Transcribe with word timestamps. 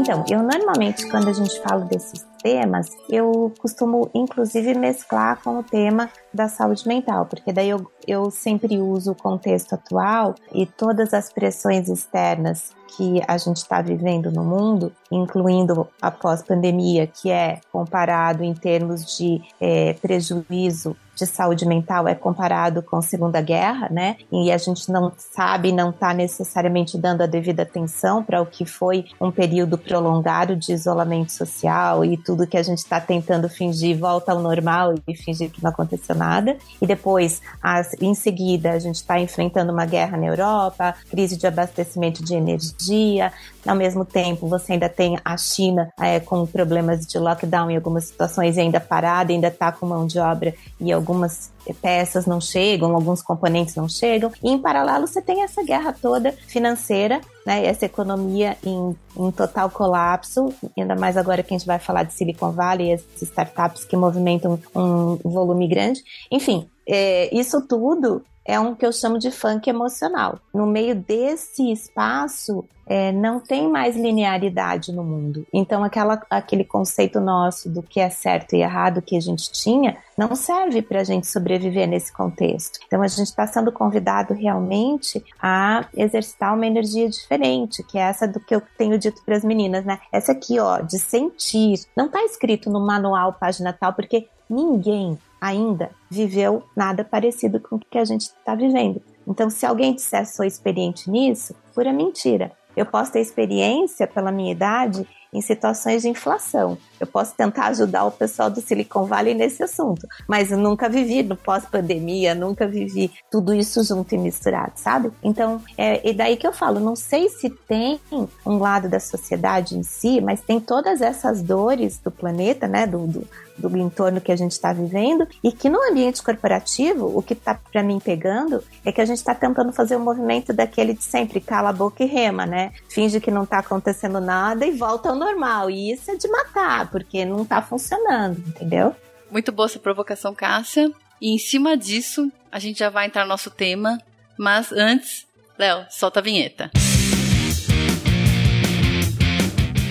Então, 0.00 0.24
eu 0.30 0.42
normalmente, 0.42 1.06
quando 1.10 1.28
a 1.28 1.32
gente 1.34 1.60
fala 1.60 1.84
desses 1.84 2.26
temas, 2.42 2.88
eu 3.10 3.52
costumo 3.58 4.10
inclusive 4.14 4.72
mesclar 4.72 5.38
com 5.42 5.58
o 5.58 5.62
tema 5.62 6.08
da 6.32 6.48
saúde 6.48 6.86
mental, 6.86 7.26
porque 7.26 7.52
daí 7.52 7.68
eu, 7.68 7.90
eu 8.06 8.30
sempre 8.30 8.78
uso 8.78 9.12
o 9.12 9.14
contexto 9.14 9.74
atual 9.74 10.34
e 10.52 10.64
todas 10.66 11.12
as 11.12 11.32
pressões 11.32 11.88
externas 11.88 12.72
que 12.96 13.22
a 13.26 13.38
gente 13.38 13.58
está 13.58 13.80
vivendo 13.80 14.30
no 14.30 14.44
mundo, 14.44 14.92
incluindo 15.10 15.88
a 16.02 16.10
pós-pandemia, 16.10 17.06
que 17.06 17.30
é 17.30 17.60
comparado 17.72 18.42
em 18.42 18.52
termos 18.52 19.16
de 19.16 19.40
é, 19.60 19.94
prejuízo 19.94 20.96
de 21.20 21.26
saúde 21.26 21.66
mental 21.66 22.08
é 22.08 22.14
comparado 22.14 22.82
com 22.82 22.96
a 22.96 23.02
Segunda 23.02 23.40
Guerra, 23.42 23.88
né? 23.90 24.16
E 24.32 24.50
a 24.50 24.56
gente 24.56 24.90
não 24.90 25.12
sabe, 25.16 25.70
não 25.70 25.90
está 25.90 26.14
necessariamente 26.14 26.96
dando 26.96 27.22
a 27.22 27.26
devida 27.26 27.62
atenção 27.62 28.22
para 28.22 28.40
o 28.40 28.46
que 28.46 28.64
foi 28.64 29.04
um 29.20 29.30
período 29.30 29.76
prolongado 29.76 30.56
de 30.56 30.72
isolamento 30.72 31.30
social 31.30 32.04
e 32.04 32.16
tudo 32.16 32.46
que 32.46 32.56
a 32.56 32.62
gente 32.62 32.78
está 32.78 33.00
tentando 33.00 33.48
fingir 33.48 33.98
volta 33.98 34.32
ao 34.32 34.40
normal 34.40 34.94
e 35.06 35.14
fingir 35.14 35.50
que 35.50 35.62
não 35.62 35.70
aconteceu 35.70 36.14
nada. 36.20 36.56
E 36.80 36.86
depois, 36.86 37.40
as, 37.62 37.94
em 38.00 38.14
seguida, 38.14 38.72
a 38.72 38.78
gente 38.78 38.96
está 38.96 39.18
enfrentando 39.18 39.72
uma 39.72 39.86
guerra 39.86 40.16
na 40.16 40.26
Europa, 40.26 40.94
crise 41.10 41.36
de 41.36 41.46
abastecimento 41.46 42.22
de 42.22 42.34
energia. 42.34 43.32
Ao 43.66 43.74
mesmo 43.74 44.04
tempo, 44.04 44.46
você 44.46 44.74
ainda 44.74 44.88
tem 44.88 45.18
a 45.24 45.36
China 45.36 45.92
é, 45.98 46.20
com 46.20 46.46
problemas 46.46 47.06
de 47.06 47.18
lockdown 47.18 47.70
em 47.70 47.76
algumas 47.76 48.04
situações 48.04 48.58
ainda 48.58 48.80
parada, 48.80 49.32
ainda 49.32 49.48
está 49.48 49.72
com 49.72 49.86
mão 49.86 50.06
de 50.06 50.18
obra 50.18 50.54
e 50.78 50.92
algumas 50.92 51.50
peças 51.80 52.26
não 52.26 52.40
chegam, 52.40 52.94
alguns 52.94 53.22
componentes 53.22 53.74
não 53.74 53.88
chegam. 53.88 54.32
E 54.42 54.50
em 54.50 54.58
paralelo 54.58 55.06
você 55.06 55.20
tem 55.20 55.42
essa 55.42 55.62
guerra 55.62 55.92
toda 55.92 56.32
financeira, 56.32 57.20
né? 57.50 57.66
Essa 57.66 57.86
economia 57.86 58.56
em, 58.64 58.96
em 59.16 59.30
total 59.32 59.68
colapso, 59.68 60.54
ainda 60.78 60.94
mais 60.94 61.16
agora 61.16 61.42
que 61.42 61.52
a 61.52 61.58
gente 61.58 61.66
vai 61.66 61.80
falar 61.80 62.04
de 62.04 62.14
Silicon 62.14 62.52
Valley, 62.52 62.92
as 62.92 63.02
startups 63.20 63.84
que 63.84 63.96
movimentam 63.96 64.56
um 64.72 65.16
volume 65.24 65.66
grande. 65.66 66.00
Enfim, 66.30 66.70
é, 66.88 67.28
isso 67.36 67.60
tudo 67.66 68.22
é 68.46 68.58
um 68.60 68.72
que 68.72 68.86
eu 68.86 68.92
chamo 68.92 69.18
de 69.18 69.32
funk 69.32 69.68
emocional. 69.68 70.38
No 70.54 70.64
meio 70.64 70.94
desse 70.94 71.72
espaço, 71.72 72.64
é, 72.90 73.12
não 73.12 73.38
tem 73.38 73.68
mais 73.68 73.94
linearidade 73.94 74.90
no 74.90 75.04
mundo. 75.04 75.46
Então, 75.52 75.84
aquela, 75.84 76.20
aquele 76.28 76.64
conceito 76.64 77.20
nosso 77.20 77.70
do 77.70 77.84
que 77.84 78.00
é 78.00 78.10
certo 78.10 78.56
e 78.56 78.62
errado 78.62 79.00
que 79.00 79.16
a 79.16 79.20
gente 79.20 79.52
tinha 79.52 79.96
não 80.18 80.34
serve 80.34 80.82
para 80.82 81.00
a 81.00 81.04
gente 81.04 81.28
sobreviver 81.28 81.86
nesse 81.86 82.12
contexto. 82.12 82.80
Então, 82.84 83.00
a 83.00 83.06
gente 83.06 83.28
está 83.28 83.46
sendo 83.46 83.70
convidado 83.70 84.34
realmente 84.34 85.24
a 85.40 85.86
exercitar 85.96 86.52
uma 86.52 86.66
energia 86.66 87.08
diferente, 87.08 87.84
que 87.84 87.96
é 87.96 88.02
essa 88.02 88.26
do 88.26 88.40
que 88.40 88.52
eu 88.52 88.60
tenho 88.76 88.98
dito 88.98 89.22
para 89.24 89.36
as 89.36 89.44
meninas, 89.44 89.84
né? 89.84 90.00
Essa 90.10 90.32
aqui, 90.32 90.58
ó, 90.58 90.80
de 90.80 90.98
sentir. 90.98 91.84
Não 91.96 92.06
está 92.06 92.20
escrito 92.24 92.68
no 92.68 92.84
manual 92.84 93.34
página 93.34 93.72
tal, 93.72 93.92
porque 93.92 94.26
ninguém 94.48 95.16
ainda 95.40 95.90
viveu 96.10 96.64
nada 96.76 97.04
parecido 97.04 97.60
com 97.60 97.76
o 97.76 97.78
que 97.78 97.98
a 97.98 98.04
gente 98.04 98.22
está 98.22 98.56
vivendo. 98.56 99.00
Então, 99.24 99.48
se 99.48 99.64
alguém 99.64 99.94
disser 99.94 100.26
sou 100.26 100.44
experiente 100.44 101.08
nisso, 101.08 101.54
pura 101.72 101.92
mentira. 101.92 102.50
Eu 102.76 102.86
posso 102.86 103.12
ter 103.12 103.20
experiência 103.20 104.06
pela 104.06 104.32
minha 104.32 104.52
idade 104.52 105.06
em 105.32 105.40
situações 105.40 106.02
de 106.02 106.08
inflação. 106.08 106.78
Eu 107.00 107.06
posso 107.06 107.34
tentar 107.34 107.68
ajudar 107.68 108.04
o 108.04 108.12
pessoal 108.12 108.50
do 108.50 108.60
Silicon 108.60 109.06
Valley 109.06 109.34
nesse 109.34 109.62
assunto, 109.62 110.06
mas 110.28 110.52
eu 110.52 110.58
nunca 110.58 110.88
vivi 110.88 111.22
no 111.22 111.34
pós-pandemia, 111.34 112.34
nunca 112.34 112.66
vivi 112.66 113.10
tudo 113.30 113.54
isso 113.54 113.82
junto 113.82 114.14
e 114.14 114.18
misturado, 114.18 114.72
sabe? 114.76 115.10
Então, 115.22 115.62
é 115.78 116.08
e 116.08 116.12
daí 116.12 116.36
que 116.36 116.46
eu 116.46 116.52
falo, 116.52 116.78
não 116.78 116.94
sei 116.94 117.28
se 117.28 117.48
tem 117.48 117.98
um 118.44 118.58
lado 118.58 118.88
da 118.88 119.00
sociedade 119.00 119.76
em 119.76 119.82
si, 119.82 120.20
mas 120.20 120.40
tem 120.40 120.60
todas 120.60 121.00
essas 121.00 121.42
dores 121.42 121.98
do 121.98 122.10
planeta, 122.10 122.68
né, 122.68 122.86
do, 122.86 123.06
do 123.06 123.26
do 123.68 123.76
entorno 123.76 124.20
que 124.20 124.32
a 124.32 124.36
gente 124.36 124.52
está 124.52 124.72
vivendo 124.72 125.26
e 125.42 125.52
que 125.52 125.68
no 125.68 125.82
ambiente 125.82 126.22
corporativo, 126.22 127.06
o 127.16 127.22
que 127.22 127.34
está 127.34 127.54
para 127.54 127.82
mim 127.82 128.00
pegando 128.00 128.62
é 128.84 128.90
que 128.90 129.00
a 129.00 129.04
gente 129.04 129.18
está 129.18 129.34
tentando 129.34 129.72
fazer 129.72 129.96
o 129.96 129.98
um 129.98 130.04
movimento 130.04 130.52
daquele 130.52 130.94
de 130.94 131.04
sempre, 131.04 131.40
cala 131.40 131.70
a 131.70 131.72
boca 131.72 132.02
e 132.02 132.06
rema, 132.06 132.46
né? 132.46 132.72
Finge 132.88 133.20
que 133.20 133.30
não 133.30 133.42
está 133.42 133.58
acontecendo 133.58 134.20
nada 134.20 134.64
e 134.64 134.70
volta 134.70 135.10
ao 135.10 135.14
normal. 135.14 135.70
E 135.70 135.92
isso 135.92 136.10
é 136.10 136.16
de 136.16 136.28
matar, 136.28 136.89
porque 136.90 137.24
não 137.24 137.42
está 137.42 137.62
funcionando, 137.62 138.38
entendeu? 138.46 138.94
Muito 139.30 139.52
boa 139.52 139.66
essa 139.66 139.78
provocação, 139.78 140.34
Cássia. 140.34 140.90
E 141.20 141.34
em 141.34 141.38
cima 141.38 141.76
disso, 141.76 142.30
a 142.50 142.58
gente 142.58 142.78
já 142.78 142.90
vai 142.90 143.06
entrar 143.06 143.22
no 143.22 143.28
nosso 143.28 143.50
tema. 143.50 144.00
Mas 144.38 144.72
antes, 144.72 145.26
Léo, 145.58 145.86
solta 145.90 146.20
a 146.20 146.22
vinheta. 146.22 146.70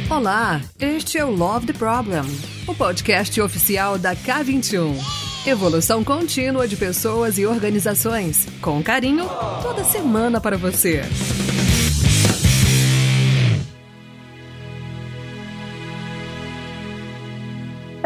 Olá, 0.09 0.59
este 0.79 1.19
é 1.19 1.23
o 1.23 1.29
Love 1.29 1.67
the 1.67 1.73
Problem, 1.73 2.23
o 2.67 2.73
podcast 2.73 3.39
oficial 3.39 3.99
da 3.99 4.15
K21. 4.15 4.95
Evolução 5.45 6.03
contínua 6.03 6.67
de 6.67 6.75
pessoas 6.75 7.37
e 7.37 7.45
organizações, 7.45 8.47
com 8.59 8.81
carinho, 8.83 9.25
toda 9.61 9.83
semana 9.83 10.41
para 10.41 10.57
você. 10.57 11.03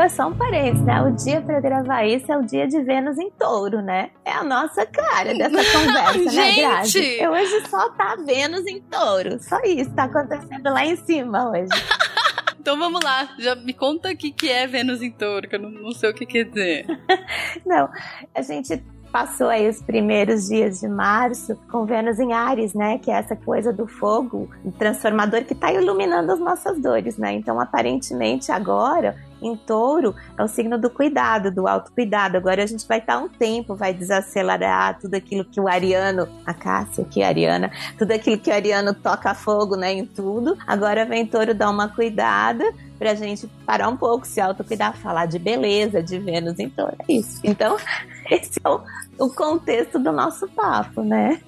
É 0.04 0.10
só 0.10 0.28
um 0.28 0.36
parênteses, 0.36 0.86
né? 0.86 1.02
O 1.02 1.12
dia 1.12 1.42
para 1.42 1.62
gravar 1.62 2.04
isso 2.04 2.30
é 2.30 2.38
o 2.38 2.44
dia 2.44 2.68
de 2.68 2.82
Vênus 2.82 3.18
em 3.18 3.32
touro, 3.32 3.82
né? 3.82 4.10
É 4.26 4.34
a 4.34 4.44
nossa 4.44 4.86
cara 4.86 5.34
dessa 5.34 5.80
conversa, 5.80 6.36
né, 6.36 6.56
Grazi? 6.58 7.22
Eu 7.22 7.32
hoje 7.32 7.70
só 7.70 7.90
tá 7.92 8.18
Vênus 8.18 8.68
em 8.68 8.82
touro. 8.82 9.40
Só 9.42 9.62
isso 9.64 9.90
tá 9.92 10.04
acontecendo 10.04 10.66
lá 10.66 10.86
em 10.86 10.98
cima 10.98 11.50
hoje. 11.50 11.70
Então 12.60 12.80
vamos 12.80 13.04
lá, 13.04 13.28
já 13.40 13.56
me 13.56 13.74
conta 13.74 14.10
o 14.10 14.16
que, 14.16 14.32
que 14.32 14.50
é 14.50 14.66
Vênus 14.66 15.02
em 15.02 15.12
touro, 15.12 15.50
que 15.50 15.56
eu 15.58 15.60
não, 15.60 15.70
não 15.70 15.92
sei 15.92 16.10
o 16.10 16.14
que 16.14 16.26
quer 16.26 16.46
dizer. 16.46 16.86
não, 17.66 17.90
a 18.34 18.42
gente 18.42 18.82
passou 19.12 19.50
aí 19.50 19.68
os 19.68 19.82
primeiros 19.82 20.48
dias 20.48 20.80
de 20.80 20.88
março 20.88 21.58
com 21.70 21.86
Vênus 21.86 22.20
em 22.20 22.32
Ares, 22.32 22.74
né? 22.74 23.00
Que 23.00 23.12
é 23.12 23.16
essa 23.16 23.36
coisa 23.36 23.74
do 23.74 23.86
fogo 23.86 24.50
transformador 24.80 25.44
que 25.44 25.52
está 25.52 25.74
iluminando 25.74 26.32
as 26.32 26.40
nossas 26.40 26.80
dores, 26.80 27.18
né? 27.18 27.34
Então, 27.34 27.60
aparentemente, 27.60 28.50
agora 28.50 29.14
em 29.44 29.56
touro 29.56 30.16
é 30.38 30.44
o 30.44 30.48
signo 30.48 30.78
do 30.78 30.90
cuidado, 30.90 31.52
do 31.52 31.68
autocuidado. 31.68 32.38
Agora 32.38 32.64
a 32.64 32.66
gente 32.66 32.88
vai 32.88 33.00
estar 33.00 33.20
um 33.20 33.28
tempo, 33.28 33.76
vai 33.76 33.94
desacelerar 33.94 35.00
tudo 35.00 35.16
aquilo 35.16 35.46
que 35.46 35.60
o 35.60 35.68
Ariano, 35.68 36.28
a 36.46 36.54
Cássia, 36.54 37.06
que 37.06 37.22
é 37.22 37.28
Ariana, 37.28 37.72
tudo 37.98 38.12
aquilo 38.12 38.38
que 38.38 38.50
o 38.50 38.54
Ariano 38.54 38.94
toca 38.94 39.34
fogo, 39.34 39.76
né, 39.76 39.94
em 39.94 40.06
tudo. 40.06 40.58
Agora 40.66 41.06
vem 41.06 41.26
touro 41.26 41.54
dar 41.54 41.70
uma 41.70 41.88
cuidada 41.88 42.64
pra 42.98 43.16
gente 43.16 43.48
parar 43.66 43.90
um 43.90 43.98
pouco, 43.98 44.26
se 44.26 44.40
autocuidar, 44.40 44.96
falar 44.96 45.26
de 45.26 45.38
beleza, 45.38 46.02
de 46.02 46.18
Vênus 46.20 46.58
em 46.58 46.70
touro. 46.70 46.96
É 47.08 47.14
isso. 47.14 47.42
Então, 47.44 47.78
esse 48.32 48.60
é 48.64 48.70
o, 48.70 48.82
o 49.20 49.30
contexto 49.30 50.00
do 50.00 50.12
nosso 50.12 50.48
papo, 50.48 51.04
né? 51.04 51.42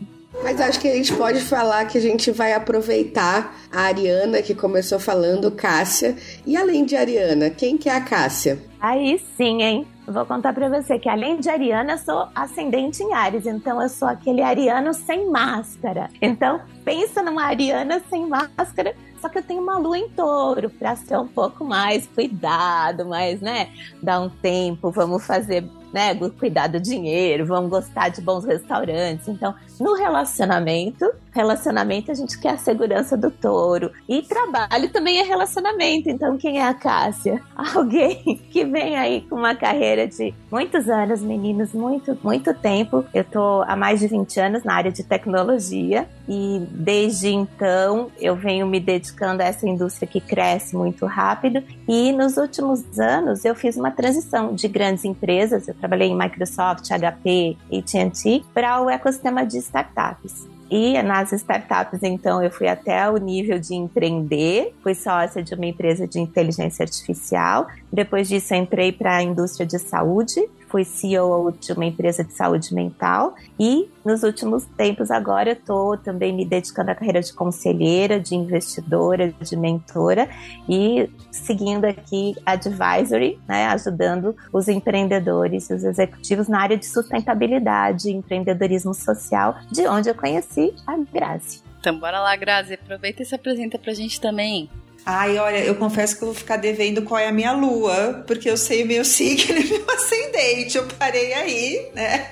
Mas 0.43 0.61
acho 0.61 0.79
que 0.79 0.87
a 0.87 0.93
gente 0.93 1.13
pode 1.13 1.39
falar 1.41 1.85
que 1.85 1.97
a 1.97 2.01
gente 2.01 2.31
vai 2.31 2.53
aproveitar 2.53 3.55
a 3.71 3.81
Ariana, 3.81 4.41
que 4.41 4.53
começou 4.53 4.99
falando, 4.99 5.51
Cássia. 5.51 6.15
E 6.45 6.55
além 6.55 6.85
de 6.85 6.95
Ariana, 6.95 7.49
quem 7.49 7.77
que 7.77 7.89
é 7.89 7.95
a 7.95 8.01
Cássia? 8.01 8.59
Aí 8.79 9.19
sim, 9.35 9.63
hein? 9.63 9.87
Vou 10.07 10.23
contar 10.23 10.53
pra 10.53 10.69
você 10.69 10.99
que 10.99 11.09
além 11.09 11.39
de 11.39 11.49
Ariana, 11.49 11.93
eu 11.93 11.97
sou 11.97 12.27
ascendente 12.35 13.01
em 13.01 13.11
Ares, 13.11 13.47
então 13.47 13.81
eu 13.81 13.89
sou 13.89 14.07
aquele 14.07 14.41
ariano 14.41 14.93
sem 14.93 15.27
máscara. 15.31 16.11
Então, 16.21 16.61
pensa 16.83 17.23
numa 17.23 17.45
Ariana 17.45 17.99
sem 18.07 18.27
máscara, 18.27 18.95
só 19.19 19.27
que 19.27 19.39
eu 19.39 19.43
tenho 19.43 19.63
uma 19.63 19.79
lua 19.79 19.97
em 19.97 20.07
touro 20.09 20.69
pra 20.69 20.95
ser 20.95 21.17
um 21.17 21.27
pouco 21.27 21.65
mais 21.65 22.05
cuidado, 22.05 23.07
mais, 23.07 23.41
né? 23.41 23.69
Dar 24.03 24.19
um 24.19 24.29
tempo, 24.29 24.91
vamos 24.91 25.25
fazer 25.25 25.67
né, 25.95 26.13
cuidar 26.37 26.67
do 26.67 26.77
dinheiro, 26.77 27.45
vamos 27.45 27.69
gostar 27.69 28.09
de 28.09 28.19
bons 28.19 28.43
restaurantes. 28.43 29.29
Então, 29.29 29.55
no 29.79 29.95
relacionamento, 29.95 31.09
relacionamento 31.31 32.11
a 32.11 32.13
gente 32.13 32.39
quer 32.39 32.51
a 32.51 32.57
segurança 32.57 33.17
do 33.17 33.29
touro. 33.29 33.91
E 34.07 34.21
trabalho 34.21 34.89
também 34.89 35.19
é 35.19 35.23
relacionamento. 35.23 36.09
Então, 36.09 36.37
quem 36.37 36.59
é 36.59 36.63
a 36.63 36.73
Cássia? 36.73 37.41
Alguém 37.55 38.41
que 38.49 38.63
vem 38.63 38.95
aí 38.95 39.21
com 39.21 39.35
uma 39.35 39.53
carreira 39.53 40.07
de 40.07 40.33
muitos 40.49 40.89
anos, 40.89 41.21
meninos, 41.21 41.73
muito, 41.73 42.17
muito 42.23 42.53
tempo. 42.53 43.03
Eu 43.13 43.23
tô 43.23 43.63
há 43.63 43.75
mais 43.75 43.99
de 43.99 44.07
20 44.07 44.39
anos 44.39 44.63
na 44.63 44.73
área 44.73 44.91
de 44.91 45.03
tecnologia 45.03 46.07
e 46.27 46.65
desde 46.71 47.29
então 47.29 48.09
eu 48.19 48.35
venho 48.35 48.65
me 48.65 48.79
dedicando 48.79 49.43
a 49.43 49.45
essa 49.45 49.67
indústria 49.67 50.07
que 50.07 50.21
cresce 50.21 50.75
muito 50.75 51.05
rápido. 51.05 51.61
E 51.87 52.13
nos 52.13 52.37
últimos 52.37 52.97
anos 52.97 53.43
eu 53.43 53.53
fiz 53.53 53.75
uma 53.75 53.91
transição 53.91 54.55
de 54.55 54.67
grandes 54.67 55.03
empresas. 55.03 55.67
Eu 55.67 55.75
trabalhei 55.85 56.09
em 56.09 56.17
Microsoft, 56.17 56.89
HP, 56.89 57.57
AT&T 57.71 58.43
para 58.53 58.81
o 58.81 58.89
ecossistema 58.89 59.45
de 59.45 59.59
startups. 59.59 60.47
E 60.69 60.99
nas 61.03 61.31
startups, 61.31 62.01
então, 62.01 62.41
eu 62.41 62.49
fui 62.49 62.67
até 62.67 63.07
o 63.07 63.17
nível 63.17 63.59
de 63.59 63.75
empreender, 63.75 64.73
fui 64.81 64.95
sócia 64.95 65.43
de 65.43 65.53
uma 65.53 65.67
empresa 65.67 66.07
de 66.07 66.19
inteligência 66.19 66.81
artificial. 66.81 67.67
Depois 67.93 68.27
disso, 68.27 68.55
entrei 68.55 68.91
para 68.91 69.17
a 69.17 69.23
indústria 69.23 69.65
de 69.65 69.77
saúde, 69.77 70.49
fui 70.75 70.83
CEO 70.83 71.53
de 71.53 71.71
uma 71.71 71.85
empresa 71.85 72.21
de 72.21 72.33
saúde 72.33 72.73
mental 72.73 73.33
e 73.57 73.89
nos 74.03 74.23
últimos 74.23 74.65
tempos 74.77 75.09
agora 75.09 75.51
eu 75.51 75.53
estou 75.53 75.97
também 75.97 76.33
me 76.33 76.43
dedicando 76.43 76.91
à 76.91 76.95
carreira 76.95 77.21
de 77.21 77.31
conselheira, 77.31 78.19
de 78.19 78.35
investidora, 78.35 79.33
de 79.39 79.55
mentora 79.55 80.27
e 80.67 81.09
seguindo 81.31 81.85
aqui 81.85 82.35
advisory, 82.45 83.39
né, 83.47 83.67
ajudando 83.67 84.35
os 84.51 84.67
empreendedores 84.67 85.69
e 85.69 85.73
os 85.75 85.85
executivos 85.85 86.49
na 86.49 86.59
área 86.59 86.77
de 86.77 86.85
sustentabilidade, 86.85 88.11
empreendedorismo 88.11 88.93
social, 88.93 89.55
de 89.71 89.87
onde 89.87 90.09
eu 90.09 90.15
conheci 90.15 90.73
a 90.85 90.97
Grazi. 90.97 91.63
Então 91.79 91.97
bora 91.97 92.19
lá, 92.19 92.35
Grazi, 92.35 92.73
aproveita 92.73 93.23
e 93.23 93.25
se 93.25 93.33
apresenta 93.33 93.79
pra 93.79 93.93
gente 93.93 94.19
também. 94.19 94.69
Ai, 95.07 95.37
olha, 95.37 95.57
eu 95.59 95.75
confesso 95.75 96.17
que 96.17 96.23
eu 96.23 96.29
vou 96.29 96.35
ficar 96.35 96.57
devendo 96.57 97.03
qual 97.03 97.19
é 97.19 97.27
a 97.27 97.31
minha 97.31 97.51
lua, 97.51 98.23
porque 98.25 98.49
eu 98.49 98.57
sei 98.57 98.81
o 98.81 98.87
meu 98.87 99.05
signo 99.05 99.55
e 99.55 99.63
meu 99.63 99.85
ascendente. 99.91 100.77
Eu 100.79 100.87
parei 100.97 101.31
aí, 101.31 101.89
né? 101.93 102.27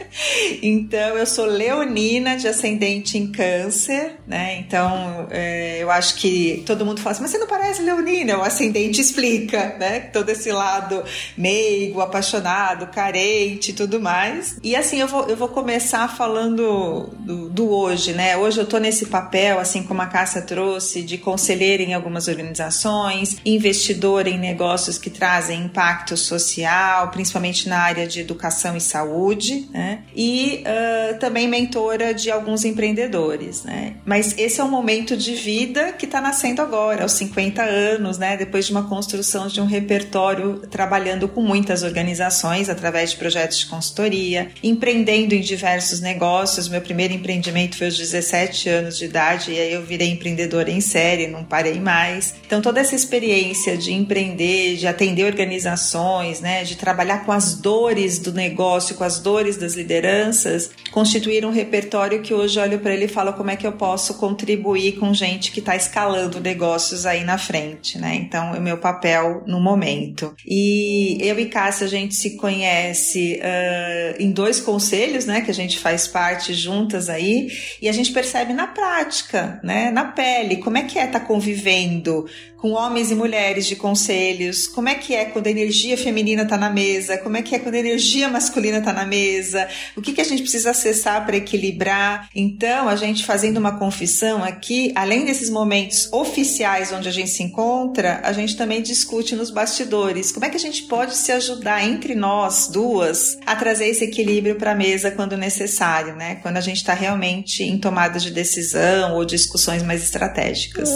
Então, 0.63 1.15
eu 1.15 1.25
sou 1.27 1.45
leonina 1.45 2.35
de 2.35 2.47
ascendente 2.47 3.15
em 3.15 3.31
câncer, 3.31 4.15
né? 4.25 4.57
Então, 4.57 5.27
é, 5.29 5.83
eu 5.83 5.91
acho 5.91 6.15
que 6.15 6.63
todo 6.65 6.83
mundo 6.83 6.99
fala 6.99 7.11
assim, 7.11 7.21
mas 7.21 7.31
você 7.31 7.37
não 7.37 7.45
parece 7.45 7.83
leonina? 7.83 8.39
O 8.39 8.41
ascendente 8.41 8.99
explica, 8.99 9.75
né? 9.77 9.99
Todo 9.99 10.29
esse 10.29 10.51
lado 10.51 11.03
meigo, 11.37 12.01
apaixonado, 12.01 12.87
carente 12.87 13.69
e 13.69 13.73
tudo 13.75 14.01
mais. 14.01 14.57
E 14.63 14.75
assim, 14.75 14.99
eu 14.99 15.07
vou, 15.07 15.29
eu 15.29 15.37
vou 15.37 15.49
começar 15.49 16.07
falando 16.07 17.11
do, 17.19 17.49
do 17.49 17.69
hoje, 17.69 18.13
né? 18.13 18.35
Hoje 18.35 18.59
eu 18.59 18.65
tô 18.65 18.79
nesse 18.79 19.05
papel, 19.05 19.59
assim 19.59 19.83
como 19.83 20.01
a 20.01 20.07
Cássia 20.07 20.41
trouxe, 20.41 21.03
de 21.03 21.19
conselheira 21.19 21.83
em 21.83 21.93
algumas 21.93 22.27
organizações 22.27 22.62
organizações, 22.63 23.37
investidor 23.45 24.27
em 24.27 24.37
negócios 24.37 24.97
que 24.97 25.09
trazem 25.09 25.65
impacto 25.65 26.15
social, 26.15 27.09
principalmente 27.09 27.67
na 27.67 27.79
área 27.79 28.07
de 28.07 28.21
educação 28.21 28.75
e 28.77 28.81
saúde, 28.81 29.67
né? 29.71 29.99
E 30.15 30.63
uh, 30.63 31.19
também 31.19 31.47
mentora 31.47 32.13
de 32.13 32.31
alguns 32.31 32.63
empreendedores, 32.63 33.63
né? 33.63 33.95
Mas 34.05 34.37
esse 34.37 34.61
é 34.61 34.63
um 34.63 34.69
momento 34.69 35.17
de 35.17 35.35
vida 35.35 35.93
que 35.93 36.05
está 36.05 36.21
nascendo 36.21 36.61
agora, 36.61 37.03
aos 37.03 37.13
50 37.13 37.61
anos, 37.61 38.17
né? 38.17 38.37
Depois 38.37 38.65
de 38.65 38.71
uma 38.71 38.83
construção 38.83 39.47
de 39.47 39.59
um 39.59 39.65
repertório 39.65 40.61
trabalhando 40.69 41.27
com 41.27 41.41
muitas 41.41 41.83
organizações 41.83 42.69
através 42.69 43.11
de 43.11 43.17
projetos 43.17 43.59
de 43.59 43.65
consultoria, 43.65 44.49
empreendendo 44.63 45.33
em 45.33 45.41
diversos 45.41 45.99
negócios. 45.99 46.69
Meu 46.69 46.81
primeiro 46.81 47.13
empreendimento 47.13 47.77
foi 47.77 47.87
aos 47.87 47.97
17 47.97 48.69
anos 48.69 48.97
de 48.97 49.05
idade 49.05 49.51
e 49.51 49.59
aí 49.59 49.73
eu 49.73 49.83
virei 49.83 50.09
empreendedora 50.09 50.69
em 50.69 50.81
série, 50.81 51.27
não 51.27 51.43
parei 51.43 51.79
mais. 51.79 52.35
Então, 52.53 52.61
toda 52.61 52.81
essa 52.81 52.93
experiência 52.93 53.75
de 53.75 53.91
empreender, 53.91 54.75
de 54.75 54.85
atender 54.85 55.25
organizações, 55.25 56.39
né, 56.39 56.63
de 56.63 56.75
trabalhar 56.75 57.25
com 57.25 57.31
as 57.31 57.55
dores 57.55 58.19
do 58.19 58.31
negócio, 58.31 58.93
com 58.93 59.03
as 59.03 59.17
dores 59.17 59.57
das 59.57 59.73
lideranças, 59.73 60.69
constituir 60.91 61.43
um 61.47 61.49
repertório 61.49 62.21
que 62.21 62.31
hoje 62.31 62.59
olho 62.59 62.77
para 62.77 62.93
ele 62.93 63.05
e 63.05 63.07
falo 63.07 63.33
como 63.33 63.49
é 63.49 63.55
que 63.55 63.65
eu 63.65 63.71
posso 63.71 64.19
contribuir 64.19 64.99
com 64.99 65.11
gente 65.15 65.51
que 65.51 65.61
está 65.61 65.75
escalando 65.75 66.39
negócios 66.39 67.07
aí 67.07 67.23
na 67.23 67.39
frente, 67.39 67.97
né? 67.97 68.13
Então, 68.13 68.53
é 68.53 68.59
o 68.59 68.61
meu 68.61 68.77
papel 68.77 69.41
no 69.47 69.59
momento. 69.59 70.35
E 70.45 71.17
eu 71.21 71.39
e 71.39 71.47
Cássia, 71.47 71.87
a 71.87 71.89
gente 71.89 72.13
se 72.13 72.37
conhece 72.37 73.39
uh, 73.41 74.21
em 74.21 74.29
dois 74.29 74.61
conselhos, 74.61 75.25
né, 75.25 75.41
que 75.41 75.49
a 75.49 75.55
gente 75.55 75.79
faz 75.79 76.07
parte 76.07 76.53
juntas 76.53 77.09
aí, 77.09 77.47
e 77.81 77.89
a 77.89 77.91
gente 77.91 78.11
percebe 78.11 78.53
na 78.53 78.67
prática, 78.67 79.59
né, 79.63 79.89
na 79.89 80.05
pele, 80.05 80.57
como 80.57 80.77
é 80.77 80.83
que 80.83 80.99
é 80.99 81.05
estar 81.05 81.19
tá 81.19 81.25
convivendo 81.25 82.27
com 82.63 82.71
homens 82.71 83.11
e 83.11 83.15
mulheres 83.15 83.65
de 83.65 83.75
conselhos, 83.75 84.67
como 84.67 84.87
é 84.87 84.95
que 84.95 85.13
é 85.13 85.25
quando 85.25 85.47
a 85.47 85.51
energia 85.51 85.97
feminina 85.97 86.43
está 86.43 86.57
na 86.57 86.69
mesa, 86.69 87.17
como 87.17 87.35
é 87.35 87.41
que 87.41 87.53
é 87.53 87.59
quando 87.59 87.75
a 87.75 87.79
energia 87.79 88.29
masculina 88.29 88.77
está 88.77 88.93
na 88.93 89.05
mesa, 89.05 89.67
o 89.97 90.01
que, 90.01 90.13
que 90.13 90.21
a 90.21 90.23
gente 90.23 90.41
precisa 90.41 90.71
acessar 90.71 91.25
para 91.25 91.35
equilibrar. 91.35 92.29
Então, 92.33 92.87
a 92.87 92.95
gente 92.95 93.25
fazendo 93.25 93.57
uma 93.57 93.77
confissão 93.77 94.41
aqui, 94.41 94.93
além 94.95 95.25
desses 95.25 95.49
momentos 95.49 96.07
oficiais 96.13 96.93
onde 96.93 97.09
a 97.09 97.11
gente 97.11 97.31
se 97.31 97.43
encontra, 97.43 98.21
a 98.23 98.31
gente 98.31 98.55
também 98.55 98.81
discute 98.81 99.35
nos 99.35 99.51
bastidores 99.51 100.31
como 100.31 100.45
é 100.45 100.49
que 100.49 100.55
a 100.55 100.59
gente 100.59 100.83
pode 100.83 101.17
se 101.17 101.33
ajudar 101.33 101.83
entre 101.83 102.15
nós 102.15 102.69
duas 102.69 103.37
a 103.45 103.57
trazer 103.57 103.87
esse 103.87 104.05
equilíbrio 104.05 104.55
para 104.55 104.71
a 104.71 104.75
mesa 104.75 105.11
quando 105.11 105.35
necessário, 105.35 106.15
né? 106.15 106.35
Quando 106.35 106.55
a 106.55 106.61
gente 106.61 106.77
está 106.77 106.93
realmente 106.93 107.61
em 107.61 107.77
tomada 107.77 108.19
de 108.19 108.31
decisão 108.31 109.15
ou 109.15 109.25
discussões 109.25 109.83
mais 109.83 110.01
estratégicas. 110.01 110.89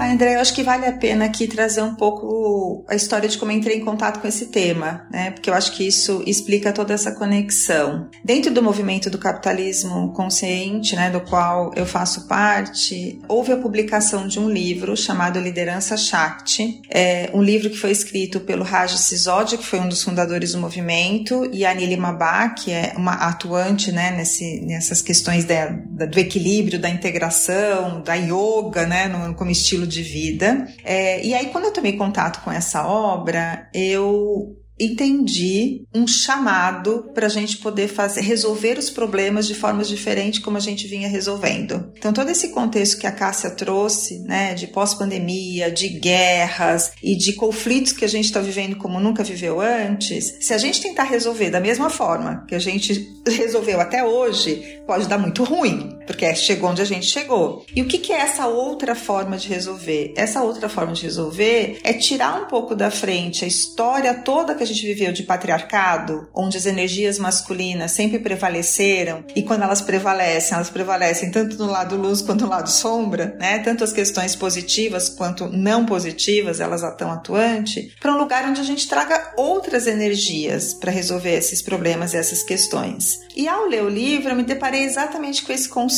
Ah, 0.00 0.12
André, 0.12 0.36
eu 0.36 0.40
acho 0.40 0.54
que 0.54 0.62
vale 0.62 0.86
a 0.86 0.92
pena 0.92 1.24
aqui 1.24 1.48
trazer 1.48 1.82
um 1.82 1.92
pouco 1.92 2.84
a 2.88 2.94
história 2.94 3.28
de 3.28 3.36
como 3.36 3.50
entrei 3.50 3.78
em 3.78 3.84
contato 3.84 4.20
com 4.20 4.28
esse 4.28 4.46
tema, 4.46 5.08
né? 5.10 5.32
Porque 5.32 5.50
eu 5.50 5.54
acho 5.54 5.72
que 5.72 5.84
isso 5.84 6.22
explica 6.24 6.72
toda 6.72 6.94
essa 6.94 7.10
conexão. 7.10 8.08
Dentro 8.24 8.54
do 8.54 8.62
movimento 8.62 9.10
do 9.10 9.18
capitalismo 9.18 10.12
consciente, 10.12 10.94
né, 10.94 11.10
do 11.10 11.20
qual 11.22 11.72
eu 11.74 11.84
faço 11.84 12.28
parte, 12.28 13.20
houve 13.26 13.50
a 13.50 13.56
publicação 13.56 14.28
de 14.28 14.38
um 14.38 14.48
livro 14.48 14.96
chamado 14.96 15.40
Liderança 15.40 15.96
Shakti, 15.96 16.80
é 16.88 17.30
um 17.34 17.42
livro 17.42 17.68
que 17.68 17.76
foi 17.76 17.90
escrito 17.90 18.38
pelo 18.38 18.62
Raj 18.62 18.92
Sisodia, 18.92 19.58
que 19.58 19.66
foi 19.66 19.80
um 19.80 19.88
dos 19.88 20.04
fundadores 20.04 20.52
do 20.52 20.58
movimento, 20.58 21.50
e 21.52 21.66
a 21.66 21.74
Nilima 21.74 22.12
Ba, 22.12 22.50
que 22.50 22.70
é 22.70 22.92
uma 22.96 23.14
atuante, 23.14 23.90
né, 23.90 24.12
nesse, 24.12 24.60
nessas 24.60 25.02
questões 25.02 25.44
da, 25.44 25.66
do 25.66 26.20
equilíbrio, 26.20 26.78
da 26.78 26.88
integração, 26.88 28.00
da 28.00 28.14
yoga, 28.14 28.86
né, 28.86 29.08
no, 29.08 29.34
como 29.34 29.50
estilo 29.50 29.87
de 29.88 30.02
vida. 30.02 30.68
É, 30.84 31.24
e 31.24 31.34
aí, 31.34 31.46
quando 31.46 31.64
eu 31.64 31.72
tomei 31.72 31.94
contato 31.94 32.42
com 32.44 32.52
essa 32.52 32.86
obra, 32.86 33.68
eu 33.74 34.56
entendi 34.80 35.86
um 35.94 36.06
chamado 36.06 37.10
para 37.14 37.26
a 37.26 37.30
gente 37.30 37.58
poder 37.58 37.88
fazer 37.88 38.20
resolver 38.20 38.78
os 38.78 38.88
problemas 38.88 39.46
de 39.46 39.54
formas 39.54 39.88
diferentes 39.88 40.38
como 40.38 40.56
a 40.56 40.60
gente 40.60 40.86
vinha 40.86 41.08
resolvendo. 41.08 41.92
Então 41.96 42.12
todo 42.12 42.30
esse 42.30 42.50
contexto 42.50 42.98
que 42.98 43.06
a 43.06 43.12
Cássia 43.12 43.50
trouxe, 43.50 44.20
né, 44.20 44.54
de 44.54 44.68
pós-pandemia, 44.68 45.70
de 45.70 45.88
guerras 45.88 46.92
e 47.02 47.16
de 47.16 47.32
conflitos 47.32 47.92
que 47.92 48.04
a 48.04 48.08
gente 48.08 48.26
está 48.26 48.40
vivendo 48.40 48.76
como 48.76 49.00
nunca 49.00 49.24
viveu 49.24 49.60
antes, 49.60 50.36
se 50.40 50.54
a 50.54 50.58
gente 50.58 50.80
tentar 50.80 51.04
resolver 51.04 51.50
da 51.50 51.60
mesma 51.60 51.90
forma 51.90 52.44
que 52.46 52.54
a 52.54 52.58
gente 52.58 53.08
resolveu 53.26 53.80
até 53.80 54.04
hoje, 54.04 54.80
pode 54.86 55.08
dar 55.08 55.18
muito 55.18 55.42
ruim, 55.42 55.97
porque 56.08 56.34
chegou 56.34 56.70
onde 56.70 56.80
a 56.80 56.86
gente 56.86 57.04
chegou. 57.04 57.66
E 57.76 57.82
o 57.82 57.86
que, 57.86 57.98
que 57.98 58.14
é 58.14 58.16
essa 58.16 58.46
outra 58.46 58.94
forma 58.94 59.36
de 59.36 59.46
resolver? 59.46 60.14
Essa 60.16 60.42
outra 60.42 60.66
forma 60.66 60.94
de 60.94 61.02
resolver 61.02 61.78
é 61.84 61.92
tirar 61.92 62.42
um 62.42 62.46
pouco 62.46 62.74
da 62.74 62.90
frente 62.90 63.44
a 63.44 63.48
história 63.48 64.14
toda 64.14 64.54
que 64.54 64.62
a 64.62 64.66
gente 64.66 64.86
viveu 64.86 65.12
de 65.12 65.22
patriarcado, 65.22 66.26
onde 66.34 66.56
as 66.56 66.64
energias 66.64 67.18
masculinas 67.18 67.92
sempre 67.92 68.18
prevaleceram, 68.18 69.22
e 69.36 69.42
quando 69.42 69.64
elas 69.64 69.82
prevalecem, 69.82 70.54
elas 70.54 70.70
prevalecem 70.70 71.30
tanto 71.30 71.58
no 71.58 71.70
lado 71.70 71.94
luz 71.94 72.22
quanto 72.22 72.44
no 72.44 72.50
lado 72.50 72.70
sombra, 72.70 73.36
né? 73.38 73.58
Tanto 73.58 73.84
as 73.84 73.92
questões 73.92 74.34
positivas 74.34 75.10
quanto 75.10 75.46
não 75.48 75.84
positivas, 75.84 76.58
elas 76.58 76.82
estão 76.82 77.12
atuantes, 77.12 77.92
para 78.00 78.14
um 78.14 78.18
lugar 78.18 78.48
onde 78.48 78.62
a 78.62 78.64
gente 78.64 78.88
traga 78.88 79.34
outras 79.36 79.86
energias 79.86 80.72
para 80.72 80.90
resolver 80.90 81.34
esses 81.34 81.60
problemas 81.60 82.14
e 82.14 82.16
essas 82.16 82.42
questões. 82.42 83.20
E 83.36 83.46
ao 83.46 83.66
ler 83.66 83.84
o 83.84 83.90
livro, 83.90 84.30
eu 84.30 84.36
me 84.36 84.42
deparei 84.42 84.84
exatamente 84.84 85.42
com 85.42 85.52
esse 85.52 85.68
conceito 85.68 85.97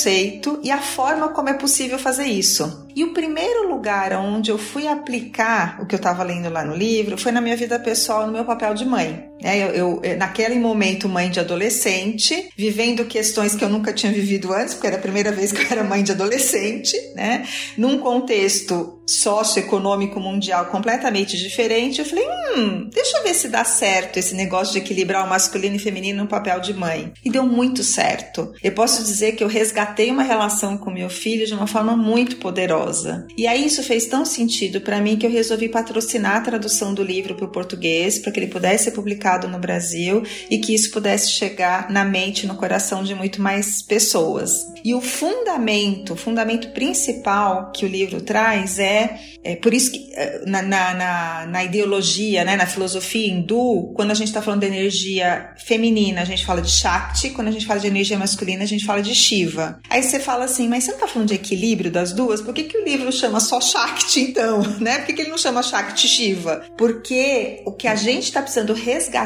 e 0.63 0.71
a 0.71 0.79
forma 0.79 1.29
como 1.29 1.49
é 1.49 1.55
possível 1.55 1.99
fazer 1.99 2.25
isso. 2.25 2.87
E 2.95 3.05
o 3.05 3.13
primeiro 3.13 3.69
lugar 3.69 4.13
onde 4.15 4.51
eu 4.51 4.59
fui 4.59 4.87
aplicar 4.87 5.81
o 5.81 5.87
que 5.87 5.95
eu 5.95 5.99
estava 5.99 6.23
lendo 6.23 6.51
lá 6.51 6.65
no 6.65 6.75
livro 6.75 7.19
foi 7.19 7.33
na 7.33 7.41
minha 7.41 7.57
vida 7.57 7.79
pessoal, 7.79 8.27
no 8.27 8.33
meu 8.33 8.45
papel 8.45 8.75
de 8.75 8.85
mãe. 8.85 9.30
É, 9.43 9.59
eu, 9.59 9.69
eu, 9.69 10.01
eh, 10.03 10.17
naquele 10.17 10.57
momento, 10.57 11.09
mãe 11.09 11.31
de 11.31 11.41
adolescente, 11.41 12.49
vivendo 12.57 13.05
questões 13.05 13.55
que 13.55 13.65
eu 13.65 13.69
nunca 13.69 13.93
tinha 13.93 14.13
vivido 14.13 14.53
antes, 14.53 14.75
porque 14.75 14.87
era 14.87 14.97
a 14.97 15.01
primeira 15.01 15.33
vez 15.33 15.53
que 15.53 15.63
eu 15.63 15.67
era 15.71 15.85
mãe 15.85 16.03
de 16.03 16.13
adolescente, 16.13 16.97
né? 17.15 17.47
Num 17.77 17.99
contexto 17.99 19.01
socioeconômico 19.07 20.21
mundial 20.21 20.67
completamente 20.67 21.37
diferente, 21.37 21.99
eu 21.99 22.05
falei, 22.05 22.25
hum, 22.57 22.89
deixa 22.93 23.19
eu 23.19 23.25
ver 23.25 23.35
se 23.35 23.49
dá 23.49 23.65
certo 23.65 24.19
esse 24.19 24.35
negócio 24.35 24.73
de 24.73 24.79
equilibrar 24.79 25.27
o 25.27 25.29
masculino 25.29 25.77
e 25.77 25.81
feminino 25.81 26.23
no 26.23 26.29
papel 26.29 26.61
de 26.61 26.73
mãe. 26.73 27.13
E 27.25 27.31
deu 27.31 27.45
muito 27.45 27.83
certo. 27.83 28.53
Eu 28.63 28.73
posso 28.73 29.03
dizer 29.03 29.33
que 29.33 29.43
eu 29.43 29.49
resgatei 29.49 30.11
uma 30.11 30.23
relação 30.23 30.77
com 30.77 30.91
meu 30.91 31.11
filho 31.11 31.47
de 31.47 31.55
uma 31.55 31.67
forma 31.67 31.97
muito 31.97 32.37
poderosa. 32.37 33.27
E 33.37 33.47
aí 33.47 33.67
isso 33.67 33.83
fez 33.83 34.07
tão 34.07 34.25
sentido 34.25 34.81
para 34.81 35.01
mim 35.01 35.17
que 35.17 35.27
eu 35.27 35.31
resolvi 35.31 35.69
patrocinar 35.69 36.37
a 36.37 36.41
tradução 36.41 36.95
do 36.95 37.03
livro 37.03 37.35
para 37.35 37.47
o 37.47 37.51
português, 37.51 38.19
para 38.19 38.31
que 38.31 38.39
ele 38.39 38.47
pudesse 38.47 38.85
ser 38.85 38.91
publicado 38.93 39.30
no 39.49 39.59
Brasil 39.59 40.23
e 40.51 40.59
que 40.59 40.75
isso 40.75 40.91
pudesse 40.91 41.31
chegar 41.31 41.91
na 41.91 42.05
mente 42.05 42.47
no 42.47 42.55
coração 42.55 43.03
de 43.03 43.15
muito 43.15 43.41
mais 43.41 43.83
pessoas. 43.83 44.67
E 44.85 44.95
o 44.95 45.01
fundamento, 45.01 46.15
o 46.15 46.17
fundamento 46.17 46.69
principal 46.71 47.71
que 47.71 47.85
o 47.85 47.89
livro 47.89 48.21
traz 48.21 48.79
é, 48.79 49.19
é 49.45 49.57
por 49.57 49.75
isso 49.75 49.93
que 49.93 50.11
é, 50.15 50.43
na, 50.47 50.63
na, 50.63 50.95
na, 50.95 51.47
na 51.47 51.65
ideologia, 51.65 52.45
né, 52.45 52.57
na 52.57 52.67
filosofia 52.67 53.29
hindu, 53.29 53.93
quando 53.95 54.11
a 54.11 54.15
gente 54.15 54.29
está 54.29 54.41
falando 54.41 54.61
de 54.61 54.67
energia 54.67 55.53
feminina, 55.67 56.23
a 56.23 56.25
gente 56.25 56.45
fala 56.45 56.63
de 56.63 56.71
Shakti, 56.71 57.31
quando 57.31 57.49
a 57.49 57.51
gente 57.51 57.67
fala 57.67 57.81
de 57.81 57.87
energia 57.87 58.19
masculina, 58.19 58.65
a 58.65 58.67
gente 58.67 58.85
fala 58.85 59.03
de 59.03 59.15
Shiva. 59.15 59.79
Aí 59.89 60.03
você 60.03 60.19
fala 60.19 60.45
assim, 60.45 60.69
mas 60.69 60.85
você 60.85 60.91
não 60.93 60.99
está 60.99 61.09
falando 61.09 61.29
de 61.29 61.35
equilíbrio 61.35 61.91
das 61.91 62.13
duas? 62.13 62.41
Por 62.41 62.55
que, 62.55 62.65
que 62.65 62.79
o 62.79 62.85
livro 62.85 63.13
chama 63.13 63.41
só 63.41 63.61
Shakti 63.61 64.21
então? 64.21 64.61
Né? 64.81 64.99
Por 64.99 65.07
que, 65.07 65.13
que 65.13 65.23
ele 65.23 65.31
não 65.31 65.39
chama 65.39 65.63
Shakti 65.63 66.09
Shiva? 66.09 66.65
Porque 66.79 67.63
o 67.67 67.73
que 67.73 67.87
a 67.87 67.95
gente 67.95 68.25
está 68.25 68.41
precisando 68.41 68.73
resgatar 68.73 69.20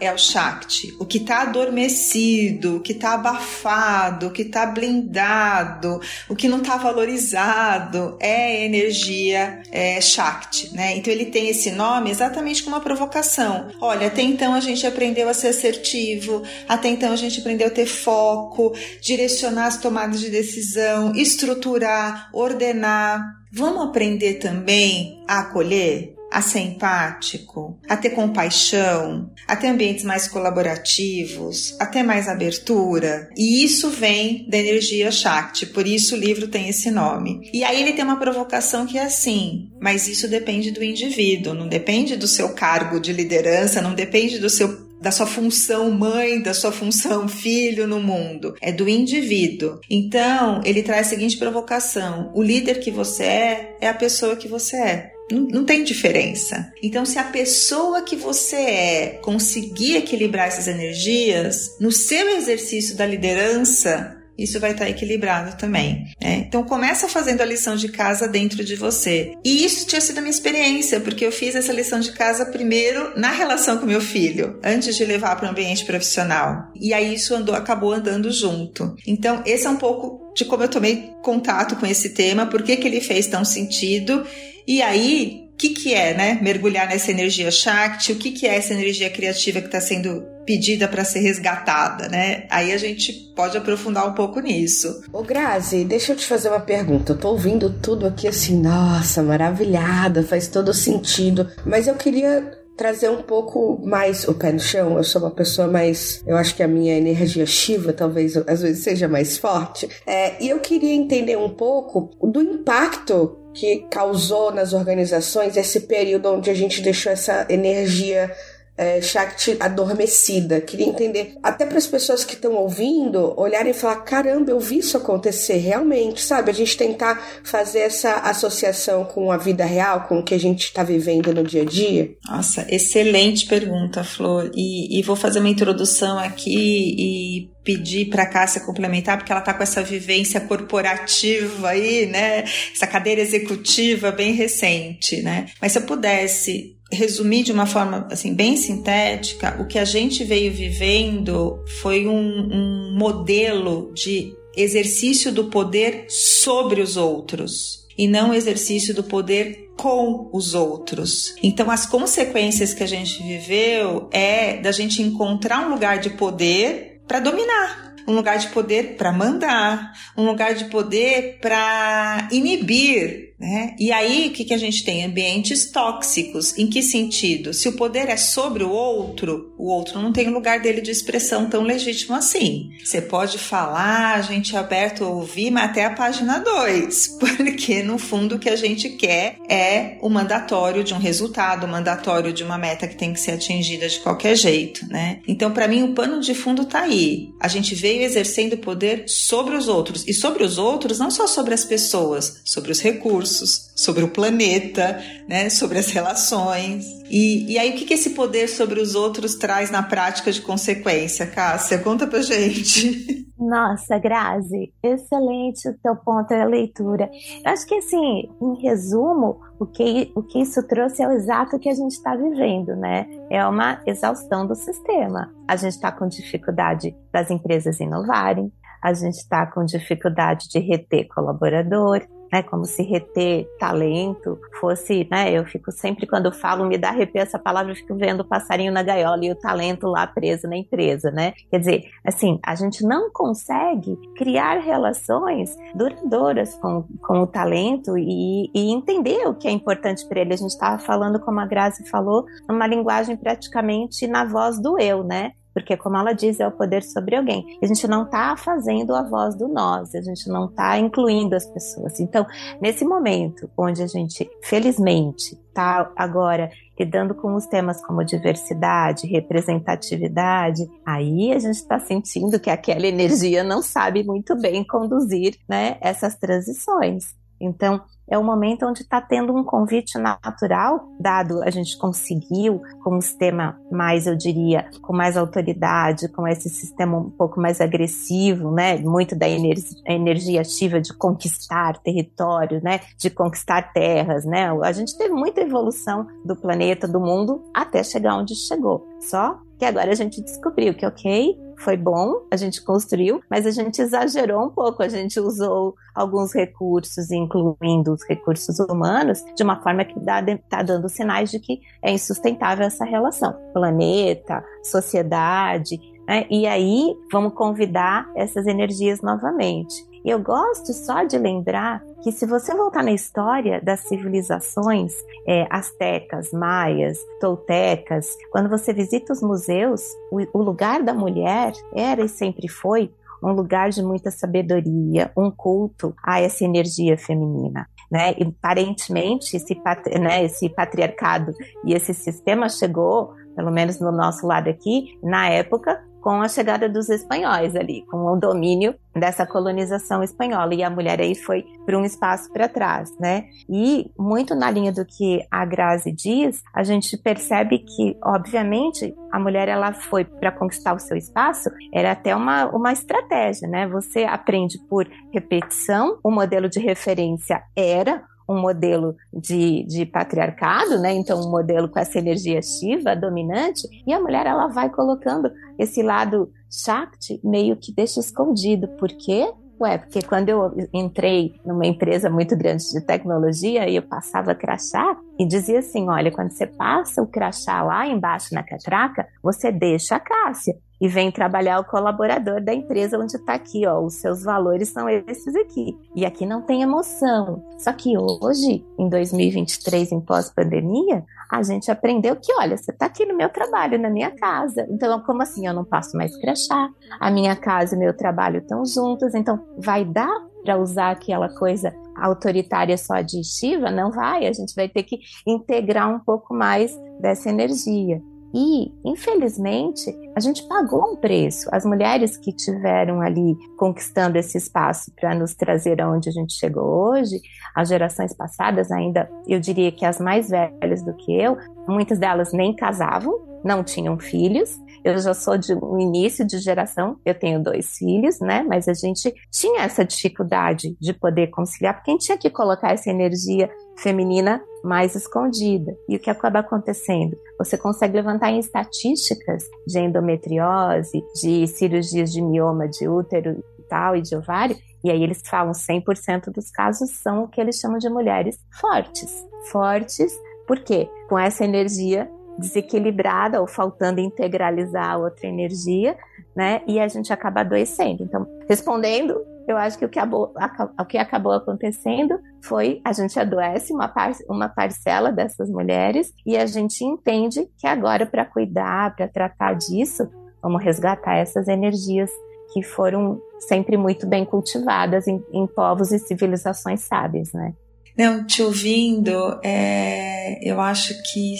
é 0.00 0.12
o 0.12 0.18
Shakti. 0.18 0.94
O 0.98 1.04
que 1.04 1.18
está 1.18 1.42
adormecido, 1.42 2.76
o 2.76 2.80
que 2.80 2.92
está 2.92 3.14
abafado, 3.14 4.28
o 4.28 4.30
que 4.30 4.42
está 4.42 4.66
blindado, 4.66 6.00
o 6.28 6.34
que 6.34 6.48
não 6.48 6.58
está 6.58 6.76
valorizado 6.76 8.16
é 8.20 8.64
energia 8.64 9.62
é, 9.70 10.00
Shakti, 10.00 10.74
né? 10.74 10.96
Então 10.96 11.12
ele 11.12 11.26
tem 11.26 11.48
esse 11.48 11.70
nome 11.70 12.10
exatamente 12.10 12.62
como 12.62 12.76
uma 12.76 12.82
provocação. 12.82 13.70
Olha, 13.80 14.06
até 14.06 14.22
então 14.22 14.54
a 14.54 14.60
gente 14.60 14.86
aprendeu 14.86 15.28
a 15.28 15.34
ser 15.34 15.48
assertivo, 15.48 16.42
até 16.68 16.88
então 16.88 17.12
a 17.12 17.16
gente 17.16 17.40
aprendeu 17.40 17.68
a 17.68 17.70
ter 17.70 17.86
foco, 17.86 18.74
direcionar 19.00 19.66
as 19.66 19.78
tomadas 19.78 20.20
de 20.20 20.30
decisão, 20.30 21.14
estruturar, 21.14 22.30
ordenar. 22.32 23.22
Vamos 23.52 23.84
aprender 23.84 24.34
também 24.34 25.22
a 25.26 25.40
acolher? 25.40 26.17
A 26.30 26.42
ser 26.42 26.60
empático, 26.60 27.78
a 27.88 27.96
ter 27.96 28.10
compaixão, 28.10 29.30
a 29.46 29.56
ter 29.56 29.68
ambientes 29.68 30.04
mais 30.04 30.28
colaborativos, 30.28 31.76
a 31.80 31.86
ter 31.86 32.02
mais 32.02 32.28
abertura. 32.28 33.28
E 33.36 33.64
isso 33.64 33.90
vem 33.90 34.46
da 34.48 34.58
energia 34.58 35.10
Shakti, 35.10 35.66
por 35.66 35.86
isso 35.86 36.14
o 36.14 36.18
livro 36.18 36.48
tem 36.48 36.68
esse 36.68 36.90
nome. 36.90 37.48
E 37.52 37.64
aí 37.64 37.80
ele 37.80 37.92
tem 37.92 38.04
uma 38.04 38.18
provocação 38.18 38.86
que 38.86 38.98
é 38.98 39.04
assim, 39.04 39.70
mas 39.80 40.08
isso 40.08 40.28
depende 40.28 40.70
do 40.70 40.82
indivíduo, 40.82 41.54
não 41.54 41.68
depende 41.68 42.16
do 42.16 42.28
seu 42.28 42.50
cargo 42.50 43.00
de 43.00 43.12
liderança, 43.12 43.80
não 43.80 43.94
depende 43.94 44.38
do 44.38 44.50
seu 44.50 44.88
da 45.00 45.12
sua 45.12 45.26
função 45.26 45.90
mãe, 45.90 46.42
da 46.42 46.52
sua 46.52 46.72
função 46.72 47.28
filho 47.28 47.86
no 47.86 48.00
mundo, 48.00 48.54
é 48.60 48.72
do 48.72 48.88
indivíduo. 48.88 49.78
Então, 49.88 50.60
ele 50.64 50.82
traz 50.82 51.06
a 51.06 51.10
seguinte 51.10 51.36
provocação: 51.36 52.32
o 52.34 52.42
líder 52.42 52.80
que 52.80 52.90
você 52.90 53.22
é 53.22 53.76
é 53.80 53.88
a 53.88 53.94
pessoa 53.94 54.36
que 54.36 54.48
você 54.48 54.76
é. 54.76 55.17
Não, 55.30 55.40
não, 55.40 55.64
tem 55.64 55.84
diferença. 55.84 56.72
Então, 56.82 57.04
se 57.04 57.18
a 57.18 57.24
pessoa 57.24 58.02
que 58.02 58.16
você 58.16 58.56
é 58.56 59.06
conseguir 59.22 59.96
equilibrar 59.96 60.48
essas 60.48 60.68
energias, 60.68 61.76
no 61.80 61.92
seu 61.92 62.36
exercício 62.36 62.96
da 62.96 63.06
liderança, 63.06 64.18
isso 64.38 64.60
vai 64.60 64.70
estar 64.70 64.88
equilibrado 64.88 65.56
também. 65.56 66.06
Né? 66.22 66.44
Então 66.46 66.62
começa 66.62 67.08
fazendo 67.08 67.40
a 67.40 67.44
lição 67.44 67.74
de 67.74 67.88
casa 67.88 68.28
dentro 68.28 68.62
de 68.62 68.76
você. 68.76 69.32
E 69.44 69.64
isso 69.64 69.84
tinha 69.86 70.00
sido 70.00 70.18
a 70.18 70.20
minha 70.20 70.30
experiência, 70.30 71.00
porque 71.00 71.26
eu 71.26 71.32
fiz 71.32 71.56
essa 71.56 71.72
lição 71.72 71.98
de 71.98 72.12
casa 72.12 72.46
primeiro 72.46 73.18
na 73.18 73.32
relação 73.32 73.78
com 73.78 73.86
meu 73.86 74.00
filho, 74.00 74.58
antes 74.62 74.96
de 74.96 75.04
levar 75.04 75.34
para 75.34 75.48
o 75.48 75.50
ambiente 75.50 75.84
profissional. 75.84 76.68
E 76.80 76.94
aí 76.94 77.14
isso 77.14 77.34
andou, 77.34 77.54
acabou 77.54 77.92
andando 77.92 78.30
junto. 78.30 78.94
Então 79.04 79.42
esse 79.44 79.66
é 79.66 79.70
um 79.70 79.76
pouco 79.76 80.32
de 80.36 80.44
como 80.44 80.62
eu 80.62 80.68
tomei 80.68 81.10
contato 81.20 81.74
com 81.74 81.86
esse 81.86 82.10
tema, 82.10 82.46
por 82.46 82.62
que, 82.62 82.76
que 82.76 82.86
ele 82.86 83.00
fez 83.00 83.26
tão 83.26 83.44
sentido. 83.44 84.24
E 84.68 84.82
aí, 84.82 85.48
o 85.54 85.56
que, 85.56 85.70
que 85.70 85.94
é, 85.94 86.12
né? 86.14 86.38
Mergulhar 86.42 86.86
nessa 86.86 87.10
energia 87.10 87.50
Shakti, 87.50 88.12
o 88.12 88.16
que, 88.16 88.32
que 88.32 88.46
é 88.46 88.54
essa 88.54 88.74
energia 88.74 89.08
criativa 89.08 89.62
que 89.62 89.66
está 89.66 89.80
sendo 89.80 90.22
pedida 90.44 90.86
para 90.86 91.06
ser 91.06 91.20
resgatada, 91.20 92.06
né? 92.06 92.46
Aí 92.50 92.70
a 92.70 92.76
gente 92.76 93.14
pode 93.34 93.56
aprofundar 93.56 94.06
um 94.06 94.12
pouco 94.12 94.40
nisso. 94.40 95.02
Ô 95.10 95.22
Grazi, 95.22 95.86
deixa 95.86 96.12
eu 96.12 96.16
te 96.16 96.26
fazer 96.26 96.50
uma 96.50 96.60
pergunta. 96.60 97.12
Eu 97.12 97.18
tô 97.18 97.30
ouvindo 97.30 97.70
tudo 97.80 98.06
aqui 98.06 98.28
assim, 98.28 98.60
nossa, 98.60 99.22
maravilhada, 99.22 100.22
faz 100.22 100.48
todo 100.48 100.74
sentido. 100.74 101.48
Mas 101.64 101.88
eu 101.88 101.94
queria 101.94 102.52
trazer 102.76 103.10
um 103.10 103.22
pouco 103.22 103.80
mais 103.84 104.28
o 104.28 104.34
pé 104.34 104.52
no 104.52 104.60
chão. 104.60 104.98
Eu 104.98 105.04
sou 105.04 105.22
uma 105.22 105.30
pessoa 105.30 105.66
mais. 105.66 106.22
Eu 106.26 106.36
acho 106.36 106.54
que 106.54 106.62
a 106.62 106.68
minha 106.68 106.94
energia 106.94 107.46
Shiva 107.46 107.92
talvez 107.92 108.36
às 108.36 108.60
vezes 108.60 108.84
seja 108.84 109.08
mais 109.08 109.38
forte. 109.38 109.88
É, 110.06 110.42
e 110.42 110.50
eu 110.50 110.60
queria 110.60 110.94
entender 110.94 111.36
um 111.38 111.48
pouco 111.48 112.10
do 112.22 112.40
impacto 112.40 113.47
que 113.58 113.86
causou 113.90 114.52
nas 114.52 114.72
organizações 114.72 115.56
esse 115.56 115.80
período 115.80 116.32
onde 116.32 116.48
a 116.48 116.54
gente 116.54 116.80
deixou 116.80 117.10
essa 117.10 117.44
energia 117.50 118.30
é, 118.78 119.02
Shakti 119.02 119.56
adormecida. 119.58 120.60
Queria 120.60 120.86
entender, 120.86 121.36
até 121.42 121.66
para 121.66 121.78
as 121.78 121.86
pessoas 121.86 122.24
que 122.24 122.34
estão 122.34 122.54
ouvindo, 122.54 123.34
olharem 123.36 123.72
e 123.72 123.74
falar: 123.74 123.96
caramba, 123.96 124.52
eu 124.52 124.60
vi 124.60 124.78
isso 124.78 124.96
acontecer 124.96 125.56
realmente, 125.56 126.22
sabe? 126.22 126.50
A 126.52 126.54
gente 126.54 126.76
tentar 126.76 127.20
fazer 127.42 127.80
essa 127.80 128.14
associação 128.14 129.04
com 129.04 129.32
a 129.32 129.36
vida 129.36 129.64
real, 129.64 130.06
com 130.06 130.20
o 130.20 130.24
que 130.24 130.34
a 130.34 130.38
gente 130.38 130.66
está 130.66 130.84
vivendo 130.84 131.34
no 131.34 131.42
dia 131.42 131.62
a 131.62 131.64
dia. 131.64 132.10
Nossa, 132.28 132.64
excelente 132.70 133.46
pergunta, 133.46 134.04
Flor. 134.04 134.50
E, 134.54 134.98
e 134.98 135.02
vou 135.02 135.16
fazer 135.16 135.40
uma 135.40 135.48
introdução 135.48 136.18
aqui 136.18 136.94
e 136.96 137.58
pedir 137.64 138.06
para 138.06 138.22
a 138.22 138.26
Cássia 138.26 138.62
complementar, 138.62 139.18
porque 139.18 139.30
ela 139.30 139.42
está 139.42 139.52
com 139.52 139.62
essa 139.62 139.82
vivência 139.82 140.40
corporativa 140.40 141.68
aí, 141.68 142.06
né? 142.06 142.44
Essa 142.72 142.86
cadeira 142.86 143.20
executiva 143.20 144.10
bem 144.10 144.32
recente, 144.32 145.20
né? 145.20 145.46
Mas 145.60 145.72
se 145.72 145.78
eu 145.78 145.82
pudesse 145.82 146.77
resumir 146.90 147.42
de 147.42 147.52
uma 147.52 147.66
forma 147.66 148.06
assim 148.10 148.34
bem 148.34 148.56
sintética, 148.56 149.56
o 149.60 149.66
que 149.66 149.78
a 149.78 149.84
gente 149.84 150.24
veio 150.24 150.52
vivendo 150.52 151.62
foi 151.80 152.06
um, 152.06 152.12
um 152.12 152.96
modelo 152.96 153.92
de 153.94 154.32
exercício 154.56 155.30
do 155.30 155.44
poder 155.44 156.06
sobre 156.08 156.80
os 156.80 156.96
outros 156.96 157.86
e 157.96 158.06
não 158.06 158.32
exercício 158.32 158.94
do 158.94 159.02
poder 159.02 159.68
com 159.76 160.30
os 160.32 160.54
outros. 160.54 161.34
Então, 161.42 161.70
as 161.70 161.86
consequências 161.86 162.74
que 162.74 162.82
a 162.82 162.86
gente 162.86 163.22
viveu 163.22 164.08
é 164.12 164.56
da 164.56 164.72
gente 164.72 165.02
encontrar 165.02 165.66
um 165.66 165.70
lugar 165.70 165.98
de 165.98 166.10
poder 166.10 167.00
para 167.06 167.20
dominar, 167.20 167.94
um 168.06 168.14
lugar 168.14 168.38
de 168.38 168.48
poder 168.48 168.96
para 168.96 169.12
mandar, 169.12 169.92
um 170.16 170.24
lugar 170.24 170.54
de 170.54 170.64
poder 170.66 171.38
para 171.40 172.28
inibir 172.30 173.27
né? 173.38 173.76
E 173.78 173.92
aí, 173.92 174.28
o 174.28 174.32
que, 174.32 174.44
que 174.44 174.54
a 174.54 174.58
gente 174.58 174.84
tem? 174.84 175.04
Ambientes 175.04 175.70
tóxicos. 175.70 176.58
Em 176.58 176.66
que 176.66 176.82
sentido? 176.82 177.54
Se 177.54 177.68
o 177.68 177.76
poder 177.76 178.08
é 178.08 178.16
sobre 178.16 178.64
o 178.64 178.70
outro, 178.70 179.47
o 179.58 179.66
outro 179.66 180.00
não 180.00 180.12
tem 180.12 180.30
lugar 180.30 180.60
dele 180.60 180.80
de 180.80 180.90
expressão 180.90 181.50
tão 181.50 181.62
legítimo 181.62 182.14
assim. 182.14 182.70
Você 182.82 183.02
pode 183.02 183.38
falar, 183.38 184.14
a 184.14 184.22
gente 184.22 184.54
é 184.54 184.58
aberto 184.58 185.04
a 185.04 185.08
ouvir, 185.08 185.50
mas 185.50 185.70
até 185.70 185.84
a 185.84 185.90
página 185.90 186.38
2, 186.38 187.18
porque 187.20 187.82
no 187.82 187.98
fundo 187.98 188.36
o 188.36 188.38
que 188.38 188.48
a 188.48 188.56
gente 188.56 188.90
quer 188.90 189.36
é 189.48 189.98
o 190.00 190.08
mandatório 190.08 190.84
de 190.84 190.94
um 190.94 190.98
resultado, 190.98 191.64
o 191.64 191.68
mandatório 191.68 192.32
de 192.32 192.44
uma 192.44 192.56
meta 192.56 192.86
que 192.86 192.96
tem 192.96 193.12
que 193.12 193.20
ser 193.20 193.32
atingida 193.32 193.88
de 193.88 193.98
qualquer 193.98 194.36
jeito, 194.36 194.86
né? 194.88 195.20
Então, 195.26 195.50
para 195.50 195.66
mim, 195.66 195.82
o 195.82 195.94
pano 195.94 196.20
de 196.20 196.34
fundo 196.34 196.64
tá 196.64 196.82
aí. 196.82 197.30
A 197.40 197.48
gente 197.48 197.74
veio 197.74 198.02
exercendo 198.02 198.56
poder 198.56 199.04
sobre 199.06 199.56
os 199.56 199.68
outros. 199.68 200.06
E 200.06 200.14
sobre 200.14 200.44
os 200.44 200.58
outros, 200.58 200.98
não 200.98 201.10
só 201.10 201.26
sobre 201.26 201.54
as 201.54 201.64
pessoas, 201.64 202.40
sobre 202.44 202.70
os 202.70 202.80
recursos 202.80 203.68
sobre 203.78 204.02
o 204.02 204.08
planeta, 204.08 205.00
né, 205.28 205.48
sobre 205.48 205.78
as 205.78 205.86
relações. 205.86 206.84
E, 207.10 207.52
e 207.52 207.58
aí, 207.58 207.70
o 207.70 207.74
que, 207.74 207.84
que 207.84 207.94
esse 207.94 208.10
poder 208.10 208.48
sobre 208.48 208.80
os 208.80 208.94
outros 208.94 209.34
traz 209.34 209.70
na 209.70 209.82
prática 209.82 210.30
de 210.30 210.40
consequência, 210.40 211.26
Cássia? 211.26 211.78
Conta 211.78 212.06
pra 212.06 212.22
gente. 212.22 213.26
Nossa, 213.38 213.98
Grazi, 213.98 214.72
excelente 214.82 215.68
o 215.68 215.78
teu 215.78 215.94
ponto 215.96 216.28
da 216.28 216.44
leitura. 216.44 217.08
Eu 217.44 217.52
acho 217.52 217.66
que, 217.66 217.76
assim, 217.76 218.28
em 218.42 218.60
resumo, 218.60 219.40
o 219.60 219.64
que, 219.64 220.12
o 220.14 220.22
que 220.22 220.40
isso 220.40 220.62
trouxe 220.66 221.02
é 221.02 221.08
o 221.08 221.12
exato 221.12 221.58
que 221.58 221.68
a 221.68 221.74
gente 221.74 221.92
está 221.92 222.16
vivendo, 222.16 222.74
né? 222.76 223.06
É 223.30 223.46
uma 223.46 223.80
exaustão 223.86 224.46
do 224.46 224.54
sistema. 224.54 225.32
A 225.46 225.56
gente 225.56 225.74
está 225.74 225.92
com 225.92 226.08
dificuldade 226.08 226.96
das 227.12 227.30
empresas 227.30 227.78
inovarem, 227.78 228.52
a 228.82 228.92
gente 228.92 229.16
está 229.16 229.46
com 229.46 229.64
dificuldade 229.64 230.48
de 230.48 230.58
reter 230.58 231.06
colaborador, 231.08 232.06
né, 232.32 232.42
como 232.42 232.64
se 232.64 232.82
reter 232.82 233.46
talento 233.58 234.38
fosse, 234.60 235.06
né, 235.10 235.32
eu 235.32 235.44
fico 235.44 235.70
sempre 235.70 236.06
quando 236.06 236.32
falo, 236.32 236.66
me 236.66 236.78
dá 236.78 236.88
arrepio 236.88 237.22
essa 237.22 237.38
palavra, 237.38 237.72
eu 237.72 237.76
fico 237.76 237.94
vendo 237.94 238.20
o 238.20 238.24
passarinho 238.24 238.72
na 238.72 238.82
gaiola 238.82 239.24
e 239.24 239.30
o 239.30 239.36
talento 239.36 239.86
lá 239.86 240.06
preso 240.06 240.48
na 240.48 240.56
empresa, 240.56 241.10
né? 241.10 241.32
Quer 241.50 241.58
dizer, 241.58 241.84
assim, 242.04 242.38
a 242.44 242.54
gente 242.54 242.84
não 242.84 243.10
consegue 243.10 243.96
criar 244.16 244.58
relações 244.60 245.56
duradouras 245.74 246.54
com, 246.56 246.84
com 247.02 247.20
o 247.22 247.26
talento 247.26 247.96
e, 247.96 248.50
e 248.54 248.72
entender 248.72 249.26
o 249.26 249.34
que 249.34 249.48
é 249.48 249.50
importante 249.50 250.06
para 250.06 250.20
ele. 250.20 250.34
A 250.34 250.36
gente 250.36 250.50
estava 250.50 250.78
falando, 250.78 251.20
como 251.20 251.40
a 251.40 251.46
Grazi 251.46 251.88
falou, 251.88 252.24
uma 252.48 252.66
linguagem 252.66 253.16
praticamente 253.16 254.06
na 254.06 254.24
voz 254.24 254.60
do 254.60 254.78
eu, 254.78 255.02
né? 255.02 255.32
Porque 255.60 255.76
como 255.76 255.96
ela 255.96 256.12
diz, 256.12 256.40
é 256.40 256.46
o 256.46 256.52
poder 256.52 256.82
sobre 256.82 257.16
alguém. 257.16 257.58
A 257.62 257.66
gente 257.66 257.86
não 257.88 258.04
está 258.04 258.36
fazendo 258.36 258.94
a 258.94 259.02
voz 259.02 259.34
do 259.34 259.48
nós, 259.48 259.94
a 259.94 260.00
gente 260.00 260.28
não 260.28 260.46
está 260.46 260.78
incluindo 260.78 261.34
as 261.34 261.46
pessoas. 261.46 261.98
Então, 262.00 262.26
nesse 262.60 262.84
momento 262.84 263.50
onde 263.56 263.82
a 263.82 263.86
gente, 263.86 264.28
felizmente, 264.42 265.34
está 265.48 265.90
agora 265.96 266.50
lidando 266.78 267.14
com 267.14 267.34
os 267.34 267.46
temas 267.46 267.84
como 267.84 268.04
diversidade, 268.04 269.08
representatividade, 269.08 270.62
aí 270.86 271.32
a 271.32 271.38
gente 271.38 271.56
está 271.56 271.80
sentindo 271.80 272.38
que 272.38 272.50
aquela 272.50 272.86
energia 272.86 273.42
não 273.42 273.60
sabe 273.60 274.04
muito 274.04 274.40
bem 274.40 274.64
conduzir 274.64 275.36
né, 275.48 275.76
essas 275.80 276.14
transições. 276.16 277.17
Então, 277.40 277.80
é 278.10 278.16
o 278.16 278.24
momento 278.24 278.64
onde 278.64 278.82
está 278.82 279.00
tendo 279.00 279.34
um 279.34 279.44
convite 279.44 279.98
natural, 279.98 280.88
dado 280.98 281.42
a 281.42 281.50
gente 281.50 281.76
conseguiu 281.76 282.62
com 282.82 282.96
um 282.96 283.00
sistema 283.00 283.60
mais, 283.70 284.06
eu 284.06 284.16
diria, 284.16 284.68
com 284.80 284.94
mais 284.94 285.16
autoridade, 285.16 286.08
com 286.08 286.26
esse 286.26 286.48
sistema 286.48 286.96
um 286.96 287.10
pouco 287.10 287.40
mais 287.40 287.60
agressivo, 287.60 288.50
né? 288.50 288.78
Muito 288.78 289.14
da 289.14 289.28
energia, 289.28 289.78
energia 289.86 290.40
ativa 290.40 290.80
de 290.80 290.94
conquistar 290.94 291.78
território, 291.80 292.60
né? 292.62 292.80
De 292.96 293.10
conquistar 293.10 293.72
terras, 293.72 294.24
né? 294.24 294.50
A 294.62 294.72
gente 294.72 294.96
teve 294.96 295.12
muita 295.12 295.42
evolução 295.42 296.06
do 296.24 296.34
planeta, 296.34 296.88
do 296.88 297.00
mundo, 297.00 297.44
até 297.54 297.82
chegar 297.84 298.16
onde 298.16 298.34
chegou. 298.34 298.86
Só 299.00 299.38
que 299.58 299.64
agora 299.64 299.90
a 299.90 299.94
gente 299.94 300.22
descobriu 300.22 300.72
que, 300.72 300.86
ok, 300.86 301.36
foi 301.58 301.76
bom, 301.76 302.22
a 302.30 302.36
gente 302.36 302.62
construiu, 302.62 303.20
mas 303.28 303.44
a 303.44 303.50
gente 303.50 303.82
exagerou 303.82 304.46
um 304.46 304.50
pouco, 304.50 304.82
a 304.82 304.88
gente 304.88 305.18
usou 305.18 305.74
alguns 305.94 306.32
recursos, 306.32 307.10
incluindo 307.10 307.92
os 307.92 308.02
recursos 308.08 308.58
humanos, 308.60 309.24
de 309.34 309.42
uma 309.42 309.60
forma 309.60 309.84
que 309.84 309.98
está 309.98 310.62
dando 310.62 310.88
sinais 310.88 311.30
de 311.30 311.40
que 311.40 311.60
é 311.82 311.90
insustentável 311.90 312.64
essa 312.64 312.84
relação. 312.84 313.34
Planeta, 313.52 314.44
sociedade, 314.62 315.76
né? 316.06 316.26
e 316.30 316.46
aí 316.46 316.94
vamos 317.12 317.34
convidar 317.34 318.08
essas 318.14 318.46
energias 318.46 319.02
novamente. 319.02 319.87
Eu 320.08 320.18
gosto 320.18 320.72
só 320.72 321.04
de 321.04 321.18
lembrar 321.18 321.84
que 322.02 322.10
se 322.10 322.24
você 322.24 322.54
voltar 322.54 322.82
na 322.82 322.92
história 322.92 323.60
das 323.60 323.80
civilizações 323.80 324.94
é, 325.26 325.46
astecas, 325.50 326.32
maias, 326.32 326.96
toltecas, 327.20 328.16
quando 328.32 328.48
você 328.48 328.72
visita 328.72 329.12
os 329.12 329.20
museus, 329.20 329.82
o, 330.10 330.38
o 330.38 330.42
lugar 330.42 330.82
da 330.82 330.94
mulher 330.94 331.52
era 331.74 332.02
e 332.02 332.08
sempre 332.08 332.48
foi 332.48 332.90
um 333.22 333.32
lugar 333.32 333.68
de 333.68 333.82
muita 333.82 334.10
sabedoria, 334.10 335.12
um 335.14 335.30
culto 335.30 335.94
a 336.02 336.22
essa 336.22 336.42
energia 336.42 336.96
feminina. 336.96 337.68
Né? 337.90 338.14
E 338.16 338.22
aparentemente 338.24 339.36
esse, 339.36 339.60
né, 340.00 340.24
esse 340.24 340.48
patriarcado 340.48 341.34
e 341.66 341.74
esse 341.74 341.92
sistema 341.92 342.48
chegou, 342.48 343.12
pelo 343.36 343.50
menos 343.50 343.78
no 343.78 343.92
nosso 343.92 344.26
lado 344.26 344.48
aqui, 344.48 344.98
na 345.02 345.28
época 345.28 345.86
com 346.00 346.22
a 346.22 346.28
chegada 346.28 346.68
dos 346.68 346.88
espanhóis 346.88 347.54
ali, 347.56 347.84
com 347.90 348.04
o 348.06 348.16
domínio 348.16 348.74
dessa 348.94 349.26
colonização 349.26 350.02
espanhola. 350.02 350.54
E 350.54 350.62
a 350.62 350.70
mulher 350.70 351.00
aí 351.00 351.14
foi 351.14 351.44
para 351.64 351.78
um 351.78 351.84
espaço 351.84 352.32
para 352.32 352.48
trás, 352.48 352.96
né? 352.98 353.26
E 353.48 353.90
muito 353.98 354.34
na 354.34 354.50
linha 354.50 354.72
do 354.72 354.84
que 354.84 355.24
a 355.30 355.44
Grazi 355.44 355.92
diz, 355.92 356.42
a 356.54 356.62
gente 356.62 356.96
percebe 356.96 357.58
que, 357.58 357.96
obviamente, 358.02 358.94
a 359.12 359.18
mulher 359.18 359.48
ela 359.48 359.72
foi 359.72 360.04
para 360.04 360.32
conquistar 360.32 360.74
o 360.74 360.78
seu 360.78 360.96
espaço, 360.96 361.50
era 361.72 361.92
até 361.92 362.14
uma, 362.14 362.46
uma 362.46 362.72
estratégia, 362.72 363.48
né? 363.48 363.66
Você 363.68 364.04
aprende 364.04 364.58
por 364.68 364.88
repetição, 365.12 365.98
o 366.02 366.10
modelo 366.10 366.48
de 366.48 366.58
referência 366.58 367.42
era 367.56 368.02
um 368.28 368.38
modelo 368.40 368.94
de, 369.12 369.64
de 369.64 369.86
patriarcado, 369.86 370.78
né? 370.78 370.92
Então, 370.92 371.20
um 371.20 371.30
modelo 371.30 371.68
com 371.68 371.78
essa 371.78 371.98
energia 371.98 372.42
Shiva 372.42 372.94
dominante, 372.94 373.66
e 373.86 373.92
a 373.92 374.00
mulher 374.00 374.26
ela 374.26 374.48
vai 374.48 374.68
colocando 374.68 375.30
esse 375.58 375.82
lado 375.82 376.30
Shakti 376.50 377.20
meio 377.24 377.56
que 377.56 377.72
deixa 377.72 378.00
escondido. 378.00 378.68
Por 378.68 378.88
quê? 378.88 379.32
Ué, 379.60 379.76
porque 379.76 380.02
quando 380.02 380.28
eu 380.28 380.54
entrei 380.72 381.34
numa 381.44 381.66
empresa 381.66 382.08
muito 382.08 382.36
grande 382.36 382.62
de 382.70 382.80
tecnologia 382.80 383.68
e 383.68 383.74
eu 383.74 383.82
passava 383.82 384.34
crachá 384.34 384.96
e 385.18 385.26
dizia 385.26 385.58
assim: 385.58 385.88
olha, 385.88 386.12
quando 386.12 386.30
você 386.30 386.46
passa 386.46 387.02
o 387.02 387.06
crachá 387.08 387.62
lá 387.62 387.86
embaixo 387.86 388.32
na 388.34 388.42
catraca, 388.44 389.08
você 389.20 389.50
deixa 389.50 389.96
a 389.96 390.00
Cássia 390.00 390.54
e 390.80 390.88
vem 390.88 391.10
trabalhar 391.10 391.58
o 391.60 391.64
colaborador 391.64 392.40
da 392.42 392.54
empresa 392.54 392.98
onde 392.98 393.16
está 393.16 393.34
aqui, 393.34 393.66
ó. 393.66 393.80
Os 393.80 393.94
seus 393.94 394.22
valores 394.22 394.68
são 394.68 394.88
esses 394.88 395.34
aqui. 395.34 395.76
E 395.94 396.06
aqui 396.06 396.24
não 396.24 396.42
tem 396.42 396.62
emoção. 396.62 397.44
Só 397.58 397.72
que 397.72 397.96
hoje, 397.96 398.64
em 398.78 398.88
2023, 398.88 399.92
em 399.92 400.00
pós-pandemia, 400.00 401.04
a 401.30 401.42
gente 401.42 401.70
aprendeu 401.70 402.16
que, 402.16 402.32
olha, 402.34 402.56
você 402.56 402.70
está 402.70 402.86
aqui 402.86 403.04
no 403.04 403.16
meu 403.16 403.28
trabalho, 403.28 403.78
na 403.78 403.90
minha 403.90 404.10
casa. 404.12 404.66
Então, 404.70 405.00
como 405.00 405.22
assim 405.22 405.46
eu 405.46 405.54
não 405.54 405.64
posso 405.64 405.96
mais 405.96 406.16
crachar? 406.20 406.70
A 407.00 407.10
minha 407.10 407.34
casa 407.34 407.74
e 407.74 407.78
meu 407.78 407.94
trabalho 407.96 408.38
estão 408.38 408.64
juntos. 408.64 409.14
Então, 409.14 409.38
vai 409.58 409.84
dar 409.84 410.28
para 410.44 410.56
usar 410.56 410.92
aquela 410.92 411.28
coisa 411.28 411.74
autoritária 411.96 412.78
só 412.78 413.00
de 413.00 413.22
Shiva? 413.24 413.70
Não 413.70 413.90
vai. 413.90 414.26
A 414.26 414.32
gente 414.32 414.54
vai 414.54 414.68
ter 414.68 414.84
que 414.84 415.00
integrar 415.26 415.92
um 415.92 415.98
pouco 415.98 416.32
mais 416.32 416.74
dessa 417.00 417.28
energia. 417.28 418.00
E, 418.34 418.72
infelizmente, 418.84 419.94
a 420.14 420.20
gente 420.20 420.46
pagou 420.46 420.92
um 420.92 420.96
preço. 420.96 421.48
As 421.52 421.64
mulheres 421.64 422.16
que 422.16 422.32
tiveram 422.32 423.00
ali 423.00 423.36
conquistando 423.56 424.18
esse 424.18 424.36
espaço 424.36 424.92
para 424.94 425.14
nos 425.14 425.34
trazer 425.34 425.80
aonde 425.80 426.08
a 426.08 426.12
gente 426.12 426.34
chegou 426.34 426.90
hoje, 426.90 427.20
as 427.54 427.68
gerações 427.68 428.12
passadas, 428.12 428.70
ainda 428.70 429.10
eu 429.26 429.40
diria 429.40 429.72
que 429.72 429.84
as 429.84 429.98
mais 429.98 430.28
velhas 430.28 430.82
do 430.82 430.94
que 430.94 431.18
eu, 431.18 431.36
muitas 431.66 431.98
delas 431.98 432.32
nem 432.32 432.54
casavam, 432.54 433.27
não 433.44 433.62
tinham 433.62 433.98
filhos. 433.98 434.50
Eu 434.84 434.96
já 434.98 435.12
sou 435.12 435.36
de 435.36 435.54
um 435.54 435.78
início 435.78 436.26
de 436.26 436.38
geração, 436.38 436.98
eu 437.04 437.14
tenho 437.14 437.42
dois 437.42 437.76
filhos, 437.76 438.20
né? 438.20 438.44
Mas 438.48 438.68
a 438.68 438.74
gente 438.74 439.12
tinha 439.30 439.62
essa 439.62 439.84
dificuldade 439.84 440.76
de 440.80 440.92
poder 440.92 441.28
conciliar, 441.28 441.74
porque 441.74 441.90
a 441.90 441.94
gente 441.94 442.06
tinha 442.06 442.18
que 442.18 442.30
colocar 442.30 442.72
essa 442.72 442.88
energia 442.88 443.50
feminina 443.76 444.42
mais 444.62 444.94
escondida. 444.94 445.76
E 445.88 445.96
o 445.96 445.98
que 445.98 446.10
acaba 446.10 446.40
acontecendo? 446.40 447.16
Você 447.38 447.56
consegue 447.56 447.96
levantar 447.96 448.30
em 448.30 448.38
estatísticas 448.38 449.44
de 449.66 449.78
endometriose, 449.78 451.02
de 451.20 451.46
cirurgias 451.46 452.12
de 452.12 452.22
mioma 452.22 452.68
de 452.68 452.88
útero 452.88 453.42
e 453.58 453.62
tal, 453.68 453.96
e 453.96 454.02
de 454.02 454.16
ovário, 454.16 454.56
e 454.82 454.90
aí 454.90 455.02
eles 455.02 455.22
falam 455.24 455.52
100% 455.52 456.30
dos 456.32 456.50
casos 456.50 456.90
são 457.02 457.24
o 457.24 457.28
que 457.28 457.40
eles 457.40 457.58
chamam 457.58 457.78
de 457.78 457.88
mulheres 457.88 458.38
fortes. 458.60 459.26
Fortes, 459.50 460.12
por 460.46 460.60
quê? 460.60 460.88
Com 461.08 461.18
essa 461.18 461.44
energia 461.44 462.10
desequilibrada 462.38 463.40
ou 463.40 463.46
faltando 463.46 464.00
integralizar 464.00 464.92
a 464.92 464.96
outra 464.96 465.26
energia, 465.26 465.96
né? 466.34 466.62
E 466.66 466.78
a 466.78 466.86
gente 466.86 467.12
acaba 467.12 467.40
adoecendo. 467.40 468.04
Então, 468.04 468.26
respondendo, 468.48 469.20
eu 469.48 469.56
acho 469.56 469.78
que 469.78 469.84
o 469.84 469.88
que, 469.88 469.98
acabou, 469.98 470.34
o 470.78 470.84
que 470.84 470.98
acabou 470.98 471.32
acontecendo 471.32 472.18
foi 472.42 472.80
a 472.84 472.92
gente 472.92 473.18
adoece 473.18 473.72
uma, 473.72 473.88
par, 473.88 474.12
uma 474.28 474.48
parcela 474.48 475.10
dessas 475.10 475.50
mulheres 475.50 476.12
e 476.24 476.36
a 476.36 476.46
gente 476.46 476.84
entende 476.84 477.48
que 477.58 477.66
agora, 477.66 478.06
para 478.06 478.24
cuidar, 478.24 478.94
para 478.94 479.08
tratar 479.08 479.54
disso, 479.54 480.08
vamos 480.42 480.62
resgatar 480.62 481.16
essas 481.16 481.48
energias 481.48 482.10
que 482.52 482.62
foram 482.62 483.20
sempre 483.40 483.76
muito 483.76 484.06
bem 484.06 484.24
cultivadas 484.24 485.06
em, 485.08 485.24
em 485.32 485.46
povos 485.46 485.92
e 485.92 485.98
civilizações 485.98 486.80
sábias, 486.80 487.32
né? 487.32 487.54
Não, 487.98 488.24
te 488.24 488.42
ouvindo, 488.42 489.40
é, 489.42 490.38
eu 490.40 490.60
acho 490.60 490.94
que 491.02 491.34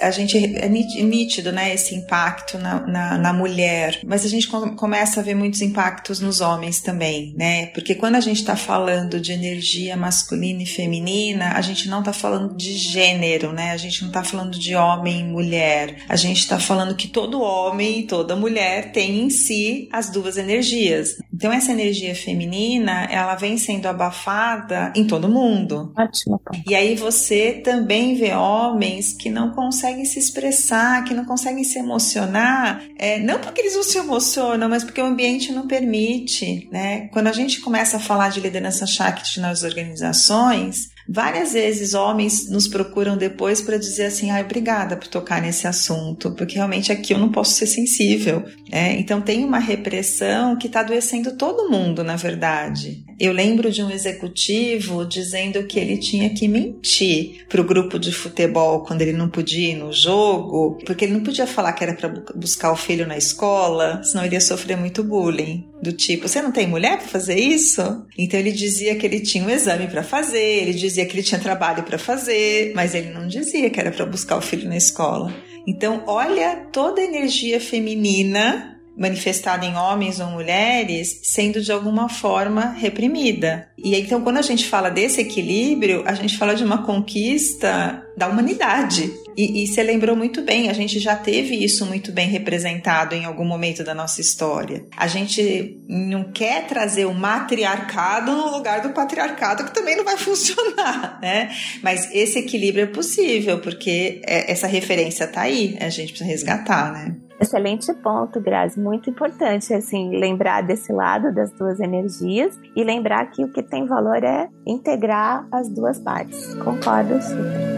a 0.00 0.12
gente 0.12 0.38
é 0.38 0.68
nítido, 0.68 1.50
né, 1.50 1.74
esse 1.74 1.92
impacto 1.94 2.56
na, 2.56 2.86
na, 2.86 3.18
na, 3.18 3.32
mulher, 3.32 3.98
mas 4.06 4.24
a 4.24 4.28
gente 4.28 4.46
começa 4.46 5.18
a 5.18 5.22
ver 5.24 5.34
muitos 5.34 5.60
impactos 5.60 6.20
nos 6.20 6.40
homens 6.40 6.80
também, 6.80 7.34
né? 7.36 7.66
Porque 7.66 7.96
quando 7.96 8.14
a 8.14 8.20
gente 8.20 8.38
está 8.38 8.54
falando 8.54 9.20
de 9.20 9.32
energia 9.32 9.96
masculina 9.96 10.62
e 10.62 10.66
feminina, 10.66 11.52
a 11.56 11.60
gente 11.60 11.88
não 11.88 11.98
está 11.98 12.12
falando 12.12 12.56
de 12.56 12.76
gênero, 12.76 13.52
né? 13.52 13.72
A 13.72 13.76
gente 13.76 14.02
não 14.02 14.08
está 14.08 14.22
falando 14.22 14.56
de 14.56 14.76
homem 14.76 15.20
e 15.20 15.24
mulher. 15.24 16.04
A 16.08 16.14
gente 16.14 16.38
está 16.38 16.60
falando 16.60 16.94
que 16.94 17.08
todo 17.08 17.42
homem 17.42 18.00
e 18.00 18.02
toda 18.04 18.36
mulher 18.36 18.92
tem 18.92 19.20
em 19.20 19.30
si 19.30 19.88
as 19.92 20.10
duas 20.10 20.36
energias. 20.36 21.16
Então 21.32 21.52
essa 21.52 21.72
energia 21.72 22.14
feminina, 22.14 23.08
ela 23.10 23.34
vem 23.34 23.58
sendo 23.58 23.86
abafada 23.86 24.92
em 24.94 25.04
todo 25.04 25.28
mundo. 25.28 25.92
Ótimo. 26.04 26.40
E 26.66 26.74
aí 26.74 26.94
você 26.94 27.52
também 27.64 28.14
vê 28.14 28.32
homens 28.32 29.12
que 29.12 29.30
não 29.30 29.50
conseguem 29.50 30.04
se 30.04 30.18
expressar, 30.18 31.04
que 31.04 31.14
não 31.14 31.24
conseguem 31.24 31.64
se 31.64 31.78
emocionar, 31.78 32.82
é, 32.98 33.18
não 33.18 33.38
porque 33.38 33.60
eles 33.60 33.74
não 33.74 33.82
se 33.82 33.98
emocionam, 33.98 34.68
mas 34.68 34.84
porque 34.84 35.00
o 35.00 35.06
ambiente 35.06 35.52
não 35.52 35.66
permite, 35.66 36.68
né? 36.70 37.08
Quando 37.08 37.28
a 37.28 37.32
gente 37.32 37.60
começa 37.60 37.96
a 37.96 38.00
falar 38.00 38.30
de 38.30 38.40
liderança 38.40 38.86
Shakti 38.86 39.40
nas 39.40 39.62
organizações, 39.62 40.93
Várias 41.08 41.52
vezes 41.52 41.94
homens 41.94 42.48
nos 42.48 42.66
procuram 42.66 43.16
depois 43.16 43.60
para 43.60 43.76
dizer 43.76 44.06
assim: 44.06 44.30
ai, 44.30 44.42
obrigada 44.42 44.96
por 44.96 45.08
tocar 45.08 45.40
nesse 45.40 45.66
assunto, 45.66 46.32
porque 46.32 46.54
realmente 46.54 46.90
aqui 46.90 47.12
eu 47.12 47.18
não 47.18 47.30
posso 47.30 47.52
ser 47.52 47.66
sensível. 47.66 48.42
Né? 48.70 48.98
Então 48.98 49.20
tem 49.20 49.44
uma 49.44 49.58
repressão 49.58 50.56
que 50.56 50.66
está 50.66 50.80
adoecendo 50.80 51.36
todo 51.36 51.70
mundo, 51.70 52.02
na 52.02 52.16
verdade. 52.16 53.04
Eu 53.18 53.32
lembro 53.32 53.70
de 53.70 53.82
um 53.82 53.90
executivo 53.90 55.04
dizendo 55.04 55.64
que 55.64 55.78
ele 55.78 55.98
tinha 55.98 56.30
que 56.30 56.48
mentir 56.48 57.46
para 57.48 57.60
o 57.60 57.64
grupo 57.64 57.98
de 57.98 58.10
futebol 58.10 58.82
quando 58.84 59.02
ele 59.02 59.12
não 59.12 59.28
podia 59.28 59.72
ir 59.72 59.76
no 59.76 59.92
jogo, 59.92 60.78
porque 60.84 61.04
ele 61.04 61.14
não 61.14 61.22
podia 61.22 61.46
falar 61.46 61.72
que 61.74 61.84
era 61.84 61.94
para 61.94 62.08
buscar 62.34 62.72
o 62.72 62.76
filho 62.76 63.06
na 63.06 63.16
escola, 63.16 64.02
senão 64.02 64.24
ele 64.24 64.34
ia 64.34 64.40
sofrer 64.40 64.76
muito 64.76 65.04
bullying. 65.04 65.68
Do 65.84 65.92
tipo, 65.92 66.26
você 66.26 66.40
não 66.40 66.50
tem 66.50 66.66
mulher 66.66 66.96
para 66.96 67.06
fazer 67.08 67.38
isso? 67.38 68.06
Então 68.16 68.40
ele 68.40 68.52
dizia 68.52 68.96
que 68.96 69.04
ele 69.04 69.20
tinha 69.20 69.44
um 69.44 69.50
exame 69.50 69.86
para 69.86 70.02
fazer, 70.02 70.62
ele 70.62 70.72
dizia 70.72 71.04
que 71.04 71.14
ele 71.14 71.22
tinha 71.22 71.38
trabalho 71.38 71.82
para 71.82 71.98
fazer, 71.98 72.72
mas 72.74 72.94
ele 72.94 73.10
não 73.10 73.28
dizia 73.28 73.68
que 73.68 73.78
era 73.78 73.92
para 73.92 74.06
buscar 74.06 74.38
o 74.38 74.40
filho 74.40 74.66
na 74.66 74.78
escola. 74.78 75.30
Então, 75.66 76.02
olha 76.06 76.68
toda 76.72 77.02
a 77.02 77.04
energia 77.04 77.60
feminina 77.60 78.80
manifestada 78.96 79.66
em 79.66 79.76
homens 79.76 80.20
ou 80.20 80.28
mulheres 80.28 81.20
sendo 81.22 81.60
de 81.60 81.70
alguma 81.70 82.08
forma 82.08 82.70
reprimida. 82.70 83.68
E 83.76 83.94
então, 83.94 84.22
quando 84.22 84.38
a 84.38 84.42
gente 84.42 84.64
fala 84.66 84.88
desse 84.88 85.20
equilíbrio, 85.20 86.02
a 86.06 86.14
gente 86.14 86.38
fala 86.38 86.54
de 86.54 86.64
uma 86.64 86.86
conquista 86.86 88.02
da 88.16 88.26
humanidade. 88.26 89.12
E, 89.36 89.64
e 89.64 89.66
você 89.66 89.82
lembrou 89.82 90.16
muito 90.16 90.42
bem, 90.42 90.70
a 90.70 90.72
gente 90.72 90.98
já 90.98 91.16
teve 91.16 91.62
isso 91.62 91.84
muito 91.86 92.12
bem 92.12 92.28
representado 92.28 93.14
em 93.14 93.24
algum 93.24 93.44
momento 93.44 93.82
da 93.82 93.94
nossa 93.94 94.20
história. 94.20 94.86
A 94.96 95.06
gente 95.06 95.80
não 95.88 96.32
quer 96.32 96.66
trazer 96.66 97.04
o 97.04 97.14
matriarcado 97.14 98.32
no 98.32 98.50
lugar 98.50 98.80
do 98.80 98.90
patriarcado, 98.90 99.64
que 99.64 99.74
também 99.74 99.96
não 99.96 100.04
vai 100.04 100.16
funcionar, 100.18 101.18
né? 101.20 101.50
Mas 101.82 102.08
esse 102.12 102.38
equilíbrio 102.38 102.84
é 102.84 102.86
possível, 102.86 103.60
porque 103.60 104.22
é, 104.26 104.50
essa 104.50 104.66
referência 104.66 105.26
tá 105.26 105.42
aí, 105.42 105.76
a 105.80 105.88
gente 105.88 106.12
precisa 106.12 106.30
resgatar, 106.30 106.92
né? 106.92 107.16
Excelente 107.40 107.92
ponto, 107.94 108.40
Grazi. 108.40 108.80
Muito 108.80 109.10
importante, 109.10 109.74
assim, 109.74 110.16
lembrar 110.16 110.62
desse 110.62 110.92
lado 110.92 111.34
das 111.34 111.50
duas 111.52 111.80
energias 111.80 112.58
e 112.76 112.84
lembrar 112.84 113.26
que 113.26 113.44
o 113.44 113.52
que 113.52 113.62
tem 113.62 113.86
valor 113.86 114.22
é 114.22 114.48
integrar 114.66 115.46
as 115.50 115.68
duas 115.68 115.98
partes. 115.98 116.54
Concordo 116.54 117.20
super. 117.20 117.73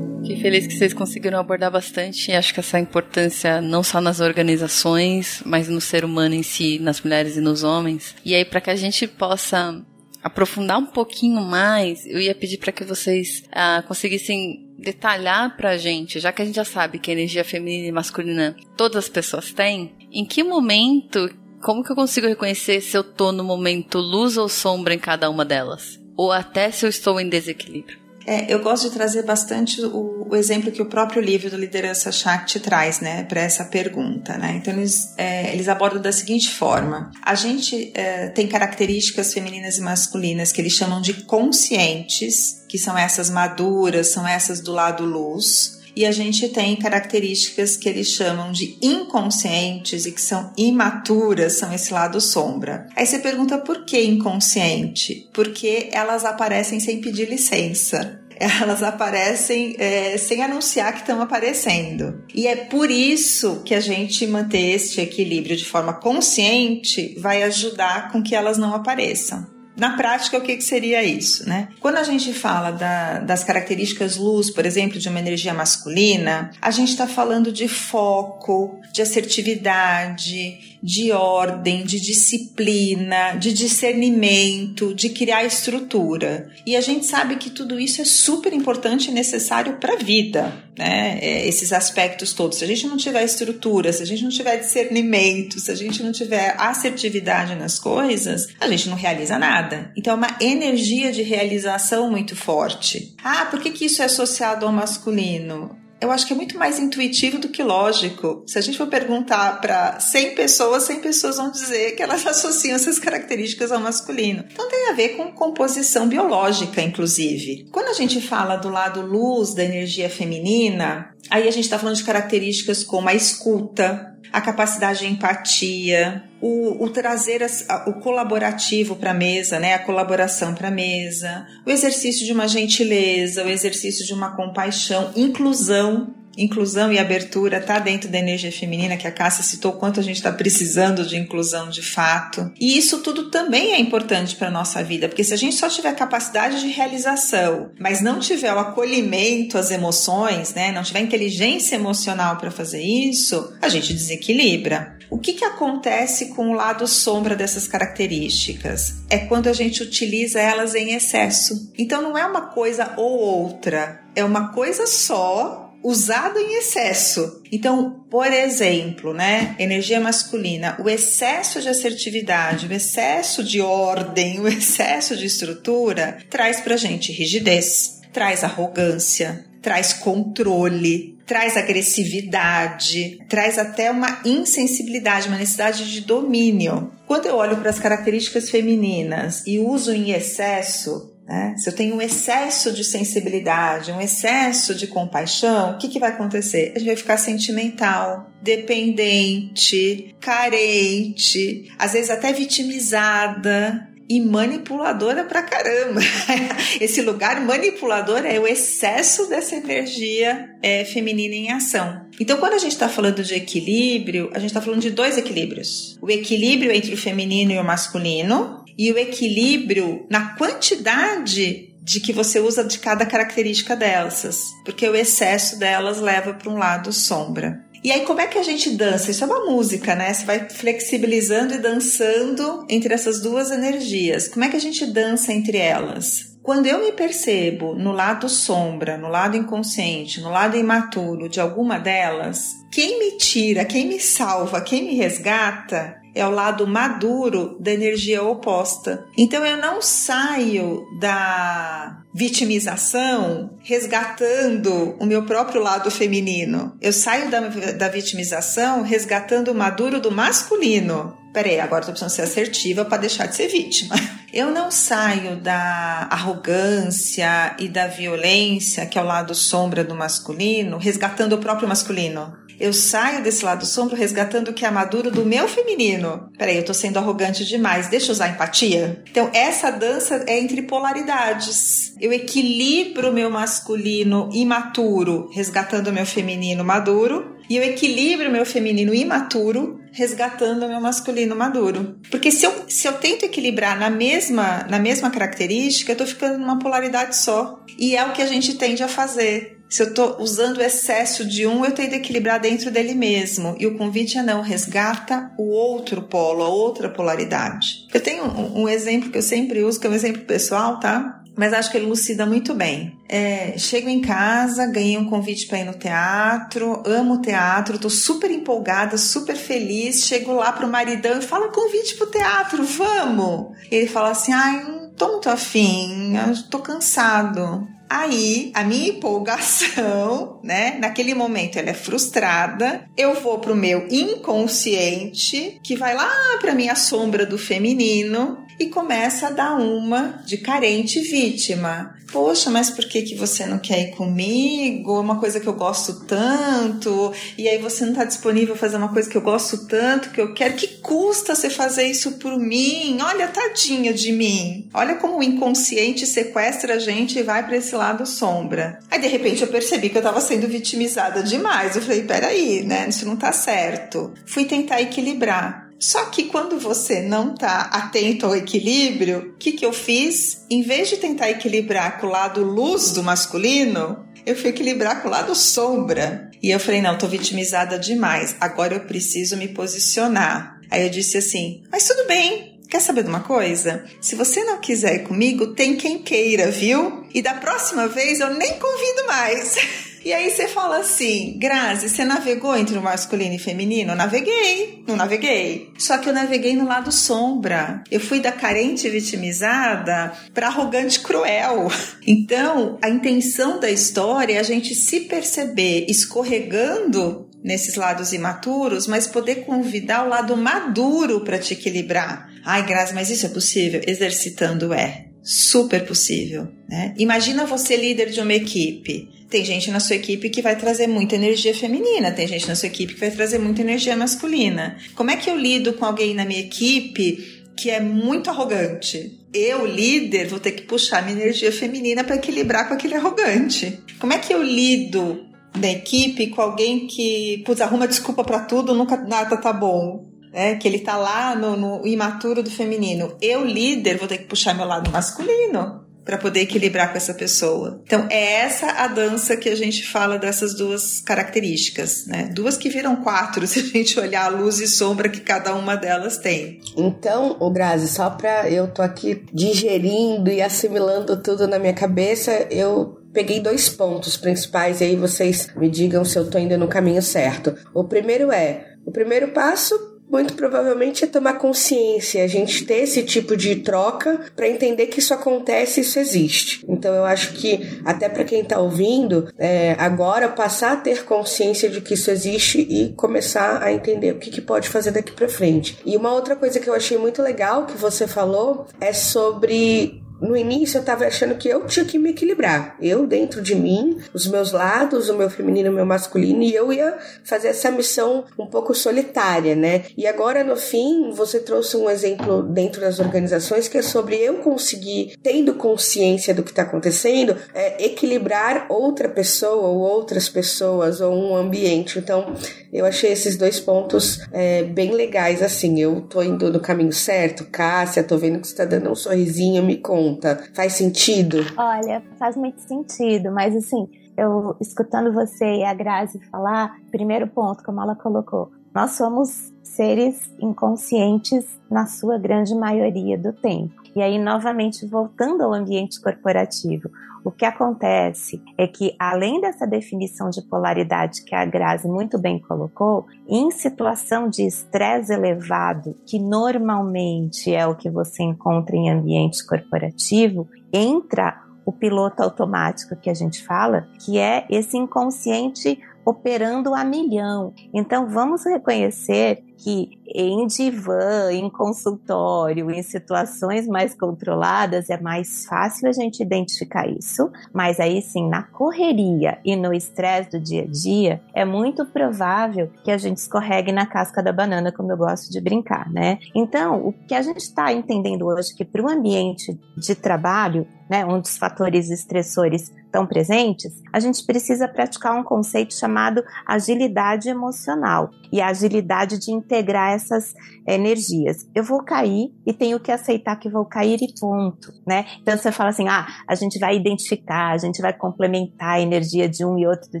Feliz 0.38 0.66
que 0.66 0.74
vocês 0.74 0.92
conseguiram 0.92 1.38
abordar 1.38 1.70
bastante. 1.70 2.32
Acho 2.32 2.54
que 2.54 2.60
essa 2.60 2.78
importância 2.78 3.60
não 3.60 3.82
só 3.82 4.00
nas 4.00 4.20
organizações, 4.20 5.42
mas 5.44 5.68
no 5.68 5.80
ser 5.80 6.04
humano 6.04 6.34
em 6.34 6.42
si, 6.42 6.78
nas 6.78 7.00
mulheres 7.00 7.36
e 7.36 7.40
nos 7.40 7.62
homens. 7.62 8.14
E 8.24 8.34
aí, 8.34 8.44
para 8.44 8.60
que 8.60 8.70
a 8.70 8.76
gente 8.76 9.06
possa 9.06 9.80
aprofundar 10.22 10.78
um 10.78 10.86
pouquinho 10.86 11.40
mais, 11.40 12.04
eu 12.06 12.20
ia 12.20 12.34
pedir 12.34 12.58
para 12.58 12.72
que 12.72 12.84
vocês 12.84 13.44
ah, 13.52 13.82
conseguissem 13.86 14.66
detalhar 14.78 15.56
pra 15.56 15.76
gente, 15.76 16.20
já 16.20 16.32
que 16.32 16.42
a 16.42 16.44
gente 16.44 16.56
já 16.56 16.64
sabe 16.64 16.98
que 16.98 17.10
a 17.10 17.14
energia 17.14 17.44
feminina 17.44 17.88
e 17.88 17.92
masculina 17.92 18.56
todas 18.76 19.04
as 19.04 19.08
pessoas 19.08 19.52
têm, 19.52 19.92
em 20.12 20.24
que 20.24 20.42
momento, 20.42 21.28
como 21.60 21.82
que 21.82 21.90
eu 21.90 21.96
consigo 21.96 22.28
reconhecer 22.28 22.80
se 22.80 22.96
eu 22.96 23.02
tô 23.02 23.32
no 23.32 23.42
momento 23.42 23.98
luz 23.98 24.36
ou 24.36 24.48
sombra 24.48 24.94
em 24.94 24.98
cada 24.98 25.28
uma 25.28 25.44
delas? 25.44 25.98
Ou 26.16 26.32
até 26.32 26.70
se 26.70 26.84
eu 26.84 26.90
estou 26.90 27.20
em 27.20 27.28
desequilíbrio? 27.28 28.07
É, 28.28 28.44
eu 28.52 28.62
gosto 28.62 28.90
de 28.90 28.94
trazer 28.94 29.22
bastante 29.22 29.80
o, 29.80 30.26
o, 30.28 30.36
exemplo 30.36 30.70
que 30.70 30.82
o 30.82 30.84
próprio 30.84 31.22
livro 31.22 31.48
do 31.48 31.56
Liderança 31.56 32.12
Shakti 32.12 32.60
traz, 32.60 33.00
né, 33.00 33.22
para 33.22 33.40
essa 33.40 33.64
pergunta, 33.64 34.36
né? 34.36 34.60
Então 34.60 34.74
eles, 34.74 35.14
é, 35.16 35.50
eles 35.54 35.66
abordam 35.66 36.02
da 36.02 36.12
seguinte 36.12 36.50
forma: 36.50 37.10
a 37.24 37.34
gente 37.34 37.90
é, 37.94 38.28
tem 38.28 38.46
características 38.46 39.32
femininas 39.32 39.78
e 39.78 39.80
masculinas 39.80 40.52
que 40.52 40.60
eles 40.60 40.74
chamam 40.74 41.00
de 41.00 41.22
conscientes, 41.22 42.62
que 42.68 42.76
são 42.76 42.98
essas 42.98 43.30
maduras, 43.30 44.08
são 44.08 44.28
essas 44.28 44.60
do 44.60 44.72
lado 44.72 45.06
luz, 45.06 45.77
e 45.98 46.06
a 46.06 46.12
gente 46.12 46.48
tem 46.50 46.76
características 46.76 47.76
que 47.76 47.88
eles 47.88 48.06
chamam 48.06 48.52
de 48.52 48.78
inconscientes 48.80 50.06
e 50.06 50.12
que 50.12 50.22
são 50.22 50.52
imaturas, 50.56 51.54
são 51.54 51.74
esse 51.74 51.92
lado 51.92 52.20
sombra. 52.20 52.86
Aí 52.94 53.04
você 53.04 53.18
pergunta 53.18 53.58
por 53.58 53.84
que 53.84 54.00
inconsciente? 54.00 55.28
Porque 55.32 55.88
elas 55.90 56.24
aparecem 56.24 56.78
sem 56.78 57.00
pedir 57.00 57.28
licença 57.28 58.16
elas 58.38 58.84
aparecem 58.84 59.74
é, 59.80 60.16
sem 60.16 60.40
anunciar 60.44 60.92
que 60.92 61.00
estão 61.00 61.20
aparecendo. 61.20 62.22
E 62.32 62.46
é 62.46 62.54
por 62.54 62.88
isso 62.88 63.62
que 63.64 63.74
a 63.74 63.80
gente 63.80 64.24
manter 64.28 64.76
este 64.76 65.00
equilíbrio 65.00 65.56
de 65.56 65.64
forma 65.64 65.92
consciente 65.92 67.16
vai 67.18 67.42
ajudar 67.42 68.12
com 68.12 68.22
que 68.22 68.36
elas 68.36 68.56
não 68.56 68.72
apareçam. 68.72 69.57
Na 69.78 69.96
prática, 69.96 70.36
o 70.36 70.40
que, 70.40 70.56
que 70.56 70.64
seria 70.64 71.04
isso, 71.04 71.48
né? 71.48 71.68
Quando 71.78 71.98
a 71.98 72.02
gente 72.02 72.34
fala 72.34 72.72
da, 72.72 73.20
das 73.20 73.44
características 73.44 74.16
luz, 74.16 74.50
por 74.50 74.66
exemplo, 74.66 74.98
de 74.98 75.08
uma 75.08 75.20
energia 75.20 75.54
masculina, 75.54 76.50
a 76.60 76.70
gente 76.72 76.88
está 76.90 77.06
falando 77.06 77.52
de 77.52 77.68
foco, 77.68 78.80
de 78.92 79.00
assertividade, 79.00 80.77
de 80.82 81.12
ordem, 81.12 81.84
de 81.84 82.00
disciplina, 82.00 83.32
de 83.32 83.52
discernimento, 83.52 84.94
de 84.94 85.10
criar 85.10 85.44
estrutura. 85.44 86.50
E 86.66 86.76
a 86.76 86.80
gente 86.80 87.06
sabe 87.06 87.36
que 87.36 87.50
tudo 87.50 87.78
isso 87.78 88.00
é 88.00 88.04
super 88.04 88.52
importante 88.52 89.10
e 89.10 89.14
necessário 89.14 89.76
para 89.78 89.94
a 89.94 89.96
vida, 89.96 90.52
né? 90.76 91.18
É, 91.20 91.46
esses 91.46 91.72
aspectos 91.72 92.32
todos. 92.32 92.58
Se 92.58 92.64
a 92.64 92.66
gente 92.66 92.86
não 92.86 92.96
tiver 92.96 93.24
estrutura, 93.24 93.92
se 93.92 94.02
a 94.02 94.06
gente 94.06 94.22
não 94.22 94.30
tiver 94.30 94.56
discernimento, 94.58 95.58
se 95.58 95.70
a 95.70 95.74
gente 95.74 96.02
não 96.02 96.12
tiver 96.12 96.54
assertividade 96.58 97.54
nas 97.54 97.78
coisas, 97.78 98.48
a 98.60 98.68
gente 98.68 98.88
não 98.88 98.96
realiza 98.96 99.38
nada. 99.38 99.92
Então 99.96 100.12
é 100.12 100.16
uma 100.16 100.36
energia 100.40 101.12
de 101.12 101.22
realização 101.22 102.10
muito 102.10 102.36
forte. 102.36 103.14
Ah, 103.22 103.46
por 103.46 103.60
que, 103.60 103.70
que 103.70 103.86
isso 103.86 104.02
é 104.02 104.04
associado 104.04 104.64
ao 104.64 104.72
masculino? 104.72 105.76
Eu 106.00 106.10
acho 106.10 106.26
que 106.26 106.32
é 106.32 106.36
muito 106.36 106.56
mais 106.56 106.78
intuitivo 106.78 107.38
do 107.38 107.48
que 107.48 107.62
lógico. 107.62 108.44
Se 108.46 108.58
a 108.58 108.60
gente 108.60 108.78
for 108.78 108.86
perguntar 108.86 109.60
para 109.60 109.98
100 109.98 110.34
pessoas, 110.34 110.84
100 110.84 111.00
pessoas 111.00 111.36
vão 111.36 111.50
dizer 111.50 111.96
que 111.96 112.02
elas 112.02 112.24
associam 112.26 112.76
essas 112.76 112.98
características 112.98 113.72
ao 113.72 113.80
masculino. 113.80 114.44
Então 114.50 114.68
tem 114.68 114.88
a 114.88 114.92
ver 114.92 115.16
com 115.16 115.32
composição 115.32 116.08
biológica, 116.08 116.80
inclusive. 116.80 117.66
Quando 117.72 117.88
a 117.88 117.94
gente 117.94 118.20
fala 118.20 118.56
do 118.56 118.68
lado 118.68 119.00
luz 119.00 119.54
da 119.54 119.64
energia 119.64 120.08
feminina, 120.08 121.14
aí 121.28 121.48
a 121.48 121.50
gente 121.50 121.64
está 121.64 121.78
falando 121.78 121.96
de 121.96 122.04
características 122.04 122.84
como 122.84 123.08
a 123.08 123.14
escuta, 123.14 124.07
a 124.32 124.40
capacidade 124.40 125.00
de 125.00 125.06
empatia, 125.06 126.24
o, 126.40 126.84
o 126.84 126.90
trazer 126.90 127.42
a, 127.42 127.88
o 127.88 127.94
colaborativo 127.94 128.96
para 128.96 129.10
a 129.10 129.14
mesa, 129.14 129.58
né? 129.58 129.74
a 129.74 129.78
colaboração 129.78 130.54
para 130.54 130.68
a 130.68 130.72
mesa, 130.72 131.46
o 131.66 131.70
exercício 131.70 132.24
de 132.24 132.32
uma 132.32 132.46
gentileza, 132.46 133.44
o 133.44 133.48
exercício 133.48 134.04
de 134.04 134.12
uma 134.12 134.36
compaixão, 134.36 135.12
inclusão 135.16 136.14
inclusão 136.38 136.92
e 136.92 136.98
abertura 136.98 137.58
está 137.58 137.78
dentro 137.78 138.08
da 138.08 138.18
energia 138.18 138.52
feminina, 138.52 138.96
que 138.96 139.06
a 139.06 139.12
Cássia 139.12 139.42
citou 139.42 139.72
quanto 139.72 140.00
a 140.00 140.02
gente 140.02 140.16
está 140.16 140.32
precisando 140.32 141.04
de 141.04 141.16
inclusão 141.16 141.68
de 141.68 141.82
fato. 141.82 142.50
E 142.58 142.78
isso 142.78 142.98
tudo 143.00 143.30
também 143.30 143.72
é 143.72 143.80
importante 143.80 144.36
para 144.36 144.50
nossa 144.50 144.82
vida, 144.82 145.08
porque 145.08 145.24
se 145.24 145.34
a 145.34 145.36
gente 145.36 145.56
só 145.56 145.68
tiver 145.68 145.94
capacidade 145.94 146.60
de 146.60 146.68
realização, 146.68 147.70
mas 147.78 148.00
não 148.00 148.20
tiver 148.20 148.52
o 148.52 148.58
acolhimento 148.58 149.58
às 149.58 149.70
emoções, 149.70 150.54
né, 150.54 150.72
não 150.72 150.82
tiver 150.82 151.00
inteligência 151.00 151.74
emocional 151.74 152.36
para 152.36 152.50
fazer 152.50 152.82
isso, 152.82 153.52
a 153.60 153.68
gente 153.68 153.92
desequilibra. 153.92 154.96
O 155.10 155.18
que, 155.18 155.32
que 155.32 155.44
acontece 155.44 156.26
com 156.34 156.50
o 156.50 156.52
lado 156.52 156.86
sombra 156.86 157.34
dessas 157.34 157.66
características? 157.66 158.96
É 159.08 159.18
quando 159.18 159.48
a 159.48 159.54
gente 159.54 159.82
utiliza 159.82 160.38
elas 160.38 160.74
em 160.74 160.92
excesso. 160.92 161.72
Então 161.78 162.02
não 162.02 162.16
é 162.16 162.26
uma 162.26 162.42
coisa 162.42 162.92
ou 162.96 163.18
outra, 163.18 164.02
é 164.14 164.22
uma 164.22 164.52
coisa 164.52 164.86
só 164.86 165.67
usado 165.82 166.38
em 166.38 166.58
excesso. 166.58 167.42
Então, 167.50 168.04
por 168.10 168.26
exemplo, 168.32 169.14
né, 169.14 169.54
energia 169.58 170.00
masculina, 170.00 170.76
o 170.80 170.88
excesso 170.88 171.60
de 171.60 171.68
assertividade, 171.68 172.66
o 172.66 172.72
excesso 172.72 173.42
de 173.44 173.60
ordem, 173.60 174.40
o 174.40 174.46
excesso 174.48 175.16
de 175.16 175.26
estrutura 175.26 176.18
traz 176.28 176.60
pra 176.60 176.76
gente 176.76 177.12
rigidez, 177.12 178.00
traz 178.12 178.42
arrogância, 178.42 179.44
traz 179.60 179.92
controle, 179.92 181.18
traz 181.26 181.56
agressividade, 181.56 183.18
traz 183.28 183.58
até 183.58 183.90
uma 183.90 184.20
insensibilidade, 184.24 185.28
uma 185.28 185.36
necessidade 185.36 185.92
de 185.92 186.00
domínio. 186.00 186.90
Quando 187.06 187.26
eu 187.26 187.36
olho 187.36 187.58
para 187.58 187.70
as 187.70 187.78
características 187.78 188.50
femininas 188.50 189.46
e 189.46 189.58
uso 189.58 189.92
em 189.92 190.10
excesso, 190.12 191.12
né? 191.28 191.54
Se 191.58 191.68
eu 191.68 191.74
tenho 191.74 191.94
um 191.94 192.00
excesso 192.00 192.72
de 192.72 192.82
sensibilidade, 192.82 193.92
um 193.92 194.00
excesso 194.00 194.74
de 194.74 194.86
compaixão, 194.86 195.72
o 195.72 195.78
que, 195.78 195.88
que 195.88 195.98
vai 195.98 196.10
acontecer? 196.10 196.72
A 196.74 196.78
gente 196.78 196.88
vai 196.88 196.96
ficar 196.96 197.18
sentimental, 197.18 198.30
dependente, 198.40 200.16
carente, 200.18 201.70
às 201.78 201.92
vezes 201.92 202.08
até 202.08 202.32
vitimizada, 202.32 203.88
e 204.08 204.20
manipuladora 204.20 205.24
pra 205.24 205.42
caramba. 205.42 206.00
Esse 206.80 207.02
lugar 207.02 207.40
manipulador 207.42 208.24
é 208.24 208.40
o 208.40 208.46
excesso 208.46 209.28
dessa 209.28 209.54
energia 209.54 210.48
é, 210.62 210.84
feminina 210.84 211.34
em 211.34 211.52
ação. 211.52 212.06
Então, 212.18 212.38
quando 212.38 212.54
a 212.54 212.58
gente 212.58 212.72
está 212.72 212.88
falando 212.88 213.22
de 213.22 213.34
equilíbrio, 213.34 214.30
a 214.32 214.38
gente 214.38 214.48
está 214.50 214.62
falando 214.62 214.80
de 214.80 214.90
dois 214.90 215.18
equilíbrios: 215.18 215.98
o 216.00 216.10
equilíbrio 216.10 216.72
entre 216.72 216.94
o 216.94 216.96
feminino 216.96 217.52
e 217.52 217.58
o 217.58 217.64
masculino 217.64 218.57
e 218.78 218.92
o 218.92 218.98
equilíbrio 218.98 220.06
na 220.08 220.36
quantidade 220.36 221.74
de 221.82 222.00
que 222.00 222.12
você 222.12 222.38
usa 222.38 222.62
de 222.62 222.78
cada 222.78 223.04
característica 223.04 223.74
dessas, 223.74 224.42
porque 224.64 224.88
o 224.88 224.94
excesso 224.94 225.58
delas 225.58 225.98
leva 225.98 226.34
para 226.34 226.50
um 226.50 226.58
lado 226.58 226.92
sombra. 226.92 227.64
E 227.82 227.90
aí, 227.90 228.00
como 228.02 228.20
é 228.20 228.26
que 228.26 228.38
a 228.38 228.42
gente 228.42 228.70
dança? 228.70 229.10
Isso 229.10 229.24
é 229.24 229.26
uma 229.26 229.46
música, 229.46 229.94
né? 229.94 230.12
Você 230.12 230.24
vai 230.24 230.48
flexibilizando 230.48 231.54
e 231.54 231.58
dançando 231.58 232.66
entre 232.68 232.92
essas 232.92 233.22
duas 233.22 233.50
energias. 233.50 234.28
Como 234.28 234.44
é 234.44 234.48
que 234.48 234.56
a 234.56 234.60
gente 234.60 234.84
dança 234.84 235.32
entre 235.32 235.58
elas? 235.58 236.36
Quando 236.42 236.66
eu 236.66 236.80
me 236.80 236.92
percebo 236.92 237.74
no 237.74 237.92
lado 237.92 238.28
sombra, 238.28 238.96
no 238.96 239.08
lado 239.08 239.36
inconsciente, 239.36 240.20
no 240.20 240.30
lado 240.30 240.56
imaturo 240.56 241.28
de 241.28 241.40
alguma 241.40 241.78
delas, 241.78 242.52
quem 242.72 242.98
me 242.98 243.16
tira, 243.16 243.64
quem 243.64 243.86
me 243.86 244.00
salva, 244.00 244.60
quem 244.60 244.84
me 244.84 244.94
resgata 244.94 245.96
é 246.18 246.26
o 246.26 246.30
lado 246.30 246.66
maduro 246.66 247.56
da 247.60 247.72
energia 247.72 248.22
oposta. 248.22 249.04
Então 249.16 249.46
eu 249.46 249.56
não 249.56 249.80
saio 249.80 250.84
da 250.98 252.02
vitimização 252.12 253.56
resgatando 253.62 254.96
o 254.98 255.06
meu 255.06 255.24
próprio 255.24 255.62
lado 255.62 255.90
feminino. 255.90 256.76
Eu 256.80 256.92
saio 256.92 257.30
da, 257.30 257.40
da 257.72 257.88
vitimização 257.88 258.82
resgatando 258.82 259.52
o 259.52 259.54
maduro 259.54 260.00
do 260.00 260.10
masculino. 260.10 261.16
Peraí, 261.38 261.60
agora 261.60 261.84
tô 261.84 261.92
precisando 261.92 262.10
ser 262.10 262.22
assertiva 262.22 262.84
para 262.84 262.98
deixar 262.98 263.26
de 263.26 263.36
ser 263.36 263.46
vítima. 263.46 263.94
Eu 264.32 264.50
não 264.50 264.72
saio 264.72 265.36
da 265.36 266.08
arrogância 266.10 267.54
e 267.60 267.68
da 267.68 267.86
violência, 267.86 268.84
que 268.86 268.98
é 268.98 269.00
o 269.00 269.04
lado 269.04 269.36
sombra 269.36 269.84
do 269.84 269.94
masculino, 269.94 270.78
resgatando 270.78 271.34
o 271.34 271.38
próprio 271.38 271.68
masculino 271.68 272.36
eu 272.60 272.72
saio 272.72 273.22
desse 273.22 273.44
lado 273.44 273.64
sombro 273.64 273.94
resgatando 273.94 274.48
o 274.48 274.52
que 274.52 274.66
é 274.66 274.70
maduro 274.70 275.10
do 275.10 275.24
meu 275.24 275.46
feminino. 275.46 276.28
Peraí, 276.36 276.56
eu 276.56 276.64
tô 276.64 276.74
sendo 276.74 276.98
arrogante 276.98 277.44
demais, 277.44 277.86
deixa 277.88 278.08
eu 278.08 278.12
usar 278.12 278.30
empatia. 278.30 279.02
Então, 279.08 279.30
essa 279.32 279.70
dança 279.70 280.24
é 280.26 280.40
entre 280.40 280.62
polaridades. 280.62 281.94
Eu 282.00 282.12
equilibro 282.12 283.12
meu 283.12 283.30
masculino 283.30 284.28
imaturo, 284.32 285.30
resgatando 285.32 285.88
o 285.88 285.92
meu 285.92 286.04
feminino 286.04 286.64
maduro, 286.64 287.36
e 287.48 287.56
eu 287.56 287.62
equilibro 287.62 288.30
meu 288.30 288.44
feminino 288.44 288.92
imaturo, 288.92 289.77
resgatando 289.92 290.64
o 290.64 290.68
meu 290.68 290.80
masculino 290.80 291.36
maduro. 291.36 291.98
Porque 292.10 292.30
se 292.30 292.46
eu, 292.46 292.64
se 292.68 292.86
eu 292.86 292.94
tento 292.94 293.24
equilibrar 293.24 293.78
na 293.78 293.90
mesma, 293.90 294.66
na 294.68 294.78
mesma 294.78 295.10
característica, 295.10 295.92
eu 295.92 295.96
tô 295.96 296.06
ficando 296.06 296.38
numa 296.38 296.58
polaridade 296.58 297.16
só. 297.16 297.64
E 297.78 297.96
é 297.96 298.04
o 298.04 298.12
que 298.12 298.22
a 298.22 298.26
gente 298.26 298.56
tende 298.56 298.82
a 298.82 298.88
fazer. 298.88 299.58
Se 299.68 299.82
eu 299.82 299.88
estou 299.88 300.16
usando 300.18 300.58
o 300.58 300.62
excesso 300.62 301.26
de 301.26 301.46
um, 301.46 301.62
eu 301.62 301.72
tenho 301.72 301.90
que 301.90 301.96
equilibrar 301.96 302.40
dentro 302.40 302.70
dele 302.70 302.94
mesmo. 302.94 303.54
E 303.58 303.66
o 303.66 303.76
convite 303.76 304.16
é 304.16 304.22
não, 304.22 304.40
resgata 304.40 305.30
o 305.38 305.50
outro 305.50 306.02
polo, 306.02 306.42
a 306.42 306.48
outra 306.48 306.88
polaridade. 306.88 307.86
Eu 307.92 308.00
tenho 308.00 308.24
um, 308.24 308.62
um 308.62 308.68
exemplo 308.68 309.10
que 309.10 309.18
eu 309.18 309.22
sempre 309.22 309.62
uso, 309.62 309.78
que 309.78 309.86
é 309.86 309.90
um 309.90 309.94
exemplo 309.94 310.22
pessoal, 310.22 310.80
tá? 310.80 311.17
Mas 311.38 311.52
acho 311.52 311.70
que 311.70 311.76
ele 311.76 311.86
lucida 311.86 312.26
muito 312.26 312.52
bem. 312.52 312.98
É, 313.08 313.56
chego 313.56 313.88
em 313.88 314.00
casa, 314.00 314.66
ganhei 314.66 314.98
um 314.98 315.08
convite 315.08 315.46
para 315.46 315.60
ir 315.60 315.64
no 315.64 315.72
teatro, 315.72 316.82
amo 316.84 317.22
teatro, 317.22 317.78
tô 317.78 317.88
super 317.88 318.28
empolgada, 318.28 318.98
super 318.98 319.36
feliz. 319.36 320.04
Chego 320.04 320.32
lá 320.32 320.50
pro 320.50 320.66
maridão 320.66 321.16
e 321.16 321.22
falo: 321.22 321.52
convite 321.52 321.94
pro 321.94 322.10
teatro, 322.10 322.64
vamos! 322.64 323.56
E 323.70 323.76
ele 323.76 323.86
fala 323.86 324.10
assim: 324.10 324.32
ai, 324.32 324.64
não 324.64 324.90
tô 324.90 325.12
muito 325.12 325.30
afim, 325.30 326.14
tô 326.50 326.58
cansado. 326.58 327.68
Aí, 327.88 328.50
a 328.52 328.64
minha 328.64 328.90
empolgação, 328.90 330.40
né? 330.44 330.76
Naquele 330.78 331.14
momento 331.14 331.56
ela 331.56 331.70
é 331.70 331.74
frustrada. 331.74 332.84
Eu 332.96 333.14
vou 333.14 333.38
pro 333.38 333.54
meu 333.54 333.86
inconsciente, 333.90 335.58
que 335.62 335.76
vai 335.76 335.94
lá 335.94 336.10
pra 336.40 336.54
minha 336.54 336.74
sombra 336.74 337.24
do 337.24 337.38
feminino 337.38 338.36
e 338.58 338.66
começa 338.66 339.28
a 339.28 339.30
dar 339.30 339.56
uma 339.56 340.20
de 340.24 340.38
carente 340.38 341.00
vítima. 341.00 341.94
Poxa, 342.10 342.50
mas 342.50 342.70
por 342.70 342.86
que, 342.86 343.02
que 343.02 343.14
você 343.14 343.44
não 343.44 343.58
quer 343.58 343.80
ir 343.80 343.90
comigo? 343.90 344.96
É 344.96 345.00
uma 345.00 345.20
coisa 345.20 345.38
que 345.38 345.46
eu 345.46 345.52
gosto 345.52 346.06
tanto, 346.06 347.12
e 347.36 347.46
aí 347.46 347.58
você 347.58 347.84
não 347.84 347.92
está 347.92 348.04
disponível 348.04 348.54
a 348.54 348.58
fazer 348.58 348.78
uma 348.78 348.92
coisa 348.92 349.08
que 349.08 349.16
eu 349.16 349.20
gosto 349.20 349.66
tanto, 349.66 350.10
que 350.10 350.20
eu 350.20 350.32
quero. 350.32 350.54
Que 350.54 350.68
custa 350.78 351.34
você 351.34 351.50
fazer 351.50 351.84
isso 351.84 352.12
por 352.12 352.38
mim? 352.38 352.98
Olha, 353.02 353.28
tadinha 353.28 353.92
de 353.92 354.10
mim. 354.10 354.68
Olha 354.72 354.94
como 354.96 355.18
o 355.18 355.22
inconsciente 355.22 356.06
sequestra 356.06 356.74
a 356.74 356.78
gente 356.78 357.18
e 357.18 357.22
vai 357.22 357.44
para 357.46 357.56
esse 357.56 357.74
lado 357.76 358.06
sombra. 358.06 358.78
Aí 358.90 358.98
de 358.98 359.06
repente 359.06 359.42
eu 359.42 359.48
percebi 359.48 359.90
que 359.90 359.98
eu 359.98 360.00
estava 360.00 360.20
sendo 360.20 360.48
vitimizada 360.48 361.22
demais. 361.22 361.76
Eu 361.76 361.82
falei, 361.82 362.02
peraí, 362.02 362.62
né? 362.64 362.86
Isso 362.88 363.06
não 363.06 363.16
tá 363.16 363.32
certo. 363.32 364.14
Fui 364.24 364.46
tentar 364.46 364.80
equilibrar. 364.80 365.67
Só 365.78 366.06
que 366.06 366.24
quando 366.24 366.58
você 366.58 367.02
não 367.02 367.34
está 367.34 367.62
atento 367.62 368.26
ao 368.26 368.34
equilíbrio, 368.34 369.18
o 369.34 369.38
que, 369.38 369.52
que 369.52 369.64
eu 369.64 369.72
fiz? 369.72 370.44
Em 370.50 370.62
vez 370.62 370.88
de 370.88 370.96
tentar 370.96 371.30
equilibrar 371.30 372.00
com 372.00 372.08
o 372.08 372.10
lado 372.10 372.42
luz 372.42 372.90
do 372.90 373.02
masculino, 373.02 374.04
eu 374.26 374.36
fui 374.36 374.50
equilibrar 374.50 375.00
com 375.00 375.08
o 375.08 375.10
lado 375.10 375.34
sombra. 375.34 376.30
E 376.42 376.50
eu 376.50 376.58
falei: 376.58 376.82
não, 376.82 376.98
tô 376.98 377.06
vitimizada 377.06 377.78
demais, 377.78 378.36
agora 378.40 378.74
eu 378.74 378.80
preciso 378.80 379.36
me 379.36 379.48
posicionar. 379.48 380.60
Aí 380.70 380.82
eu 380.82 380.90
disse 380.90 381.16
assim: 381.16 381.62
mas 381.70 381.86
tudo 381.86 382.06
bem, 382.06 382.58
Quer 382.68 382.80
saber 382.80 383.02
de 383.02 383.08
uma 383.08 383.20
coisa? 383.20 383.86
Se 383.98 384.14
você 384.14 384.44
não 384.44 384.60
quiser 384.60 384.96
ir 384.96 385.04
comigo, 385.04 385.54
tem 385.54 385.74
quem 385.74 386.02
queira, 386.02 386.50
viu? 386.50 387.06
E 387.14 387.22
da 387.22 387.32
próxima 387.32 387.88
vez 387.88 388.20
eu 388.20 388.34
nem 388.34 388.58
convido 388.58 389.06
mais. 389.06 389.56
E 390.04 390.12
aí 390.12 390.30
você 390.30 390.48
fala 390.48 390.78
assim, 390.78 391.38
Grazi, 391.38 391.88
você 391.88 392.04
navegou 392.04 392.56
entre 392.56 392.76
o 392.78 392.82
masculino 392.82 393.34
e 393.34 393.38
feminino? 393.38 393.94
Naveguei, 393.94 394.82
não 394.86 394.96
naveguei. 394.96 395.72
Só 395.78 395.98
que 395.98 396.08
eu 396.08 396.12
naveguei 396.12 396.56
no 396.56 396.66
lado 396.66 396.92
sombra. 396.92 397.82
Eu 397.90 398.00
fui 398.00 398.20
da 398.20 398.32
carente 398.32 398.88
vitimizada 398.88 400.12
para 400.32 400.48
arrogante 400.48 401.00
cruel. 401.00 401.68
Então, 402.10 402.78
a 402.82 402.88
intenção 402.88 403.60
da 403.60 403.70
história 403.70 404.34
é 404.34 404.38
a 404.38 404.42
gente 404.42 404.74
se 404.74 405.00
perceber 405.00 405.84
escorregando 405.90 407.28
nesses 407.42 407.74
lados 407.74 408.14
imaturos, 408.14 408.86
mas 408.86 409.06
poder 409.06 409.44
convidar 409.44 410.04
o 410.04 410.08
lado 410.08 410.36
maduro 410.36 411.20
para 411.20 411.38
te 411.38 411.52
equilibrar. 411.52 412.30
Ai, 412.44 412.64
Grazi, 412.66 412.94
mas 412.94 413.10
isso 413.10 413.26
é 413.26 413.28
possível? 413.28 413.82
Exercitando 413.86 414.72
é 414.72 415.08
super 415.22 415.84
possível. 415.86 416.48
Né? 416.68 416.94
Imagina 416.96 417.44
você 417.44 417.76
líder 417.76 418.10
de 418.10 418.20
uma 418.20 418.32
equipe. 418.32 419.08
Tem 419.28 419.44
gente 419.44 419.70
na 419.70 419.78
sua 419.78 419.96
equipe 419.96 420.30
que 420.30 420.40
vai 420.40 420.56
trazer 420.56 420.86
muita 420.86 421.14
energia 421.14 421.54
feminina, 421.54 422.10
tem 422.10 422.26
gente 422.26 422.48
na 422.48 422.56
sua 422.56 422.68
equipe 422.68 422.94
que 422.94 423.00
vai 423.00 423.10
trazer 423.10 423.38
muita 423.38 423.60
energia 423.60 423.94
masculina. 423.94 424.78
Como 424.94 425.10
é 425.10 425.16
que 425.16 425.28
eu 425.28 425.36
lido 425.36 425.74
com 425.74 425.84
alguém 425.84 426.14
na 426.14 426.24
minha 426.24 426.40
equipe 426.40 427.44
que 427.54 427.68
é 427.68 427.78
muito 427.78 428.30
arrogante? 428.30 429.18
Eu, 429.34 429.66
líder, 429.66 430.28
vou 430.28 430.40
ter 430.40 430.52
que 430.52 430.62
puxar 430.62 431.04
minha 431.04 431.20
energia 431.20 431.52
feminina 431.52 432.02
para 432.02 432.16
equilibrar 432.16 432.68
com 432.68 432.74
aquele 432.74 432.94
arrogante. 432.94 433.78
Como 433.98 434.14
é 434.14 434.18
que 434.18 434.32
eu 434.32 434.42
lido 434.42 435.26
na 435.58 435.72
equipe 435.72 436.28
com 436.28 436.40
alguém 436.40 436.86
que, 436.86 437.42
putz, 437.44 437.60
arruma 437.60 437.86
desculpa 437.86 438.24
para 438.24 438.40
tudo, 438.40 438.74
nunca 438.74 438.96
nada 438.96 439.36
tá 439.36 439.52
bom? 439.52 440.08
É, 440.32 440.54
que 440.54 440.66
ele 440.66 440.78
tá 440.78 440.96
lá 440.96 441.34
no, 441.34 441.56
no 441.56 441.86
imaturo 441.86 442.42
do 442.42 442.50
feminino. 442.50 443.14
Eu, 443.20 443.44
líder, 443.44 443.98
vou 443.98 444.08
ter 444.08 444.18
que 444.18 444.24
puxar 444.24 444.54
meu 444.54 444.66
lado 444.66 444.90
masculino 444.90 445.87
para 446.08 446.16
poder 446.16 446.40
equilibrar 446.40 446.90
com 446.90 446.96
essa 446.96 447.12
pessoa. 447.12 447.82
Então, 447.84 448.06
é 448.08 448.40
essa 448.40 448.66
a 448.66 448.86
dança 448.86 449.36
que 449.36 449.46
a 449.46 449.54
gente 449.54 449.86
fala 449.86 450.18
dessas 450.18 450.54
duas 450.54 451.02
características, 451.02 452.06
né? 452.06 452.30
Duas 452.32 452.56
que 452.56 452.70
viram 452.70 452.96
quatro, 452.96 453.44
se 453.46 453.60
a 453.60 453.62
gente 453.62 454.00
olhar 454.00 454.24
a 454.24 454.28
luz 454.28 454.58
e 454.58 454.66
sombra 454.66 455.10
que 455.10 455.20
cada 455.20 455.54
uma 455.54 455.76
delas 455.76 456.16
tem. 456.16 456.62
Então, 456.78 457.36
o 457.38 457.50
Grazi, 457.50 457.88
só 457.88 458.08
para 458.08 458.48
eu 458.48 458.68
tô 458.68 458.80
aqui 458.80 459.22
digerindo 459.34 460.30
e 460.30 460.40
assimilando 460.40 461.14
tudo 461.22 461.46
na 461.46 461.58
minha 461.58 461.74
cabeça, 461.74 462.32
eu 462.50 462.98
peguei 463.12 463.38
dois 463.38 463.68
pontos 463.68 464.16
principais 464.16 464.80
e 464.80 464.84
aí 464.84 464.96
vocês 464.96 465.54
me 465.56 465.68
digam 465.68 466.06
se 466.06 466.18
eu 466.18 466.30
tô 466.30 466.38
indo 466.38 466.56
no 466.56 466.68
caminho 466.68 467.02
certo. 467.02 467.54
O 467.74 467.84
primeiro 467.84 468.32
é, 468.32 468.76
o 468.86 468.90
primeiro 468.90 469.28
passo 469.28 469.97
muito 470.10 470.34
provavelmente 470.34 471.04
é 471.04 471.06
tomar 471.06 471.34
consciência, 471.34 472.24
a 472.24 472.26
gente 472.26 472.64
ter 472.64 472.82
esse 472.82 473.02
tipo 473.02 473.36
de 473.36 473.56
troca 473.56 474.20
para 474.34 474.48
entender 474.48 474.86
que 474.86 475.00
isso 475.00 475.12
acontece, 475.12 475.80
isso 475.80 475.98
existe. 475.98 476.64
Então 476.68 476.94
eu 476.94 477.04
acho 477.04 477.34
que 477.34 477.80
até 477.84 478.08
para 478.08 478.24
quem 478.24 478.40
está 478.40 478.58
ouvindo, 478.58 479.32
é, 479.38 479.76
agora 479.78 480.28
passar 480.28 480.72
a 480.72 480.76
ter 480.76 481.04
consciência 481.04 481.68
de 481.68 481.80
que 481.80 481.94
isso 481.94 482.10
existe 482.10 482.60
e 482.60 482.92
começar 482.94 483.62
a 483.62 483.72
entender 483.72 484.12
o 484.12 484.18
que, 484.18 484.30
que 484.30 484.40
pode 484.40 484.68
fazer 484.68 484.90
daqui 484.90 485.12
para 485.12 485.28
frente. 485.28 485.78
E 485.84 485.96
uma 485.96 486.12
outra 486.12 486.34
coisa 486.36 486.58
que 486.58 486.68
eu 486.68 486.74
achei 486.74 486.96
muito 486.96 487.22
legal 487.22 487.66
que 487.66 487.76
você 487.76 488.06
falou 488.06 488.66
é 488.80 488.92
sobre 488.92 490.02
no 490.20 490.36
início 490.36 490.78
eu 490.78 490.84
tava 490.84 491.06
achando 491.06 491.36
que 491.36 491.48
eu 491.48 491.66
tinha 491.66 491.84
que 491.84 491.98
me 491.98 492.10
equilibrar. 492.10 492.76
Eu 492.80 493.06
dentro 493.06 493.40
de 493.40 493.54
mim, 493.54 493.98
os 494.12 494.26
meus 494.26 494.52
lados, 494.52 495.08
o 495.08 495.16
meu 495.16 495.30
feminino 495.30 495.70
o 495.70 495.72
meu 495.72 495.86
masculino, 495.86 496.42
e 496.42 496.54
eu 496.54 496.72
ia 496.72 496.96
fazer 497.24 497.48
essa 497.48 497.70
missão 497.70 498.24
um 498.38 498.46
pouco 498.46 498.74
solitária, 498.74 499.54
né? 499.54 499.84
E 499.96 500.06
agora 500.06 500.42
no 500.42 500.56
fim, 500.56 501.10
você 501.12 501.40
trouxe 501.40 501.76
um 501.76 501.88
exemplo 501.88 502.42
dentro 502.42 502.80
das 502.80 502.98
organizações 502.98 503.68
que 503.68 503.78
é 503.78 503.82
sobre 503.82 504.16
eu 504.16 504.38
conseguir, 504.38 505.16
tendo 505.22 505.54
consciência 505.54 506.34
do 506.34 506.42
que 506.42 506.50
está 506.50 506.62
acontecendo, 506.62 507.36
é, 507.54 507.84
equilibrar 507.84 508.66
outra 508.68 509.08
pessoa 509.08 509.68
ou 509.68 509.78
outras 509.78 510.28
pessoas 510.28 511.00
ou 511.00 511.14
um 511.14 511.36
ambiente. 511.36 511.98
Então, 511.98 512.34
eu 512.72 512.84
achei 512.84 513.12
esses 513.12 513.36
dois 513.36 513.58
pontos 513.60 514.20
é, 514.32 514.62
bem 514.62 514.92
legais, 514.92 515.42
assim. 515.42 515.80
Eu 515.80 516.02
tô 516.02 516.22
indo 516.22 516.52
no 516.52 516.60
caminho 516.60 516.92
certo, 516.92 517.44
Cássia, 517.44 518.02
tô 518.02 518.16
vendo 518.16 518.40
que 518.40 518.48
você 518.48 518.56
tá 518.56 518.64
dando 518.64 518.90
um 518.90 518.94
sorrisinho, 518.94 519.62
me 519.62 519.76
conta. 519.76 520.07
Faz 520.54 520.74
sentido? 520.74 521.38
Olha, 521.56 522.02
faz 522.18 522.36
muito 522.36 522.60
sentido, 522.60 523.30
mas 523.32 523.54
assim, 523.56 523.88
eu 524.16 524.56
escutando 524.60 525.12
você 525.12 525.58
e 525.58 525.64
a 525.64 525.72
Grazi 525.72 526.18
falar, 526.30 526.76
primeiro 526.90 527.26
ponto, 527.28 527.62
como 527.62 527.80
ela 527.80 527.94
colocou, 527.94 528.50
nós 528.74 528.92
somos 528.92 529.52
seres 529.62 530.30
inconscientes 530.40 531.44
na 531.70 531.86
sua 531.86 532.18
grande 532.18 532.54
maioria 532.54 533.16
do 533.16 533.32
tempo. 533.32 533.74
E 533.94 534.02
aí, 534.02 534.18
novamente, 534.18 534.86
voltando 534.86 535.42
ao 535.42 535.52
ambiente 535.52 536.00
corporativo, 536.00 536.90
o 537.24 537.30
que 537.30 537.44
acontece 537.44 538.42
é 538.56 538.66
que, 538.66 538.94
além 538.98 539.40
dessa 539.40 539.66
definição 539.66 540.30
de 540.30 540.42
polaridade 540.42 541.24
que 541.24 541.34
a 541.34 541.44
Grazi 541.44 541.88
muito 541.88 542.18
bem 542.18 542.38
colocou, 542.38 543.06
em 543.28 543.50
situação 543.50 544.28
de 544.28 544.46
estresse 544.46 545.12
elevado, 545.12 545.96
que 546.06 546.18
normalmente 546.18 547.54
é 547.54 547.66
o 547.66 547.74
que 547.74 547.90
você 547.90 548.22
encontra 548.22 548.76
em 548.76 548.90
ambiente 548.90 549.46
corporativo, 549.46 550.48
entra 550.72 551.42
o 551.64 551.72
piloto 551.72 552.22
automático 552.22 552.96
que 552.96 553.10
a 553.10 553.14
gente 553.14 553.44
fala, 553.44 553.86
que 554.00 554.18
é 554.18 554.46
esse 554.48 554.76
inconsciente 554.78 555.78
operando 556.04 556.74
a 556.74 556.84
milhão. 556.84 557.52
Então 557.72 558.08
vamos 558.08 558.44
reconhecer 558.44 559.44
que 559.58 559.90
em 560.06 560.46
divã, 560.46 561.32
em 561.32 561.50
consultório, 561.50 562.70
em 562.70 562.82
situações 562.82 563.66
mais 563.66 563.94
controladas, 563.94 564.88
é 564.88 565.00
mais 565.00 565.44
fácil 565.46 565.88
a 565.88 565.92
gente 565.92 566.22
identificar 566.22 566.88
isso, 566.88 567.30
mas 567.52 567.80
aí 567.80 568.00
sim, 568.00 568.28
na 568.28 568.42
correria 568.42 569.38
e 569.44 569.56
no 569.56 569.74
estresse 569.74 570.30
do 570.30 570.40
dia 570.40 570.62
a 570.62 570.66
dia, 570.66 571.20
é 571.34 571.44
muito 571.44 571.84
provável 571.84 572.70
que 572.84 572.90
a 572.90 572.96
gente 572.96 573.18
escorregue 573.18 573.72
na 573.72 573.84
casca 573.84 574.22
da 574.22 574.32
banana, 574.32 574.70
como 574.70 574.92
eu 574.92 574.96
gosto 574.96 575.30
de 575.30 575.40
brincar, 575.40 575.90
né? 575.90 576.18
Então, 576.34 576.86
o 576.86 576.92
que 576.92 577.14
a 577.14 577.22
gente 577.22 577.38
está 577.40 577.72
entendendo 577.72 578.26
hoje 578.26 578.52
é 578.52 578.56
que 578.56 578.64
para 578.64 578.82
o 578.82 578.88
ambiente 578.88 579.58
de 579.76 579.94
trabalho, 579.94 580.66
né, 580.88 581.04
um 581.04 581.20
dos 581.20 581.36
fatores 581.36 581.90
estressores 581.90 582.72
estão 582.88 583.06
presentes, 583.06 583.82
a 583.92 584.00
gente 584.00 584.24
precisa 584.24 584.66
praticar 584.66 585.14
um 585.14 585.22
conceito 585.22 585.74
chamado 585.74 586.24
agilidade 586.46 587.28
emocional. 587.28 588.10
E 588.32 588.40
a 588.40 588.48
agilidade 588.48 589.18
de 589.18 589.30
integrar 589.30 589.92
essas 589.92 590.34
energias. 590.68 591.48
Eu 591.54 591.64
vou 591.64 591.82
cair 591.82 592.32
e 592.46 592.52
tenho 592.52 592.78
que 592.78 592.92
aceitar 592.92 593.36
que 593.36 593.48
vou 593.48 593.64
cair 593.64 593.98
e 594.02 594.20
ponto, 594.20 594.72
né? 594.86 595.06
Então 595.20 595.36
você 595.36 595.50
fala 595.50 595.70
assim: 595.70 595.88
"Ah, 595.88 596.06
a 596.26 596.34
gente 596.34 596.58
vai 596.58 596.76
identificar, 596.76 597.52
a 597.52 597.58
gente 597.58 597.80
vai 597.80 597.92
complementar 597.92 598.74
a 598.74 598.80
energia 598.80 599.28
de 599.28 599.44
um 599.44 599.58
e 599.58 599.66
outro 599.66 599.90
do 599.90 600.00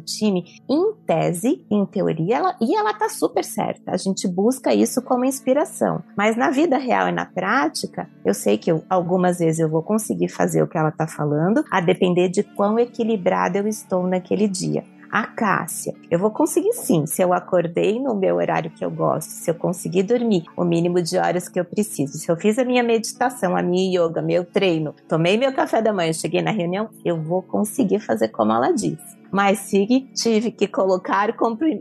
time". 0.00 0.44
Em 0.68 0.94
tese, 1.06 1.64
em 1.70 1.86
teoria, 1.86 2.36
ela, 2.36 2.56
e 2.60 2.76
ela 2.76 2.92
tá 2.94 3.08
super 3.08 3.44
certa. 3.44 3.92
A 3.92 3.96
gente 3.96 4.28
busca 4.28 4.74
isso 4.74 5.02
como 5.02 5.24
inspiração. 5.24 6.02
Mas 6.16 6.36
na 6.36 6.50
vida 6.50 6.76
real 6.76 7.08
e 7.08 7.12
na 7.12 7.24
prática, 7.24 8.08
eu 8.24 8.34
sei 8.34 8.58
que 8.58 8.70
eu, 8.70 8.84
algumas 8.88 9.38
vezes 9.38 9.60
eu 9.60 9.68
vou 9.68 9.82
conseguir 9.82 10.28
fazer 10.28 10.62
o 10.62 10.68
que 10.68 10.76
ela 10.76 10.90
tá 10.90 11.06
falando, 11.06 11.64
a 11.70 11.80
depender 11.80 12.28
de 12.28 12.42
quão 12.42 12.78
equilibrada 12.78 13.58
eu 13.58 13.66
estou 13.66 14.06
naquele 14.06 14.46
dia 14.46 14.84
a 15.10 15.26
Cássia. 15.26 15.94
Eu 16.10 16.18
vou 16.18 16.30
conseguir 16.30 16.72
sim, 16.72 17.06
se 17.06 17.22
eu 17.22 17.32
acordei 17.32 18.00
no 18.00 18.14
meu 18.14 18.36
horário 18.36 18.70
que 18.70 18.84
eu 18.84 18.90
gosto, 18.90 19.28
se 19.28 19.50
eu 19.50 19.54
conseguir 19.54 20.02
dormir 20.02 20.44
o 20.56 20.64
mínimo 20.64 21.02
de 21.02 21.16
horas 21.16 21.48
que 21.48 21.58
eu 21.58 21.64
preciso, 21.64 22.18
se 22.18 22.30
eu 22.30 22.36
fiz 22.36 22.58
a 22.58 22.64
minha 22.64 22.82
meditação, 22.82 23.56
a 23.56 23.62
minha 23.62 24.04
yoga, 24.04 24.22
meu 24.22 24.44
treino, 24.44 24.94
tomei 25.08 25.36
meu 25.36 25.52
café 25.52 25.82
da 25.82 25.92
manhã, 25.92 26.12
cheguei 26.12 26.42
na 26.42 26.50
reunião, 26.50 26.88
eu 27.04 27.20
vou 27.20 27.42
conseguir 27.42 28.00
fazer 28.00 28.28
como 28.28 28.52
ela 28.52 28.72
disse 28.72 29.17
mas 29.30 29.60
sim 29.60 30.08
tive 30.14 30.50
que 30.50 30.66
colocar 30.66 31.34